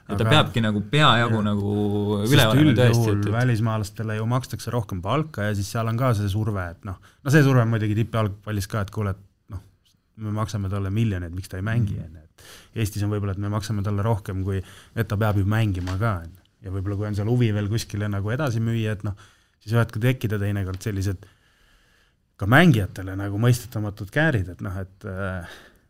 ja 0.05 0.13
ta 0.13 0.21
aga, 0.21 0.31
peabki 0.31 0.63
nagu 0.63 0.83
peajagu 0.91 1.39
ja, 1.41 1.45
nagu 1.49 1.75
üle 2.23 2.47
olema 2.51 2.75
tõesti, 2.77 3.07
et, 3.11 3.23
et 3.25 3.31
välismaalastele 3.33 4.19
ju 4.19 4.27
makstakse 4.29 4.73
rohkem 4.73 5.01
palka 5.03 5.49
ja 5.49 5.55
siis 5.57 5.71
seal 5.73 5.89
on 5.91 5.99
ka 5.99 6.13
see 6.17 6.29
surve, 6.31 6.69
et 6.77 6.87
noh, 6.87 7.01
no 7.01 7.33
see 7.33 7.43
surve 7.45 7.65
on 7.65 7.73
muidugi 7.73 7.97
tippjalgpallis 8.03 8.69
ka, 8.71 8.85
et 8.85 8.93
kuule, 8.93 9.15
et 9.15 9.59
me 10.15 10.31
maksame 10.35 10.71
talle 10.71 10.91
miljoneid, 10.93 11.35
miks 11.35 11.51
ta 11.51 11.59
ei 11.59 11.65
mängi, 11.65 11.97
mm. 11.97 12.07
on 12.07 12.21
ju, 12.21 12.23
et 12.23 12.81
Eestis 12.83 13.03
on 13.03 13.11
võib-olla, 13.11 13.35
et 13.35 13.41
me 13.41 13.51
maksame 13.51 13.83
talle 13.83 14.03
rohkem, 14.05 14.43
kui, 14.45 14.61
et 14.95 15.07
ta 15.09 15.17
peab 15.19 15.39
ju 15.41 15.47
mängima 15.49 15.97
ka, 15.99 16.17
on 16.23 16.31
ju. 16.31 16.44
Ja 16.65 16.73
võib-olla 16.73 16.97
kui 16.99 17.09
on 17.11 17.17
seal 17.17 17.29
huvi 17.29 17.51
veel 17.55 17.69
kuskile 17.71 18.09
nagu 18.11 18.33
edasi 18.33 18.63
müüa, 18.63 18.97
et 18.97 19.05
noh, 19.05 19.15
siis 19.61 19.75
võivad 19.75 19.93
ka 19.93 20.03
tekkida 20.07 20.41
teinekord 20.41 20.81
sellised 20.83 21.29
ka 22.35 22.49
mängijatele 22.51 23.15
nagu 23.19 23.39
mõistetamatud 23.39 24.11
käärid, 24.11 24.51
et 24.55 24.65
noh, 24.65 24.81
et 24.81 25.09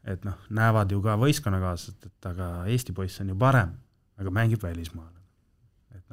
et 0.06 0.22
noh, 0.28 0.38
näevad 0.54 0.92
ju 0.94 1.02
ka 1.02 1.16
võistkonnakaaslased, 1.18 2.12
et 2.12 2.30
aga 2.30 2.50
Eesti 2.70 2.94
poiss 2.94 3.24
on 3.24 3.34
ju 3.34 3.38
parem, 3.42 3.72
aga 4.22 4.34
mängib 4.34 4.62
välismaal 4.62 5.15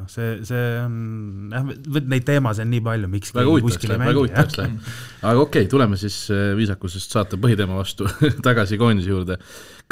noh, 0.03 0.11
see, 0.11 0.43
see 0.47 0.63
on 0.83 1.53
jah, 1.53 1.69
neid 2.11 2.25
teemasid 2.27 2.67
on 2.67 2.73
nii 2.73 2.83
palju, 2.85 3.11
miks 3.13 3.33
väga 3.35 3.53
huvitavaks 3.53 3.87
läheb, 3.89 4.03
väga 4.03 4.19
huvitavaks 4.19 4.59
läheb. 4.59 4.91
aga 5.21 5.45
okei 5.45 5.63
okay,, 5.65 5.71
tuleme 5.71 5.99
siis 6.01 6.17
äh, 6.35 6.51
viisakusest 6.59 7.15
saate 7.15 7.39
põhiteema 7.43 7.79
vastu 7.79 8.09
tagasi 8.47 8.79
koondise 8.81 9.13
juurde. 9.13 9.39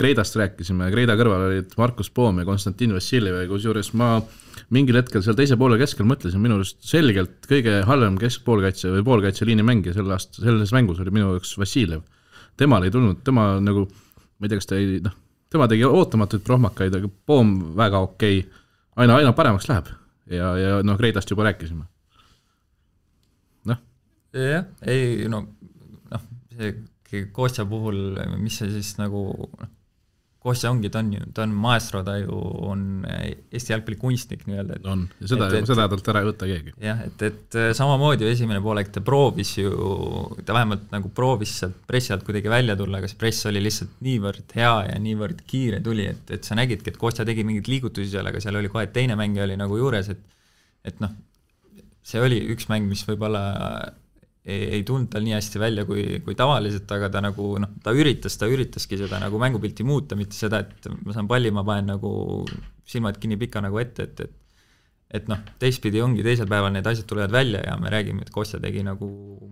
Kreidast 0.01 0.37
rääkisime, 0.39 0.89
Kreida 0.95 1.17
kõrval 1.19 1.47
olid 1.49 1.75
Markus 1.77 2.09
Poom 2.15 2.41
ja 2.41 2.47
Konstantin 2.49 2.95
Vassiljev 2.97 3.43
ja 3.43 3.49
kusjuures 3.51 3.93
ma 4.01 4.15
mingil 4.75 4.97
hetkel 5.01 5.25
seal 5.25 5.37
teise 5.39 5.59
poole 5.61 5.77
keskel 5.81 6.07
mõtlesin, 6.09 6.41
minu 6.43 6.61
arust 6.61 6.79
selgelt 6.87 7.49
kõige 7.51 7.81
halvem 7.89 8.17
keskpoolkaitse 8.21 8.93
või 8.95 9.05
poolkaitseliini 9.07 9.67
mängija 9.67 9.97
sel 9.97 10.09
aasta, 10.15 10.41
selles 10.41 10.73
mängus 10.77 11.03
oli 11.03 11.13
minu 11.15 11.35
jaoks 11.35 11.57
Vassiljev. 11.61 12.07
temal 12.61 12.87
ei 12.87 12.95
tulnud, 12.95 13.21
tema 13.27 13.53
nagu, 13.61 13.87
ma 14.39 14.47
ei 14.47 14.53
tea, 14.53 14.63
kas 14.63 14.71
ta 14.71 14.79
ei, 14.79 15.03
noh, 15.05 15.17
tema 15.51 15.69
tegi 15.69 15.85
ootamatuid 15.85 16.47
prohmakaid, 16.47 16.97
aga 16.97 17.11
Poom 17.27 17.55
väga 17.77 18.01
okei 18.07 18.41
okay 18.41 18.61
aina, 18.97 19.17
aina 19.21 19.33
paremaks 19.37 19.69
läheb 19.71 19.91
ja, 20.31 20.53
ja 20.59 20.79
noh, 20.87 20.99
Kreidast 21.01 21.31
juba 21.31 21.49
rääkisime. 21.49 21.85
noh. 23.71 23.83
jah, 24.37 24.71
ei 24.87 25.29
no 25.29 25.45
noh, 26.11 26.31
see 26.55 26.75
Kostja 27.35 27.65
puhul, 27.67 28.15
mis 28.39 28.61
see 28.61 28.71
siis 28.71 28.95
nagu 29.01 29.25
noh, 29.59 29.71
Kostja 30.41 30.71
ongi, 30.73 30.89
ta 30.89 31.03
on 31.03 31.11
ju, 31.13 31.27
ta 31.37 31.45
on 31.45 31.51
maestro, 31.53 32.01
ta 32.07 32.15
ju 32.17 32.33
on 32.65 32.85
Eesti 33.05 33.75
jalgpalli 33.75 33.99
kunstnik 34.01 34.47
nii-öelda. 34.49 34.79
on, 34.89 35.03
ja 35.21 35.29
seda, 35.35 35.49
seda 35.69 35.85
talt 35.93 36.09
ära 36.13 36.23
ei 36.25 36.29
võta 36.31 36.49
keegi. 36.49 36.73
jah, 36.81 37.03
et, 37.05 37.25
et 37.29 37.59
samamoodi 37.77 38.25
ju 38.25 38.33
esimene 38.33 38.63
poolek 38.65 38.89
ta 38.95 39.03
proovis 39.05 39.53
ju, 39.59 39.75
ta 40.49 40.57
vähemalt 40.57 40.89
nagu 40.95 41.13
proovis 41.13 41.59
sealt 41.61 41.77
pressi 41.89 42.15
alt 42.17 42.25
kuidagi 42.25 42.49
välja 42.53 42.79
tulla, 42.81 43.03
aga 43.03 43.11
see 43.13 43.21
press 43.21 43.51
oli 43.51 43.61
lihtsalt 43.67 44.01
niivõrd 44.07 44.57
hea 44.57 44.75
ja 44.89 44.97
niivõrd 45.05 45.45
kiire 45.51 45.83
tuli, 45.85 46.09
et, 46.15 46.33
et 46.33 46.49
sa 46.49 46.57
nägidki, 46.57 46.95
et 46.95 47.01
Kostja 47.01 47.29
tegi 47.29 47.45
mingeid 47.45 47.69
liigutusi 47.69 48.09
seal, 48.15 48.33
aga 48.33 48.41
seal 48.41 48.57
oli 48.57 48.73
kohe 48.73 48.89
teine 48.95 49.19
mängija 49.21 49.45
oli 49.45 49.61
nagu 49.61 49.77
juures, 49.77 50.09
et 50.15 50.25
et 50.89 51.01
noh, 51.05 51.13
see 52.01 52.21
oli 52.25 52.41
üks 52.55 52.71
mäng, 52.71 52.89
mis 52.89 53.05
võib-olla 53.05 53.43
ei, 54.45 54.63
ei 54.79 54.83
tulnud 54.87 55.11
tal 55.13 55.25
nii 55.27 55.37
hästi 55.37 55.61
välja 55.61 55.85
kui, 55.89 56.05
kui 56.25 56.37
tavaliselt, 56.39 56.91
aga 56.97 57.11
ta 57.13 57.23
nagu 57.25 57.53
noh, 57.63 57.73
ta 57.85 57.95
üritas, 57.97 58.39
ta 58.41 58.49
üritaski 58.51 58.99
seda 59.01 59.21
nagu 59.23 59.41
mängupilti 59.43 59.87
muuta, 59.87 60.19
mitte 60.19 60.39
seda, 60.39 60.63
et 60.65 60.91
ma 61.05 61.17
saan 61.17 61.29
palli, 61.31 61.53
ma 61.55 61.65
panen 61.67 61.93
nagu 61.95 62.13
silmad 62.91 63.21
kinni 63.21 63.39
pika 63.41 63.63
nagu 63.63 63.79
ette, 63.83 64.09
et, 64.09 64.25
et 64.27 64.37
et 65.11 65.27
noh, 65.31 65.41
teistpidi 65.59 65.99
ongi, 66.05 66.23
teisel 66.23 66.47
päeval 66.51 66.71
need 66.75 66.87
asjad 66.87 67.09
tulevad 67.11 67.33
välja 67.35 67.63
ja 67.65 67.75
me 67.81 67.91
räägime, 67.91 68.23
et 68.23 68.31
Kostja 68.31 68.61
tegi 68.63 68.85
nagu 68.87 69.09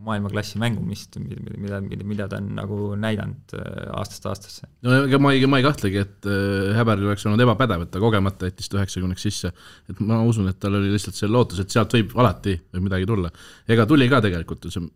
maailmaklassi 0.07 0.61
mängu, 0.63 0.85
mis, 0.87 1.03
mida, 1.19 1.81
mida, 1.83 2.07
mida 2.07 2.29
ta 2.31 2.39
on 2.39 2.53
nagu 2.61 2.93
näidanud 3.01 3.57
äh, 3.59 3.89
aastast 3.99 4.29
aastasse. 4.31 4.69
no 4.87 5.01
ega 5.01 5.19
ma 5.23 5.33
ei, 5.35 5.43
ma 5.51 5.59
ei 5.59 5.67
kahtlegi, 5.67 6.05
et 6.07 6.31
äh, 6.31 6.71
Häberil 6.79 7.11
oleks 7.11 7.27
olnud 7.27 7.43
ebapädev, 7.43 7.85
et 7.87 7.93
ta 7.95 8.03
kogemata 8.03 8.53
jättis 8.53 8.71
ta 8.71 8.79
üheksakümneks 8.79 9.27
sisse. 9.27 9.51
et 9.91 10.01
ma 10.05 10.21
usun, 10.23 10.47
et 10.53 10.61
tal 10.63 10.79
oli 10.79 10.93
lihtsalt 10.95 11.19
see 11.19 11.31
lootus, 11.31 11.65
et 11.65 11.75
sealt 11.75 11.99
võib 11.99 12.15
alati 12.23 12.55
võib 12.55 12.87
midagi 12.87 13.11
tulla. 13.11 13.35
ega 13.69 13.87
tuli 13.91 14.09
ka 14.13 14.23
tegelikult, 14.29 14.71
see 14.71 14.87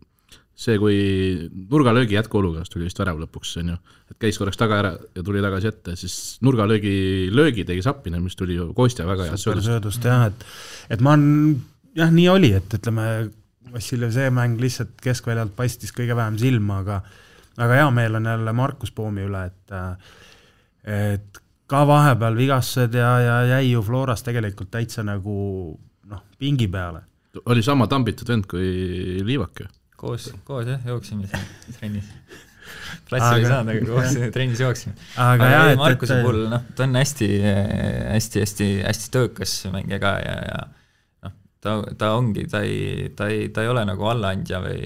see, 0.53 0.77
kui 0.77 0.97
nurgalöögi 1.49 2.15
jätkuolukorrast 2.17 2.73
tuli 2.73 2.85
vist 2.87 2.99
värav 3.01 3.19
lõpuks, 3.23 3.55
on 3.61 3.73
ju, 3.73 3.77
et 4.11 4.17
käis 4.21 4.37
korraks 4.37 4.59
taga 4.59 4.79
ära 4.83 4.91
ja 5.15 5.25
tuli 5.25 5.41
tagasi 5.43 5.69
ette, 5.71 5.95
siis 5.99 6.17
nurgalöögi 6.45 7.29
löögi 7.33 7.65
tegi 7.67 7.81
Zappinen, 7.85 8.21
mis 8.23 8.37
tuli 8.37 8.59
ju 8.59 8.69
Kostja 8.77 9.07
väga 9.09 9.31
heast 9.31 9.47
söödust. 9.47 9.69
söödust 9.69 10.05
jah, 10.05 10.27
et, 10.29 10.45
et 10.93 11.01
ma 11.01 11.15
olen, 11.17 11.55
jah, 11.97 12.13
nii 12.13 12.29
oli, 12.29 12.53
et 12.59 12.77
ütleme, 12.79 13.07
Vassiljev 13.73 14.11
see 14.13 14.29
mäng 14.29 14.59
lihtsalt 14.61 14.93
keskväljalt 15.01 15.55
paistis 15.57 15.93
kõige 15.95 16.13
vähem 16.17 16.37
silma, 16.37 16.81
aga 16.83 16.99
aga 17.57 17.79
hea 17.79 17.89
meel 17.93 18.17
on 18.19 18.27
jälle 18.29 18.53
Markus 18.53 18.91
Poomi 18.93 19.25
üle, 19.25 19.45
et 19.49 19.73
et 20.83 21.41
ka 21.69 21.81
vahepeal 21.87 22.37
vigastused 22.37 22.93
ja, 22.97 23.11
ja 23.23 23.35
jäi 23.55 23.71
ju 23.71 23.81
Floras 23.81 24.21
tegelikult 24.25 24.69
täitsa 24.73 25.05
nagu 25.05 25.35
noh, 26.09 26.25
pingi 26.37 26.67
peale. 26.67 27.01
oli 27.45 27.63
sama 27.63 27.87
tambitud 27.87 28.29
vend 28.29 28.45
kui 28.45 29.23
Liivak 29.25 29.63
ju 29.63 29.71
koos, 30.03 30.27
koos 30.47 30.67
jah, 30.67 30.83
jooksime 30.87 31.29
siin 31.31 31.77
trennis. 31.77 32.11
platsil 33.09 33.41
ei 33.41 33.47
saanud, 33.47 33.73
aga 33.73 33.87
koos 33.87 34.17
trennis 34.35 34.61
jooksime. 34.63 34.95
aga, 35.21 35.49
jah, 35.53 35.71
Markuse 35.79 36.17
et... 36.19 36.23
puhul 36.25 36.45
noh, 36.51 36.69
ta 36.75 36.87
on 36.87 36.99
hästi, 36.99 37.29
hästi, 38.11 38.43
hästi, 38.43 38.69
hästi 38.83 39.11
töökas 39.13 39.57
mängija 39.73 39.99
ka 40.03 40.13
ja, 40.23 40.37
ja 40.49 40.61
noh, 41.27 41.35
ta, 41.63 41.75
ta 41.99 42.13
ongi, 42.19 42.47
ta 42.51 42.63
ei, 42.67 43.11
ta 43.17 43.29
ei, 43.31 43.49
ta 43.55 43.65
ei 43.65 43.71
ole 43.71 43.85
nagu 43.87 44.07
allaandja 44.11 44.61
või 44.63 44.79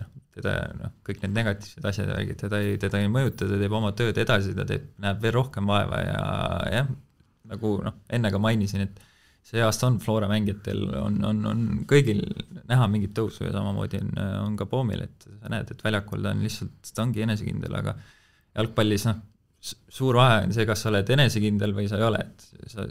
noh, 0.00 0.12
teda 0.36 0.54
noh, 0.76 0.94
kõik 1.06 1.24
need 1.24 1.36
negatiivsed 1.36 1.90
asjad, 1.90 2.12
teda 2.36 2.60
ei, 2.64 2.76
teda 2.80 3.00
ei 3.00 3.10
mõjuta, 3.12 3.48
ta 3.48 3.60
teeb 3.60 3.76
oma 3.76 3.92
tööd 3.96 4.18
edasi, 4.20 4.52
ta 4.56 4.68
teeb, 4.68 4.90
näeb 5.02 5.20
veel 5.22 5.36
rohkem 5.38 5.68
vaeva 5.68 6.00
ja 6.04 6.22
jah, 6.80 6.90
nagu 7.52 7.76
noh, 7.84 8.00
enne 8.12 8.32
ka 8.32 8.40
mainisin, 8.42 8.88
et 8.88 9.04
see 9.46 9.62
aasta 9.62 9.86
on 9.86 10.00
Flora 10.02 10.26
mängijatel, 10.30 10.82
on, 10.98 11.20
on, 11.28 11.44
on 11.46 11.62
kõigil 11.88 12.24
näha 12.66 12.88
mingit 12.90 13.14
tõusu 13.14 13.46
ja 13.46 13.52
samamoodi 13.54 14.00
on, 14.02 14.12
on 14.42 14.58
ka 14.58 14.66
Poomil, 14.70 15.04
et 15.06 15.26
sa 15.28 15.52
näed, 15.52 15.70
et 15.70 15.84
väljakul 15.86 16.24
ta 16.24 16.34
on 16.34 16.42
lihtsalt, 16.42 16.90
ta 16.90 17.04
ongi 17.04 17.22
enesekindel, 17.22 17.76
aga 17.78 17.94
jalgpallis 18.56 19.06
noh, 19.06 19.20
suur 19.66 20.18
vahe 20.18 20.42
on 20.46 20.54
see, 20.54 20.66
kas 20.68 20.82
sa 20.82 20.90
oled 20.90 21.14
enesekindel 21.14 21.74
või 21.76 21.86
sa 21.90 22.00
ei 22.00 22.06
ole, 22.08 22.24
et 22.26 22.72
sa, 22.72 22.86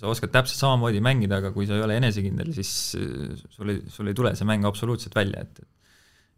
sa 0.00 0.10
oskad 0.10 0.34
täpselt 0.34 0.60
samamoodi 0.60 1.02
mängida, 1.04 1.38
aga 1.38 1.54
kui 1.54 1.68
sa 1.70 1.78
ei 1.78 1.86
ole 1.86 1.98
enesekindel, 2.02 2.50
siis 2.58 2.74
sul 3.54 3.72
ei, 3.72 3.80
sul 3.94 4.10
ei 4.10 4.18
tule 4.18 4.34
see 4.38 4.50
mäng 4.50 4.66
absoluutselt 4.68 5.14
välja, 5.18 5.46
et 5.46 5.64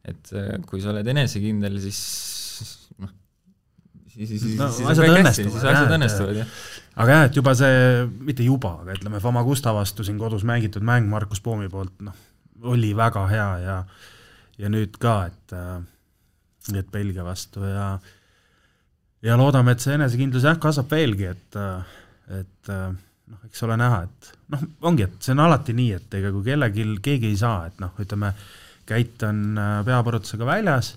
et 0.07 0.28
kui 0.68 0.78
sa 0.78 0.92
oled 0.92 1.09
enesekindel, 1.11 1.80
siis 1.82 2.00
noh, 3.02 3.11
siis, 4.12 4.28
siis, 4.28 4.42
siis, 4.44 4.59
no, 4.61 4.68
siis 4.70 4.92
asjad 4.92 5.16
õnnestuvad, 5.16 5.64
asjad 5.72 5.94
õnnestuvad, 5.96 6.44
jah 6.44 6.59
aga 6.97 7.12
jah, 7.12 7.26
et 7.28 7.36
juba 7.36 7.53
see, 7.57 8.05
mitte 8.26 8.44
juba, 8.47 8.78
aga 8.82 8.97
ütleme, 8.97 9.20
Famagusta 9.22 9.74
vastu 9.76 10.05
siin 10.07 10.18
kodus 10.20 10.47
mängitud 10.49 10.84
mäng 10.86 11.09
Markus 11.11 11.42
Poomi 11.44 11.68
poolt, 11.72 11.94
noh, 12.05 12.16
oli 12.72 12.92
väga 12.97 13.26
hea 13.30 13.49
ja 13.64 13.80
ja 14.57 14.70
nüüd 14.72 14.97
ka, 15.01 15.16
et 15.28 15.57
äh, 15.57 15.80
et 16.74 16.88
Belgia 16.92 17.24
vastu 17.24 17.64
ja 17.68 17.97
ja 19.26 19.36
loodame, 19.36 19.74
et 19.74 19.82
see 19.84 19.97
enesekindlus 19.97 20.47
jah, 20.49 20.57
kasvab 20.61 20.92
veelgi, 20.97 21.32
et 21.34 21.59
äh, 21.61 21.97
et 22.40 22.70
äh, 22.72 22.86
noh, 23.32 23.42
eks 23.49 23.64
ole 23.66 23.76
näha, 23.80 24.05
et 24.07 24.30
noh, 24.55 24.62
ongi, 24.88 25.05
et 25.05 25.18
see 25.20 25.34
on 25.36 25.44
alati 25.44 25.76
nii, 25.76 25.90
et 25.99 26.16
ega 26.20 26.32
kui 26.32 26.47
kellelgi, 26.47 26.86
keegi 27.05 27.32
ei 27.32 27.40
saa, 27.40 27.66
et 27.70 27.82
noh, 27.82 27.92
ütleme, 28.03 28.34
Käit 28.86 29.18
on 29.26 29.57
peapõrutusega 29.82 30.47
väljas, 30.47 30.92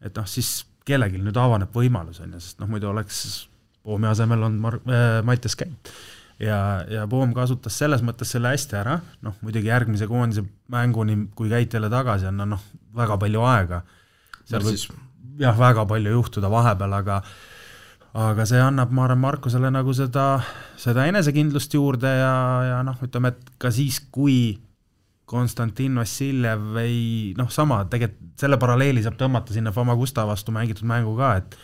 et 0.00 0.16
noh, 0.16 0.24
siis 0.24 0.62
kellelgi 0.88 1.18
nüüd 1.20 1.36
avaneb 1.36 1.74
võimalus, 1.76 2.22
on 2.24 2.30
ju, 2.32 2.38
sest 2.40 2.62
noh, 2.62 2.70
muidu 2.72 2.88
oleks 2.88 3.18
Poomi 3.88 4.10
asemel 4.10 4.46
on 4.46 4.60
Mar-, 4.60 4.80
äh, 4.84 5.18
Mattias 5.24 5.56
Käit. 5.56 5.92
ja, 6.38 6.84
ja 6.90 7.06
Poom 7.10 7.34
kasutas 7.36 7.78
selles 7.80 8.04
mõttes 8.04 8.34
selle 8.34 8.52
hästi 8.52 8.78
ära, 8.78 8.98
noh 9.24 9.36
muidugi 9.40 9.72
järgmise 9.72 10.06
koondise 10.10 10.44
mänguni, 10.72 11.16
kui 11.34 11.50
Käit 11.52 11.74
jälle 11.74 11.90
tagasi 11.92 12.28
on, 12.30 12.36
no 12.42 12.48
noh, 12.56 12.64
väga 12.96 13.18
palju 13.20 13.44
aega. 13.48 13.82
seal 14.48 14.66
võib 14.66 14.98
jah, 15.38 15.56
väga 15.58 15.86
palju 15.88 16.12
juhtuda 16.18 16.50
vahepeal, 16.52 16.98
aga 17.00 17.22
aga 18.18 18.46
see 18.48 18.60
annab, 18.62 18.92
ma 18.94 19.04
arvan, 19.04 19.20
Markusele 19.22 19.70
nagu 19.70 19.92
seda, 19.94 20.38
seda 20.80 21.04
enesekindlust 21.10 21.74
juurde 21.76 22.10
ja, 22.10 22.34
ja 22.66 22.78
noh, 22.86 22.96
ütleme, 23.04 23.34
et 23.34 23.52
ka 23.60 23.70
siis, 23.74 24.00
kui 24.14 24.58
Konstantin 25.28 25.98
Vassiljev 26.00 26.78
ei 26.80 27.00
noh, 27.38 27.50
sama, 27.52 27.82
tegelikult 27.92 28.24
selle 28.40 28.56
paralleeli 28.60 29.02
saab 29.04 29.18
tõmmata 29.20 29.52
sinna 29.52 29.74
Famagusta 29.74 30.24
vastu 30.28 30.54
mängitud 30.54 30.88
mängu 30.88 31.12
ka, 31.18 31.34
et 31.42 31.58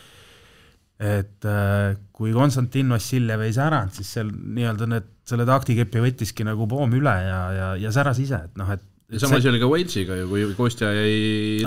et 0.95 1.47
äh, 1.49 1.97
kui 2.15 2.31
Konstantin 2.35 2.93
Vassiljev 2.93 3.43
ei 3.43 3.53
säranud, 3.55 3.95
siis 3.97 4.13
seal 4.15 4.29
nii-öelda 4.31 4.87
need, 4.87 5.07
selle 5.27 5.47
taktikepi 5.47 6.03
võttiski 6.03 6.45
nagu 6.47 6.67
Poom 6.71 6.93
üle 6.95 7.15
ja, 7.25 7.39
ja, 7.51 7.71
ja 7.81 7.91
säras 7.91 8.21
ise, 8.23 8.45
et 8.47 8.59
noh, 8.59 8.69
et 8.71 8.83
ja 9.11 9.21
sama 9.21 9.39
asi 9.41 9.49
oli 9.51 9.61
ka 9.61 9.69
Walesiga 9.69 10.17
ju, 10.21 10.27
kui 10.31 10.45
Kostja 10.57 10.91
jäi 10.95 11.15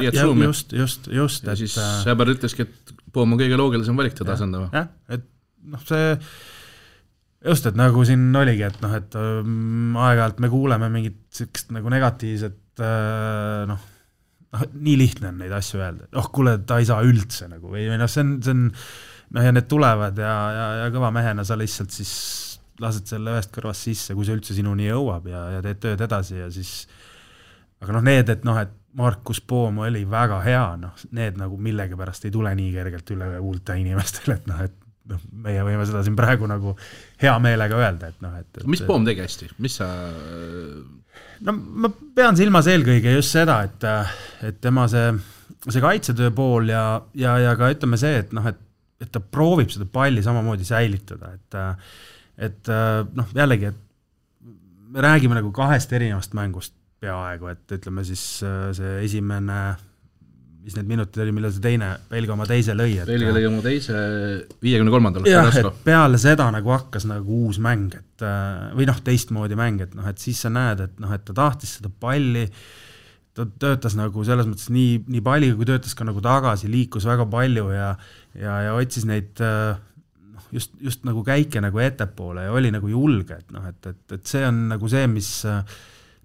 riietusruumi. 0.00 0.46
just, 0.48 0.72
just, 0.72 1.10
just. 1.12 1.44
ja 1.44 1.54
et, 1.54 1.60
siis 1.60 1.76
äh, 1.78 2.28
ütleski, 2.34 2.66
et 2.66 2.94
Poom 3.12 3.34
on 3.34 3.40
kõige 3.40 3.58
loogilisem 3.60 3.98
valik 3.98 4.16
teda 4.18 4.34
asendama. 4.34 4.70
jah, 4.74 4.88
et 5.12 5.28
noh, 5.68 5.84
see 5.88 6.16
just, 7.44 7.68
et 7.68 7.78
nagu 7.78 8.06
siin 8.08 8.26
oligi, 8.36 8.64
et 8.66 8.80
noh, 8.82 8.96
et 8.98 9.20
ähm, 9.20 9.94
aeg-ajalt 10.00 10.42
me 10.42 10.50
kuuleme 10.52 10.90
mingit 10.92 11.20
niisugust 11.28 11.70
nagu 11.76 11.92
negatiivset 11.92 12.82
äh, 12.82 13.68
noh, 13.70 13.84
noh, 14.56 14.66
nii 14.72 14.96
lihtne 14.98 15.30
on 15.30 15.38
neid 15.44 15.54
asju 15.54 15.82
öelda, 15.82 16.08
et 16.08 16.18
oh 16.18 16.32
kuule, 16.34 16.56
ta 16.66 16.80
ei 16.82 16.88
saa 16.88 17.04
üldse 17.06 17.50
nagu 17.52 17.70
või, 17.70 17.86
või 17.92 18.00
noh, 18.00 18.10
see 18.10 18.24
on, 18.24 18.34
see 18.42 18.56
on 18.56 18.66
noh, 19.34 19.44
ja 19.44 19.52
need 19.54 19.68
tulevad 19.70 20.18
ja, 20.18 20.34
ja, 20.54 20.66
ja 20.82 20.88
kõva 20.94 21.10
mehena 21.14 21.44
sa 21.46 21.58
lihtsalt 21.58 21.94
siis 21.94 22.14
lased 22.82 23.10
selle 23.10 23.34
ühest 23.34 23.52
kõrvast 23.54 23.88
sisse, 23.88 24.14
kui 24.14 24.26
see 24.26 24.38
üldse 24.38 24.56
sinuni 24.56 24.88
jõuab 24.88 25.26
ja, 25.30 25.44
ja 25.56 25.62
teed 25.64 25.80
tööd 25.82 26.02
edasi 26.06 26.38
ja 26.38 26.50
siis 26.54 26.82
aga 27.82 27.94
noh, 27.96 28.04
need, 28.06 28.30
et 28.34 28.44
noh, 28.46 28.58
et 28.60 28.74
Markus 28.98 29.40
Poom 29.44 29.82
oli 29.84 30.02
väga 30.08 30.40
hea, 30.42 30.66
noh, 30.80 31.06
need 31.14 31.38
nagu 31.38 31.58
millegipärast 31.62 32.26
ei 32.26 32.34
tule 32.34 32.52
nii 32.58 32.70
kergelt 32.74 33.10
üle 33.14 33.32
huulte 33.36 33.76
inimestele, 33.78 34.38
et 34.40 34.46
noh, 34.50 34.62
et 34.64 34.76
noh, 35.12 35.24
meie 35.44 35.64
võime 35.66 35.86
seda 35.88 36.02
siin 36.06 36.16
praegu 36.18 36.48
nagu 36.50 36.74
hea 37.22 37.34
meelega 37.42 37.78
öelda, 37.78 38.12
et 38.12 38.24
noh, 38.24 38.38
et, 38.40 38.48
et 38.62 38.70
mis 38.70 38.82
Poom 38.86 39.06
tegi 39.06 39.24
hästi, 39.24 39.50
mis 39.64 39.78
sa 39.80 39.90
no 41.46 41.54
ma 41.54 41.90
pean 42.14 42.38
silmas 42.38 42.70
eelkõige 42.70 43.14
just 43.16 43.34
seda, 43.36 43.60
et, 43.68 43.88
et 44.48 44.62
tema 44.62 44.86
see, 44.90 45.12
see 45.68 45.82
kaitsetöö 45.84 46.32
pool 46.34 46.72
ja, 46.72 46.84
ja, 47.18 47.36
ja 47.42 47.54
ka 47.58 47.70
ütleme 47.74 48.00
see, 48.00 48.24
et 48.24 48.34
noh, 48.36 48.46
et 48.50 48.64
et 48.99 49.11
ta 49.14 49.20
proovib 49.22 49.70
seda 49.70 49.86
palli 49.92 50.24
samamoodi 50.24 50.66
säilitada, 50.66 51.34
et 51.36 51.59
et 52.49 52.70
noh, 53.18 53.30
jällegi, 53.34 53.72
et 53.72 54.49
me 54.88 55.03
räägime 55.03 55.38
nagu 55.38 55.51
kahest 55.55 55.92
erinevast 55.92 56.34
mängust 56.38 56.74
peaaegu, 57.03 57.51
et 57.53 57.78
ütleme 57.78 58.05
siis 58.07 58.22
see 58.42 58.94
esimene 59.05 59.59
mis 60.68 60.76
need 60.76 60.88
minutid 60.90 61.22
oli, 61.24 61.32
millal 61.32 61.53
see 61.55 61.62
teine, 61.64 61.88
Belgia 62.11 62.34
oma 62.34 62.44
teise 62.49 62.74
lõi, 62.76 62.99
et 63.01 63.09
Belgia 63.09 63.32
lõi 63.32 63.46
oma 63.49 63.62
teise 63.64 63.94
viiekümne 64.64 64.92
kolmandal. 64.92 65.28
jah, 65.30 65.49
et 65.49 65.80
peale 65.86 66.20
seda 66.20 66.49
nagu 66.53 66.74
hakkas 66.74 67.07
nagu 67.09 67.40
uus 67.46 67.61
mäng, 67.64 67.94
et 67.96 68.26
või 68.76 68.88
noh, 68.90 68.99
teistmoodi 69.05 69.57
mäng, 69.59 69.86
et 69.86 69.94
noh, 69.96 70.09
et 70.11 70.20
siis 70.20 70.42
sa 70.44 70.53
näed, 70.53 70.82
et 70.84 71.01
noh, 71.01 71.14
et 71.14 71.24
ta 71.24 71.36
tahtis 71.36 71.78
seda 71.78 71.88
palli, 71.88 72.44
ta 73.39 73.47
töötas 73.62 73.95
nagu 73.99 74.24
selles 74.26 74.49
mõttes 74.51 74.68
nii, 74.74 75.05
nii 75.07 75.24
palliga, 75.24 75.57
kui 75.59 75.68
töötas 75.68 75.95
ka 75.99 76.07
nagu 76.09 76.22
tagasi, 76.24 76.70
liikus 76.70 77.07
väga 77.09 77.28
palju 77.30 77.68
ja 77.74 77.93
ja, 78.39 78.57
ja 78.68 78.74
otsis 78.74 79.07
neid 79.09 79.41
noh, 79.43 80.49
just, 80.55 80.74
just 80.82 81.07
nagu 81.09 81.22
käike 81.26 81.62
nagu 81.64 81.80
ettepoole 81.82 82.49
ja 82.49 82.57
oli 82.57 82.72
nagu 82.74 82.91
julge, 82.91 83.39
et 83.39 83.55
noh, 83.55 83.64
et, 83.70 83.80
et, 83.86 84.03
et 84.18 84.26
see 84.28 84.43
on 84.47 84.66
nagu 84.74 84.91
see, 84.91 85.07
mis 85.11 85.30
äh, 85.49 85.62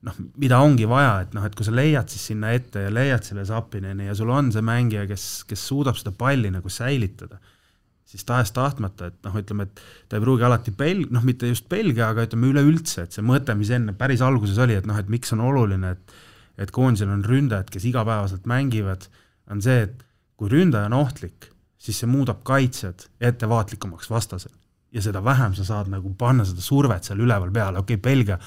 noh, 0.07 0.19
mida 0.41 0.59
ongi 0.63 0.87
vaja, 0.89 1.15
et 1.23 1.33
noh, 1.35 1.45
et 1.47 1.55
kui 1.55 1.65
sa 1.67 1.73
leiad 1.75 2.11
siis 2.11 2.29
sinna 2.31 2.51
ette 2.55 2.85
ja 2.85 2.91
leiad 2.93 3.23
selle 3.25 3.45
Sapineni 3.47 4.09
ja 4.09 4.15
sul 4.17 4.31
on 4.33 4.51
see 4.53 4.63
mängija, 4.65 5.05
kes, 5.09 5.27
kes 5.49 5.63
suudab 5.69 5.97
seda 5.99 6.13
palli 6.17 6.51
nagu 6.53 6.71
säilitada, 6.71 7.39
siis 8.07 8.27
tahes-tahtmata, 8.29 9.09
et 9.09 9.19
noh, 9.25 9.37
ütleme, 9.39 9.67
et 9.69 9.81
ta 10.11 10.19
ei 10.19 10.25
pruugi 10.25 10.45
alati 10.47 10.73
Bel-, 10.77 11.07
noh, 11.13 11.23
mitte 11.25 11.49
just 11.49 11.69
Belgia, 11.71 12.11
aga 12.11 12.27
ütleme 12.27 12.51
üleüldse, 12.51 13.07
et 13.07 13.15
see 13.15 13.25
mõte, 13.25 13.55
mis 13.57 13.71
enne 13.73 13.95
päris 13.97 14.23
alguses 14.25 14.59
oli, 14.61 14.77
et 14.77 14.89
noh, 14.89 14.99
et 14.99 15.09
miks 15.11 15.33
on 15.35 15.43
oluline, 15.47 15.95
et 15.95 16.15
et 16.57 16.71
koondisel 16.71 17.11
on 17.13 17.23
ründajad, 17.25 17.69
kes 17.73 17.85
igapäevaselt 17.89 18.45
mängivad, 18.49 19.07
on 19.51 19.61
see, 19.63 19.87
et 19.87 20.03
kui 20.37 20.51
ründaja 20.51 20.89
on 20.91 20.99
ohtlik, 21.01 21.49
siis 21.81 21.99
see 21.99 22.09
muudab 22.09 22.43
kaitsjad 22.47 23.07
ettevaatlikumaks 23.21 24.09
vastasel. 24.11 24.53
ja 24.93 25.01
seda 25.01 25.23
vähem 25.25 25.55
sa 25.57 25.63
saad 25.65 25.87
nagu 25.89 26.11
panna 26.13 26.43
seda 26.45 26.61
survet 26.61 27.03
seal 27.03 27.21
üleval 27.25 27.49
peal, 27.51 27.79
okei 27.81 27.95
okay,, 27.95 28.01
Belgia 28.01 28.37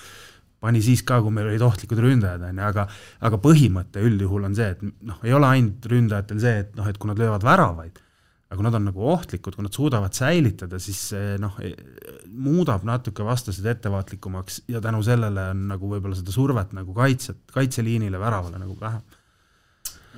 pani 0.62 0.78
siis 0.82 1.02
ka, 1.02 1.18
kui 1.22 1.34
meil 1.34 1.48
olid 1.50 1.62
ohtlikud 1.62 1.98
ründajad, 1.98 2.44
on 2.46 2.60
ju, 2.60 2.66
aga 2.68 2.86
aga 3.28 3.40
põhimõte 3.42 4.02
üldjuhul 4.06 4.46
on 4.48 4.54
see, 4.54 4.68
et 4.76 4.82
noh, 4.82 5.18
ei 5.26 5.34
ole 5.36 5.50
ainult 5.50 5.88
ründajatel 5.90 6.40
see, 6.42 6.60
et 6.62 6.76
noh, 6.78 6.86
et 6.86 6.98
kui 6.98 7.10
nad 7.10 7.18
löövad 7.20 7.44
väravaid, 7.46 7.98
aga 8.46 8.58
kui 8.60 8.66
nad 8.66 8.76
on 8.78 8.84
nagu 8.86 9.06
ohtlikud, 9.10 9.56
kui 9.56 9.66
nad 9.66 9.74
suudavad 9.74 10.14
säilitada, 10.14 10.78
siis 10.82 11.00
see 11.10 11.34
noh, 11.42 11.56
e, 11.58 11.72
muudab 12.30 12.84
natuke 12.86 13.24
vastased 13.26 13.66
ettevaatlikumaks 13.66 14.60
ja 14.70 14.82
tänu 14.84 15.02
sellele 15.06 15.48
on 15.50 15.64
nagu 15.72 15.90
võib-olla 15.90 16.18
seda 16.18 16.34
survet 16.34 16.74
nagu 16.76 16.94
kaitset, 16.94 17.40
kaitseliinile, 17.54 18.20
väravale 18.22 18.60
nagu 18.62 18.76
vähem. 18.78 19.02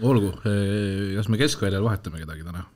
olgu, 0.05 0.35
e, 0.45 1.14
kas 1.16 1.31
me 1.33 1.41
keskväljal 1.41 1.87
vahetame 1.87 2.20
kedagi 2.20 2.45
täna? 2.45 2.66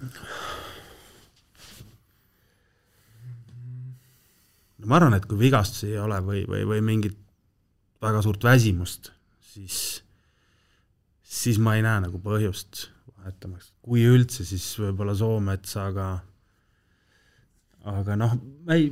no 4.78 4.88
ma 4.88 4.98
arvan, 4.98 5.18
et 5.20 5.28
kui 5.28 5.38
vigastusi 5.38 5.92
ei 5.92 6.00
ole 6.00 6.22
või, 6.24 6.46
või, 6.48 6.64
või 6.72 6.80
mingit 6.86 7.20
väga 8.02 8.24
suurt 8.24 8.48
väsimust, 8.48 9.12
siis, 9.52 9.76
siis 11.22 11.60
ma 11.60 11.76
ei 11.76 11.84
näe 11.84 12.08
nagu 12.08 12.24
põhjust 12.24 12.88
vahetamaks. 13.22 13.72
kui 13.86 14.04
üldse, 14.08 14.44
siis 14.46 14.66
võib-olla 14.80 15.14
Soometsaga, 15.18 16.08
aga 17.92 18.16
noh, 18.18 18.34
ma 18.66 18.78
ei, 18.78 18.88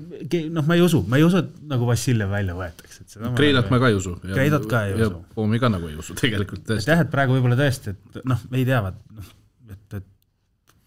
noh, 0.50 0.66
ma 0.66 0.76
ei 0.78 0.84
usu, 0.84 1.02
ma 1.06 1.20
ei 1.20 1.26
usu, 1.26 1.42
et 1.44 1.64
nagu 1.70 1.86
Vassiljev 1.88 2.32
välja 2.32 2.56
võetakse, 2.58 3.04
et 3.04 3.16
seda 3.16 3.32
Kreidat 3.38 3.70
ma 3.70 3.78
ka 3.82 3.90
ei 3.90 3.98
usu. 3.98 4.16
Kreidat 4.24 4.66
ka 4.70 4.84
ei 4.88 4.96
usu. 4.98 5.22
Poomi 5.36 5.60
ka 5.62 5.70
nagu 5.72 5.90
ei 5.90 5.98
usu 6.00 6.16
tegelikult 6.18 6.64
tõesti. 6.66 6.88
et 6.88 6.94
jah, 6.94 7.04
et 7.04 7.12
praegu 7.12 7.36
võib-olla 7.36 7.58
tõesti, 7.60 7.94
et 7.94 8.20
noh, 8.26 8.42
ei 8.54 8.66
tea, 8.68 8.82
noh, 8.90 9.32
et, 9.70 9.98
et 10.00 10.08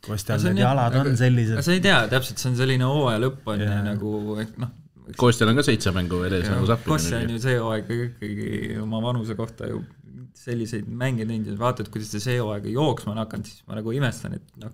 Kostjal 0.04 0.42
need 0.50 0.60
jalad 0.60 0.96
on 1.00 1.14
sellised. 1.16 1.64
sa 1.64 1.76
ei 1.76 1.84
tea 1.84 2.02
täpselt, 2.12 2.42
see 2.42 2.52
on 2.52 2.58
selline 2.60 2.88
hooaja 2.88 3.22
lõpp 3.24 3.54
on 3.54 3.64
ju 3.64 3.76
nagu, 3.88 4.16
et 4.44 4.58
noh, 4.60 4.74
Kostjal 5.20 5.52
on 5.52 5.60
ka 5.60 5.64
seitse 5.68 5.92
mängu 5.96 6.20
veel 6.22 6.38
ees 6.40 6.48
nagu 6.52 6.68
Zappi. 6.68 6.88
Kostja 6.92 7.20
on 7.24 7.32
ju 7.36 7.40
see 7.44 7.56
hooaeg 7.60 7.90
ikkagi 7.92 8.78
oma 8.84 9.02
vanuse 9.04 9.36
kohta 9.40 9.68
ju 9.68 9.82
selliseid 10.38 10.88
mänge 10.88 11.28
teinud 11.30 11.52
ja 11.52 11.58
vaatad, 11.60 11.90
kuidas 11.94 12.12
ta 12.14 12.22
see 12.24 12.40
hooaeg 12.40 12.66
jooksma 12.74 13.14
on 13.14 13.22
hakanud, 13.24 13.50
siis 13.50 13.62
ma 13.70 13.78
nagu 13.78 13.94
imestan, 13.96 14.38
et 14.40 14.64
noh. 14.64 14.74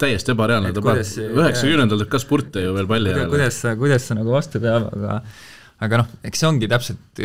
täiesti 0.00 0.34
ebareaalne, 0.34 0.72
ta 0.74 0.82
peab, 0.84 1.02
üheksakümnendal 1.02 2.02
teeb 2.02 2.10
ka 2.14 2.22
spurte 2.22 2.64
ju 2.64 2.72
veel 2.76 2.88
palli 2.90 3.12
järele. 3.12 3.30
kuidas 3.32 3.60
sa, 3.62 3.76
kuidas 3.78 4.08
sa 4.08 4.18
nagu 4.18 4.34
vastu 4.34 4.62
peab, 4.64 4.88
aga 4.96 5.20
aga 5.84 6.02
noh, 6.02 6.10
eks 6.26 6.42
see 6.42 6.50
ongi 6.50 6.70
täpselt 6.70 7.22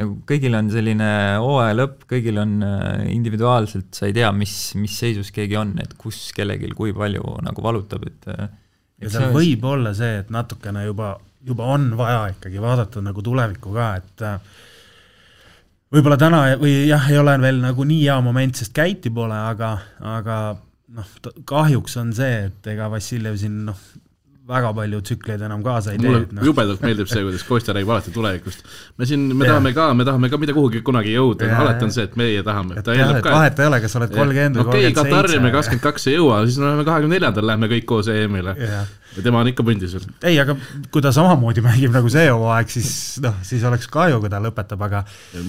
nagu 0.00 0.20
kõigil 0.28 0.54
on 0.54 0.68
selline 0.70 1.08
hooaja 1.42 1.74
lõpp, 1.74 2.04
kõigil 2.10 2.38
on 2.42 2.60
äh, 2.62 3.06
individuaalselt, 3.10 3.88
sa 3.96 4.06
ei 4.06 4.14
tea, 4.16 4.30
mis, 4.34 4.54
mis 4.78 4.94
seisus 5.02 5.32
keegi 5.34 5.58
on, 5.58 5.74
et 5.82 5.96
kus 5.98 6.28
kellelgi 6.36 6.70
kui 6.78 6.94
palju 6.96 7.40
nagu 7.46 7.64
valutab, 7.64 8.06
et 8.06 8.30
äh, 8.30 8.46
ja 9.02 9.10
seal 9.10 9.34
võib 9.34 9.66
olla 9.66 9.94
see, 9.96 10.20
et 10.22 10.30
natukene 10.30 10.84
juba 10.86 11.16
juba 11.46 11.70
on 11.72 11.88
vaja 11.96 12.26
ikkagi 12.34 12.60
vaadata 12.60 13.02
nagu 13.04 13.22
tulevikku 13.24 13.72
ka, 13.74 13.88
et 14.00 14.24
äh, 14.26 14.58
võib-olla 15.94 16.18
täna 16.20 16.42
või 16.60 16.74
jah, 16.88 17.08
ei 17.10 17.18
ole 17.20 17.36
veel 17.42 17.62
nagu 17.64 17.86
nii 17.86 18.04
hea 18.04 18.18
moment, 18.24 18.60
sest 18.60 18.74
käiti 18.76 19.12
pole, 19.14 19.36
aga, 19.36 19.74
aga 20.16 20.36
noh, 20.96 21.16
kahjuks 21.48 21.98
on 22.02 22.14
see, 22.16 22.46
et 22.50 22.70
ega 22.72 22.90
Vassiljev 22.92 23.38
siin 23.40 23.64
noh, 23.66 23.82
väga 24.50 24.70
palju 24.74 24.98
tsükleid 25.06 25.42
enam 25.46 25.60
kaasa 25.62 25.92
ei 25.94 25.98
tee. 26.00 26.10
mulle 26.10 26.22
no. 26.34 26.44
jubedalt 26.48 26.80
meeldib 26.82 27.10
see, 27.10 27.22
kuidas 27.26 27.44
Kostja 27.46 27.74
räägib 27.76 27.92
alati 27.94 28.14
tulevikust. 28.14 28.64
me 28.98 29.06
siin, 29.06 29.28
me 29.30 29.46
ja. 29.46 29.52
tahame 29.52 29.72
ka, 29.76 29.90
me 29.94 30.06
tahame 30.08 30.30
ka 30.32 30.40
mitte 30.42 30.56
kuhugi 30.56 30.82
kunagi 30.86 31.14
jõuda, 31.14 31.50
alati 31.60 31.86
on 31.86 31.94
see, 31.94 32.06
et 32.08 32.16
meie 32.18 32.42
tahame. 32.46 32.78
et 32.80 32.90
jah, 32.98 33.14
et 33.18 33.30
vahet 33.30 33.62
ei 33.62 33.70
ole, 33.70 33.82
kas 33.84 33.94
sa 33.94 34.02
oled 34.02 34.14
kolmkümmend 34.14 34.58
või 34.58 34.66
kolmkümmend 34.70 34.88
seitse. 34.88 35.06
okei, 35.06 35.20
Katari 35.22 35.42
me 35.44 35.52
kakskümmend 35.54 35.86
kaks 35.86 36.08
ei 36.10 36.16
jõua, 36.16 36.40
siis 36.48 36.58
me 36.58 36.66
läheme 36.66 36.86
kahekümne 36.88 37.18
neljandal, 37.18 37.48
lähme 37.52 37.70
kõik 37.74 37.86
koos 37.90 38.10
EM-ile 38.10 38.56
ja 39.16 39.22
tema 39.24 39.40
on 39.42 39.48
ikka 39.50 39.64
pundis 39.66 39.94
veel. 39.96 40.04
ei, 40.28 40.36
aga 40.40 40.54
kui 40.92 41.02
ta 41.02 41.10
samamoodi 41.14 41.62
mängib 41.64 41.94
nagu 41.94 42.10
see 42.12 42.28
hooaeg, 42.28 42.70
siis 42.70 42.90
noh, 43.24 43.38
siis 43.46 43.64
oleks 43.66 43.88
kahju, 43.90 44.20
kui 44.22 44.30
ta 44.32 44.38
lõpetab, 44.42 44.84
aga 44.86 45.02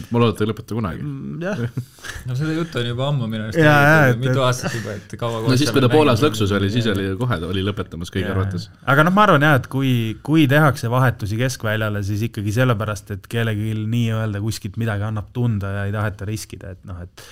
ma 0.09 0.21
loodan, 0.21 0.33
et 0.33 0.39
ta 0.39 0.45
ei 0.45 0.49
lõpeta 0.49 0.77
kunagi. 0.77 1.05
Mm, 1.05 1.75
no 2.29 2.37
seda 2.39 2.55
juttu 2.55 2.81
on 2.81 2.89
juba 2.89 3.09
ammu 3.11 3.29
minu 3.31 3.47
arust, 3.47 4.21
mitu 4.21 4.45
aastat 4.45 4.77
juba, 4.77 4.95
et 4.97 5.15
kaua 5.21 5.43
no 5.45 5.59
siis, 5.59 5.73
kui 5.73 5.83
ta 5.83 5.91
Poolas 5.91 6.23
lõksus 6.25 6.55
oli, 6.57 6.71
siis 6.73 6.89
oli 6.91 7.11
kohe, 7.19 7.37
ta 7.43 7.51
oli 7.51 7.65
lõpetamas 7.67 8.13
kõigi 8.13 8.31
arvates. 8.31 8.67
aga 8.95 9.05
noh, 9.05 9.15
ma 9.15 9.27
arvan 9.27 9.45
jah, 9.45 9.59
et 9.61 9.69
kui, 9.71 9.93
kui 10.25 10.47
tehakse 10.51 10.89
vahetusi 10.91 11.37
keskväljale, 11.41 12.01
siis 12.07 12.25
ikkagi 12.31 12.55
sellepärast, 12.57 13.13
et 13.17 13.29
kellelgi 13.31 13.75
nii-öelda 13.81 14.41
kuskilt 14.41 14.81
midagi 14.81 15.05
annab 15.07 15.29
tunda 15.35 15.75
ja 15.77 15.87
ei 15.89 15.95
taheta 15.95 16.27
riskida, 16.29 16.75
et 16.77 16.83
noh, 16.89 17.05
et 17.05 17.29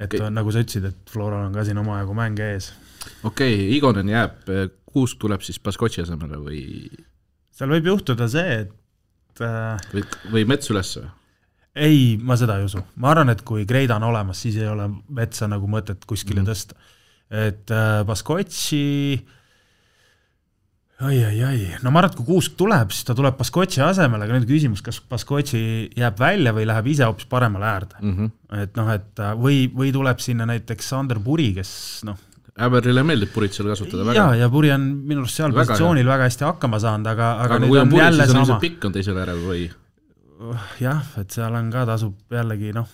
et 0.00 0.14
okay. 0.14 0.22
on, 0.24 0.32
nagu 0.32 0.52
sa 0.52 0.62
ütlesid, 0.62 0.86
et 0.88 1.10
Floral 1.12 1.50
on 1.50 1.52
ka 1.52 1.64
siin 1.66 1.76
omajagu 1.80 2.14
mänge 2.16 2.46
ees 2.54 2.70
okei 3.24 3.54
okay,, 3.54 3.76
Igonen 3.76 4.08
jääb, 4.08 4.48
Kuusk 4.92 5.20
tuleb 5.22 5.44
siis 5.46 5.60
Baskotši 5.62 6.04
asemele 6.04 6.40
või? 6.42 6.60
seal 7.54 7.72
võib 7.74 7.90
juhtuda 7.90 8.28
see, 8.30 8.60
et 8.64 9.42
äh, 9.44 9.90
või, 9.94 10.04
või 10.34 10.46
Mets 10.52 10.70
üles 10.72 10.94
või? 10.98 11.08
ei, 11.74 12.16
ma 12.22 12.36
seda 12.38 12.58
ei 12.58 12.66
usu, 12.66 12.82
ma 13.00 13.12
arvan, 13.12 13.30
et 13.34 13.44
kui 13.46 13.66
Kreida 13.68 13.98
on 14.00 14.08
olemas, 14.10 14.40
siis 14.42 14.58
ei 14.58 14.70
ole 14.70 14.88
Metsa 15.14 15.48
nagu 15.50 15.68
mõtet 15.70 16.02
kuskile 16.08 16.42
mm. 16.42 16.48
tõsta. 16.50 16.78
et 17.30 17.74
äh, 17.74 18.00
Baskotši 18.08 18.86
oi-oi-oi, 21.00 21.76
no 21.84 21.92
ma 21.92 22.02
arvan, 22.02 22.12
et 22.12 22.18
kui 22.18 22.26
Kuusk 22.28 22.56
tuleb, 22.60 22.90
siis 22.92 23.06
ta 23.08 23.14
tuleb 23.16 23.38
Baskotši 23.38 23.84
asemele, 23.86 24.26
aga 24.26 24.36
nüüd 24.36 24.48
küsimus, 24.50 24.82
kas 24.84 24.98
Baskotši 25.10 25.62
jääb 26.00 26.18
välja 26.20 26.52
või 26.56 26.66
läheb 26.68 26.90
ise 26.92 27.06
hoopis 27.06 27.28
paremale 27.30 27.70
äärde 27.70 28.00
mm. 28.02 28.16
-hmm. 28.16 28.64
et 28.64 28.80
noh, 28.80 28.90
et 28.96 29.24
või, 29.40 29.62
või 29.70 29.94
tuleb 29.94 30.20
sinna 30.20 30.48
näiteks 30.50 30.90
Sander 30.92 31.22
Puri, 31.24 31.52
kes 31.56 31.72
noh, 32.08 32.18
Äberile 32.58 33.04
meeldib 33.06 33.30
purit 33.34 33.54
seal 33.54 33.68
kasutada 33.70 34.04
väga. 34.08 34.16
ja, 34.16 34.44
ja 34.44 34.48
Puri 34.50 34.72
on 34.74 34.86
minu 35.06 35.22
arust 35.24 35.38
seal 35.38 35.52
väga 35.54 35.72
positsioonil 35.72 36.04
hea. 36.04 36.12
väga 36.12 36.30
hästi 36.30 36.46
hakkama 36.48 36.80
saanud, 36.82 37.10
aga, 37.12 37.28
aga, 37.44 37.58
aga 37.58 37.60
nüüd 37.66 37.76
on, 37.82 37.92
on 37.92 38.00
jälle 38.02 38.26
sama. 38.30 38.58
pikk 38.62 38.88
on 38.88 38.96
teisel 38.96 39.20
äärel 39.20 39.44
või? 39.44 39.68
jah, 40.80 41.04
et 41.20 41.36
seal 41.36 41.54
on 41.54 41.70
ka, 41.72 41.84
tasub 41.88 42.34
jällegi 42.34 42.72
noh, 42.74 42.88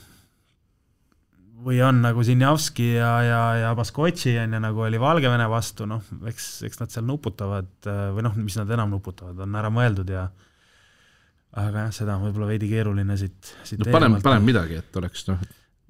või 1.67 1.79
on 1.87 2.03
nagu 2.05 2.25
Zinjavski 2.27 2.93
ja, 2.99 3.13
ja, 3.25 3.43
ja 3.63 3.75
Baskotši 3.79 4.37
on 4.43 4.59
ju, 4.59 4.63
nagu 4.67 4.83
oli 4.87 5.01
Valgevene 5.01 5.47
vastu, 5.51 5.87
noh, 5.89 6.03
eks, 6.29 6.51
eks 6.69 6.83
nad 6.83 6.93
seal 6.93 7.07
nuputavad 7.09 7.89
või 8.17 8.27
noh, 8.27 8.37
mis 8.41 8.59
nad 8.61 8.71
enam 8.77 8.93
nuputavad, 8.93 9.39
on 9.47 9.57
ära 9.63 9.73
mõeldud 9.73 10.11
ja 10.13 10.27
aga 11.57 11.87
jah, 11.87 11.95
seda 11.95 12.17
on 12.19 12.27
võib-olla 12.27 12.51
veidi 12.51 12.69
keeruline 12.71 13.17
siit, 13.21 13.55
siit 13.65 13.81
no 13.81 13.89
paneme, 13.95 14.21
paneme 14.25 14.45
midagi, 14.45 14.83
et 14.83 15.01
oleks 15.01 15.25
noh. 15.31 15.41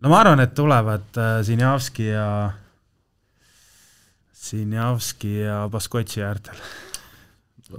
no 0.04 0.12
ma 0.12 0.20
arvan, 0.22 0.44
et 0.44 0.54
tulevad 0.56 1.18
äh, 1.18 1.40
Zinjavski 1.46 2.12
ja 2.12 2.28
Sinjavski 4.46 5.32
ja 5.42 5.64
Baskotši 5.72 6.24
äärtel. 6.26 6.62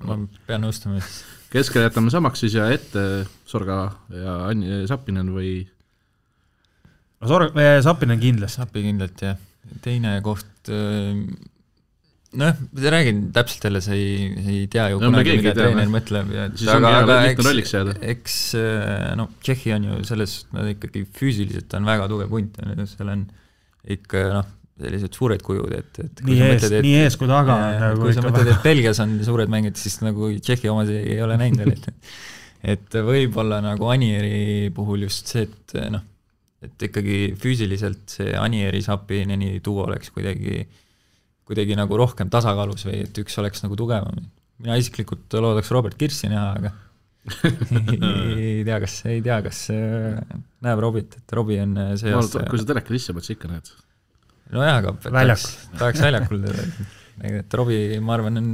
ma 0.03 0.19
pean 0.47 0.65
nõustuma 0.65 0.99
siis. 0.99 1.23
keskel 1.53 1.85
jätame 1.85 2.11
samaks 2.11 2.43
siis 2.43 2.57
ja 2.57 2.67
ette 2.73 3.03
Sorga 3.47 3.79
ja 4.11 4.39
Anni 4.49 4.83
Sapinen 4.89 5.31
või? 5.35 5.61
no 7.21 7.29
Sorg-, 7.31 7.55
Sapinen 7.83 8.19
kindlasti. 8.19 8.61
Sapi 8.61 8.83
kindlalt 8.89 9.23
jah, 9.23 9.37
teine 9.83 10.17
koht 10.25 10.73
noh, 12.37 12.59
ma 12.75 12.91
räägin 12.91 13.21
täpselt 13.35 13.63
jälle, 13.63 13.81
sa 13.81 13.95
ei, 13.95 14.27
ei 14.43 14.67
tea 14.71 14.89
ju 14.91 14.99
no, 14.99 15.09
kunagi, 15.11 15.37
mida 15.39 15.53
treener 15.55 15.89
mõtleb 15.91 16.31
ja 16.35 16.47
siis 16.53 16.69
aga, 16.71 16.91
aga 17.01 17.17
eks, 17.31 17.73
eks 18.13 18.37
äh, 18.59 19.15
noh, 19.19 19.31
Tšehhi 19.43 19.73
on 19.77 19.87
ju 19.89 19.99
selles, 20.09 20.37
nad 20.55 20.67
ikkagi 20.73 21.05
füüsiliselt 21.17 21.73
on 21.77 21.87
väga 21.87 22.09
tugev 22.11 22.31
punt, 22.33 22.59
seal 22.91 23.13
on 23.13 23.25
ikka 23.97 24.25
noh, 24.35 24.53
sellised 24.77 25.17
suured 25.17 25.41
kujud, 25.45 25.73
et, 25.73 25.99
et 26.03 26.23
nii 26.27 26.41
ees, 26.51 26.65
nii 26.71 26.95
ees 27.03 27.17
kui 27.19 27.29
taga. 27.29 27.57
Nagu 27.81 28.03
kui 28.03 28.15
sa 28.15 28.23
mõtled, 28.25 28.51
et 28.53 28.65
Belgias 28.65 29.01
on 29.03 29.15
suured 29.25 29.51
mängijad, 29.51 29.79
siis 29.81 29.99
nagu 30.05 30.31
Tšehhi 30.37 30.71
omad 30.73 30.91
ei 30.93 31.17
ole 31.25 31.39
näinud 31.41 31.63
veel, 31.63 31.77
et 31.77 32.11
et 32.73 32.99
võib-olla 33.07 33.59
nagu 33.63 33.89
Anieri 33.93 34.69
puhul 34.75 35.05
just 35.05 35.29
see, 35.33 35.45
et 35.47 35.77
noh, 35.93 36.03
et 36.65 36.87
ikkagi 36.89 37.35
füüsiliselt 37.39 38.17
see 38.17 38.33
Anieri 38.37 38.81
Sapineni 38.85 39.57
duo 39.63 39.85
oleks 39.85 40.11
kuidagi, 40.15 40.63
kuidagi 41.47 41.77
nagu 41.77 41.99
rohkem 41.99 42.31
tasakaalus 42.33 42.87
või 42.89 43.03
et 43.05 43.21
üks 43.21 43.37
oleks 43.41 43.63
nagu 43.65 43.77
tugevam. 43.79 44.25
mina 44.57 44.77
isiklikult 44.81 45.37
loodaks 45.37 45.71
Robert 45.71 45.97
Kirssi 45.99 46.31
näha, 46.33 46.49
aga 46.57 46.73
ei 48.39 48.63
tea, 48.63 48.77
kas, 48.79 49.01
ei 49.09 49.19
tea, 49.23 49.41
kas 49.43 49.65
äh, 49.73 50.15
näeb 50.63 50.79
Robit, 50.79 51.17
et 51.19 51.35
Robbie 51.35 51.59
on 51.61 51.75
äh, 51.81 51.91
see 51.99 52.13
aasta 52.15 52.45
kui 52.47 52.61
sa 52.61 52.69
teleka 52.69 52.93
sisse 52.95 53.15
paned, 53.15 53.27
sa 53.27 53.35
ikka 53.35 53.51
näed. 53.51 53.71
Nojah, 54.53 54.79
aga 54.81 54.95
tahaks, 55.03 55.45
tahaks 55.77 56.03
väljakul 56.05 56.43
teda, 56.45 56.65
et 57.31 57.57
Robbie, 57.57 57.99
ma 58.03 58.15
arvan, 58.17 58.39
on, 58.41 58.51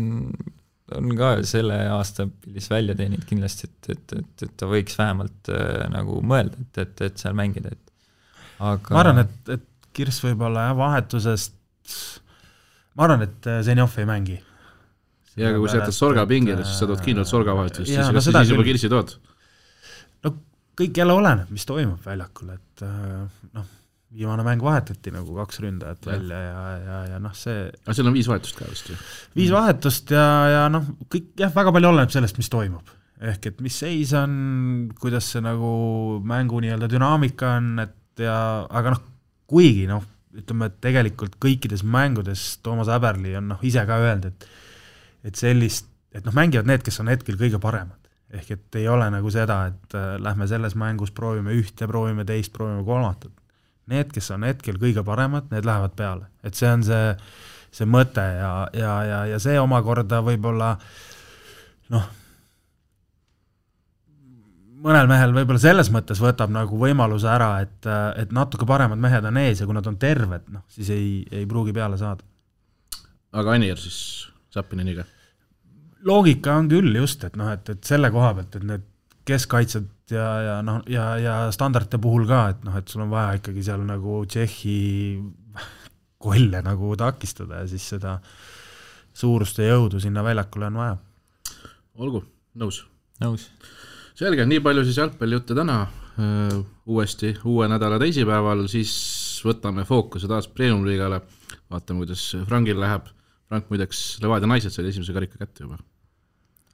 on 0.98 1.16
ka 1.20 1.34
selle 1.48 1.78
aasta 1.94 2.28
pildis 2.28 2.70
välja 2.72 2.96
teeninud 2.98 3.26
kindlasti, 3.30 3.70
et, 3.70 3.92
et, 3.96 4.16
et, 4.22 4.46
et 4.48 4.56
ta 4.60 4.70
võiks 4.72 4.98
vähemalt 5.00 5.52
äh, 5.54 5.84
nagu 5.94 6.22
mõelda, 6.26 6.64
et, 6.66 6.82
et, 6.86 7.06
et 7.10 7.26
seal 7.26 7.38
mängida, 7.38 7.74
et 7.76 8.64
aga 8.64 8.96
ma 8.96 9.04
arvan, 9.04 9.24
et, 9.26 9.54
et 9.58 9.70
Kirss 9.94 10.24
võib-olla 10.24 10.70
jah, 10.70 10.78
vahetusest, 10.80 11.54
ma 12.98 13.06
arvan, 13.06 13.28
et 13.28 13.52
Zenjov 13.66 13.94
ei 14.02 14.10
mängi. 14.10 14.40
Ja 15.38 15.50
aga 15.50 15.60
kui 15.62 15.70
sa 15.70 15.80
jätad 15.80 15.96
Sorga 15.98 16.24
pingile, 16.30 16.62
siis 16.66 16.82
sa 16.82 16.88
tood 16.90 17.02
kindlalt 17.02 17.30
Sorga 17.30 17.56
vahetust, 17.58 17.90
siis 17.90 17.98
kas 17.98 18.14
no 18.14 18.22
sa 18.22 18.42
siis 18.42 18.54
juba 18.54 18.66
Kirsi 18.66 18.90
tood? 18.90 19.16
no 20.26 20.34
kõik 20.78 20.98
jälle 21.02 21.16
oleneb, 21.18 21.50
mis 21.54 21.66
toimub 21.70 22.02
väljakul, 22.06 22.52
et 22.54 22.84
äh, 22.86 23.24
noh, 23.58 23.72
viimane 24.14 24.46
mäng 24.46 24.64
vahetati 24.64 25.14
nagu 25.14 25.36
kaks 25.40 25.62
ründajat 25.64 26.06
ja. 26.06 26.12
välja 26.12 26.42
ja, 26.44 26.64
ja, 26.78 26.98
ja 27.14 27.22
noh, 27.22 27.34
see 27.38 27.66
aga 27.70 27.96
seal 27.98 28.10
on 28.12 28.18
viis 28.18 28.30
vahetust 28.30 28.60
ka 28.60 28.68
vist 28.70 28.92
ju? 28.92 28.98
viis 29.36 29.50
mm. 29.50 29.56
vahetust 29.58 30.14
ja, 30.14 30.28
ja 30.54 30.64
noh, 30.72 30.86
kõik 31.12 31.34
jah, 31.40 31.54
väga 31.56 31.74
palju 31.76 31.92
oleneb 31.94 32.14
sellest, 32.14 32.40
mis 32.42 32.52
toimub. 32.54 32.94
ehk 33.34 33.52
et 33.52 33.62
mis 33.66 33.78
seis 33.86 34.14
on, 34.18 34.34
kuidas 35.00 35.32
see 35.34 35.44
nagu 35.44 35.74
mängu 36.30 36.62
nii-öelda 36.64 36.90
dünaamika 36.92 37.56
on, 37.60 37.72
et 37.86 38.24
ja 38.24 38.38
aga 38.70 38.96
noh, 38.96 39.04
kuigi 39.50 39.88
noh, 39.90 40.06
ütleme, 40.38 40.70
et 40.70 40.80
tegelikult 40.82 41.38
kõikides 41.42 41.84
mängudes 41.86 42.46
Toomas 42.66 42.90
Häberli 42.92 43.36
on 43.38 43.52
noh, 43.54 43.66
ise 43.66 43.84
ka 43.90 44.00
öelnud, 44.02 44.30
et 44.34 44.50
et 45.24 45.40
sellist, 45.40 45.88
et 46.12 46.26
noh, 46.26 46.34
mängivad 46.36 46.68
need, 46.68 46.82
kes 46.84 47.00
on 47.00 47.08
hetkel 47.12 47.38
kõige 47.40 47.62
paremad. 47.64 48.00
ehk 48.34 48.50
et 48.52 48.76
ei 48.80 48.88
ole 48.90 49.06
nagu 49.14 49.30
seda, 49.30 49.68
et 49.70 49.94
äh, 49.94 50.16
lähme 50.18 50.48
selles 50.50 50.74
mängus 50.76 51.12
proovime 51.14 51.54
ühte, 51.54 51.86
proovime 51.88 52.26
teist, 52.26 52.52
proovime 52.54 52.82
kolmandat. 52.84 53.32
Need, 53.92 54.14
kes 54.16 54.30
on 54.32 54.46
hetkel 54.48 54.78
kõige 54.80 55.04
paremad, 55.04 55.50
need 55.52 55.66
lähevad 55.68 55.96
peale, 56.00 56.30
et 56.44 56.56
see 56.56 56.70
on 56.72 56.86
see, 56.88 57.14
see 57.76 57.88
mõte 57.90 58.24
ja, 58.24 58.52
ja, 58.78 58.94
ja, 59.04 59.22
ja 59.34 59.40
see 59.44 59.58
omakorda 59.60 60.22
võib-olla 60.24 60.70
noh, 61.92 62.06
mõnel 64.84 65.10
mehel 65.12 65.34
võib-olla 65.36 65.62
selles 65.62 65.90
mõttes 65.94 66.22
võtab 66.24 66.52
nagu 66.54 66.80
võimaluse 66.80 67.28
ära, 67.32 67.58
et, 67.64 67.90
et 68.20 68.32
natuke 68.36 68.68
paremad 68.70 69.00
mehed 69.04 69.28
on 69.28 69.40
ees 69.44 69.62
ja 69.62 69.68
kui 69.68 69.76
nad 69.76 69.88
on 69.90 70.00
terved, 70.00 70.48
noh, 70.54 70.64
siis 70.72 70.92
ei, 70.94 71.10
ei 71.32 71.48
pruugi 71.50 71.76
peale 71.76 72.00
saada. 72.00 72.24
aga 73.34 73.58
Anier 73.58 73.80
siis 73.80 74.30
Zappininiga? 74.54 75.06
loogika 76.04 76.58
on 76.60 76.68
küll 76.72 76.96
just, 77.00 77.24
et 77.24 77.36
noh, 77.40 77.52
et, 77.54 77.70
et 77.70 77.84
selle 77.88 78.12
koha 78.12 78.34
pealt, 78.38 78.58
et 78.60 78.68
need 78.68 78.88
keskkaitsjad 79.28 79.88
ja, 80.12 80.28
ja 80.48 80.56
noh, 80.66 80.82
ja, 80.90 81.06
ja 81.22 81.36
standardite 81.56 82.00
puhul 82.02 82.28
ka, 82.28 82.48
et 82.54 82.66
noh, 82.66 82.76
et 82.80 82.92
sul 82.92 83.06
on 83.06 83.14
vaja 83.14 83.40
ikkagi 83.40 83.64
seal 83.66 83.86
nagu 83.88 84.24
Tšehhi 84.28 84.78
kolle 86.24 86.62
nagu 86.66 86.94
takistada 87.00 87.64
ja 87.64 87.70
siis 87.70 87.86
seda 87.96 88.18
suurust 89.14 89.60
ja 89.62 89.74
jõudu 89.74 90.02
sinna 90.04 90.24
väljakule 90.26 90.70
on 90.72 90.80
vaja. 90.82 90.98
olgu, 92.00 92.24
nõus. 92.60 92.84
nõus. 93.24 93.50
selge, 94.18 94.46
nii 94.50 94.64
palju 94.64 94.86
siis 94.88 95.02
jalgpallijutte 95.04 95.58
täna 95.58 95.84
uuesti 96.86 97.34
uue 97.50 97.68
nädala 97.72 97.98
teisipäeval, 98.02 98.68
siis 98.70 98.94
võtame 99.44 99.86
fookuse 99.88 100.30
taas 100.30 100.48
Premium-liigale, 100.48 101.20
vaatame, 101.72 102.04
kuidas 102.04 102.28
Frangil 102.48 102.80
läheb 102.80 103.10
Frank 103.54 103.70
muideks, 103.70 104.00
Levadia 104.24 104.50
naised 104.50 104.74
said 104.74 104.88
esimese 104.90 105.14
karika 105.14 105.38
kätte 105.38 105.68
juba. 105.68 105.78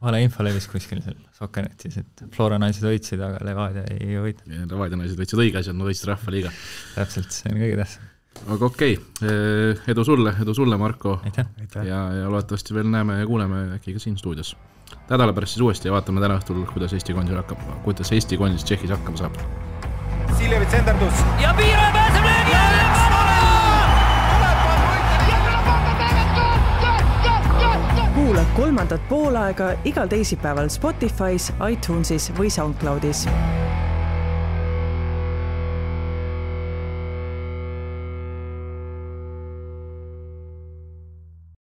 Valeinfo 0.03 0.45
levis 0.45 0.67
kuskil 0.71 1.01
seal 1.03 1.17
Sokkernetis, 1.35 1.97
et 2.01 2.23
Flora 2.35 2.59
naised 2.61 2.83
võitsid, 2.83 3.21
aga 3.23 3.41
Levadia 3.47 3.83
ei 3.95 4.19
võitnud. 4.19 4.71
Levadia 4.71 4.99
naised 4.99 5.19
võitsid 5.19 5.41
õige 5.43 5.61
asja, 5.61 5.75
nad 5.75 5.87
võitsid 5.87 6.09
Rahvaliiga. 6.11 6.51
täpselt, 6.95 7.31
see 7.35 7.51
on 7.51 7.61
kõige 7.61 7.77
tähtsam. 7.79 8.09
aga 8.55 8.65
okei 8.69 8.97
okay., 8.97 9.29
eh, 9.29 9.85
edu 9.91 10.05
sulle, 10.07 10.33
edu 10.41 10.55
sulle, 10.55 10.77
Marko. 10.79 11.19
ja, 11.35 12.01
ja 12.15 12.27
loodetavasti 12.31 12.75
veel 12.75 12.91
näeme 12.91 13.19
ja 13.19 13.27
kuuleme 13.27 13.63
äkki 13.77 13.95
ka 13.95 14.03
siin 14.03 14.17
stuudios. 14.17 14.55
nädala 15.09 15.33
pärast 15.33 15.55
siis 15.57 15.65
uuesti 15.67 15.87
ja 15.87 15.95
vaatame 15.95 16.21
täna 16.21 16.39
õhtul, 16.39 16.65
kuidas 16.73 16.93
Eesti 16.93 17.13
koondis 17.13 17.35
hakkab, 17.35 17.63
kuidas 17.83 18.11
Eesti 18.11 18.37
koondis 18.37 18.63
Tšehhis 18.63 18.95
hakkama 18.95 19.17
saab. 19.17 19.39
Siljevits 20.37 20.71
senderdus. 20.71 21.25
ja 21.41 21.53
Piiro 21.57 21.98
kuula 28.29 28.45
kolmandat 28.55 29.01
poolaega 29.09 29.71
igal 29.89 30.07
teisipäeval 30.07 30.69
Spotify's, 30.69 31.49
iTunesis 31.71 32.29
või 32.37 32.51
SoundCloudis 32.53 33.25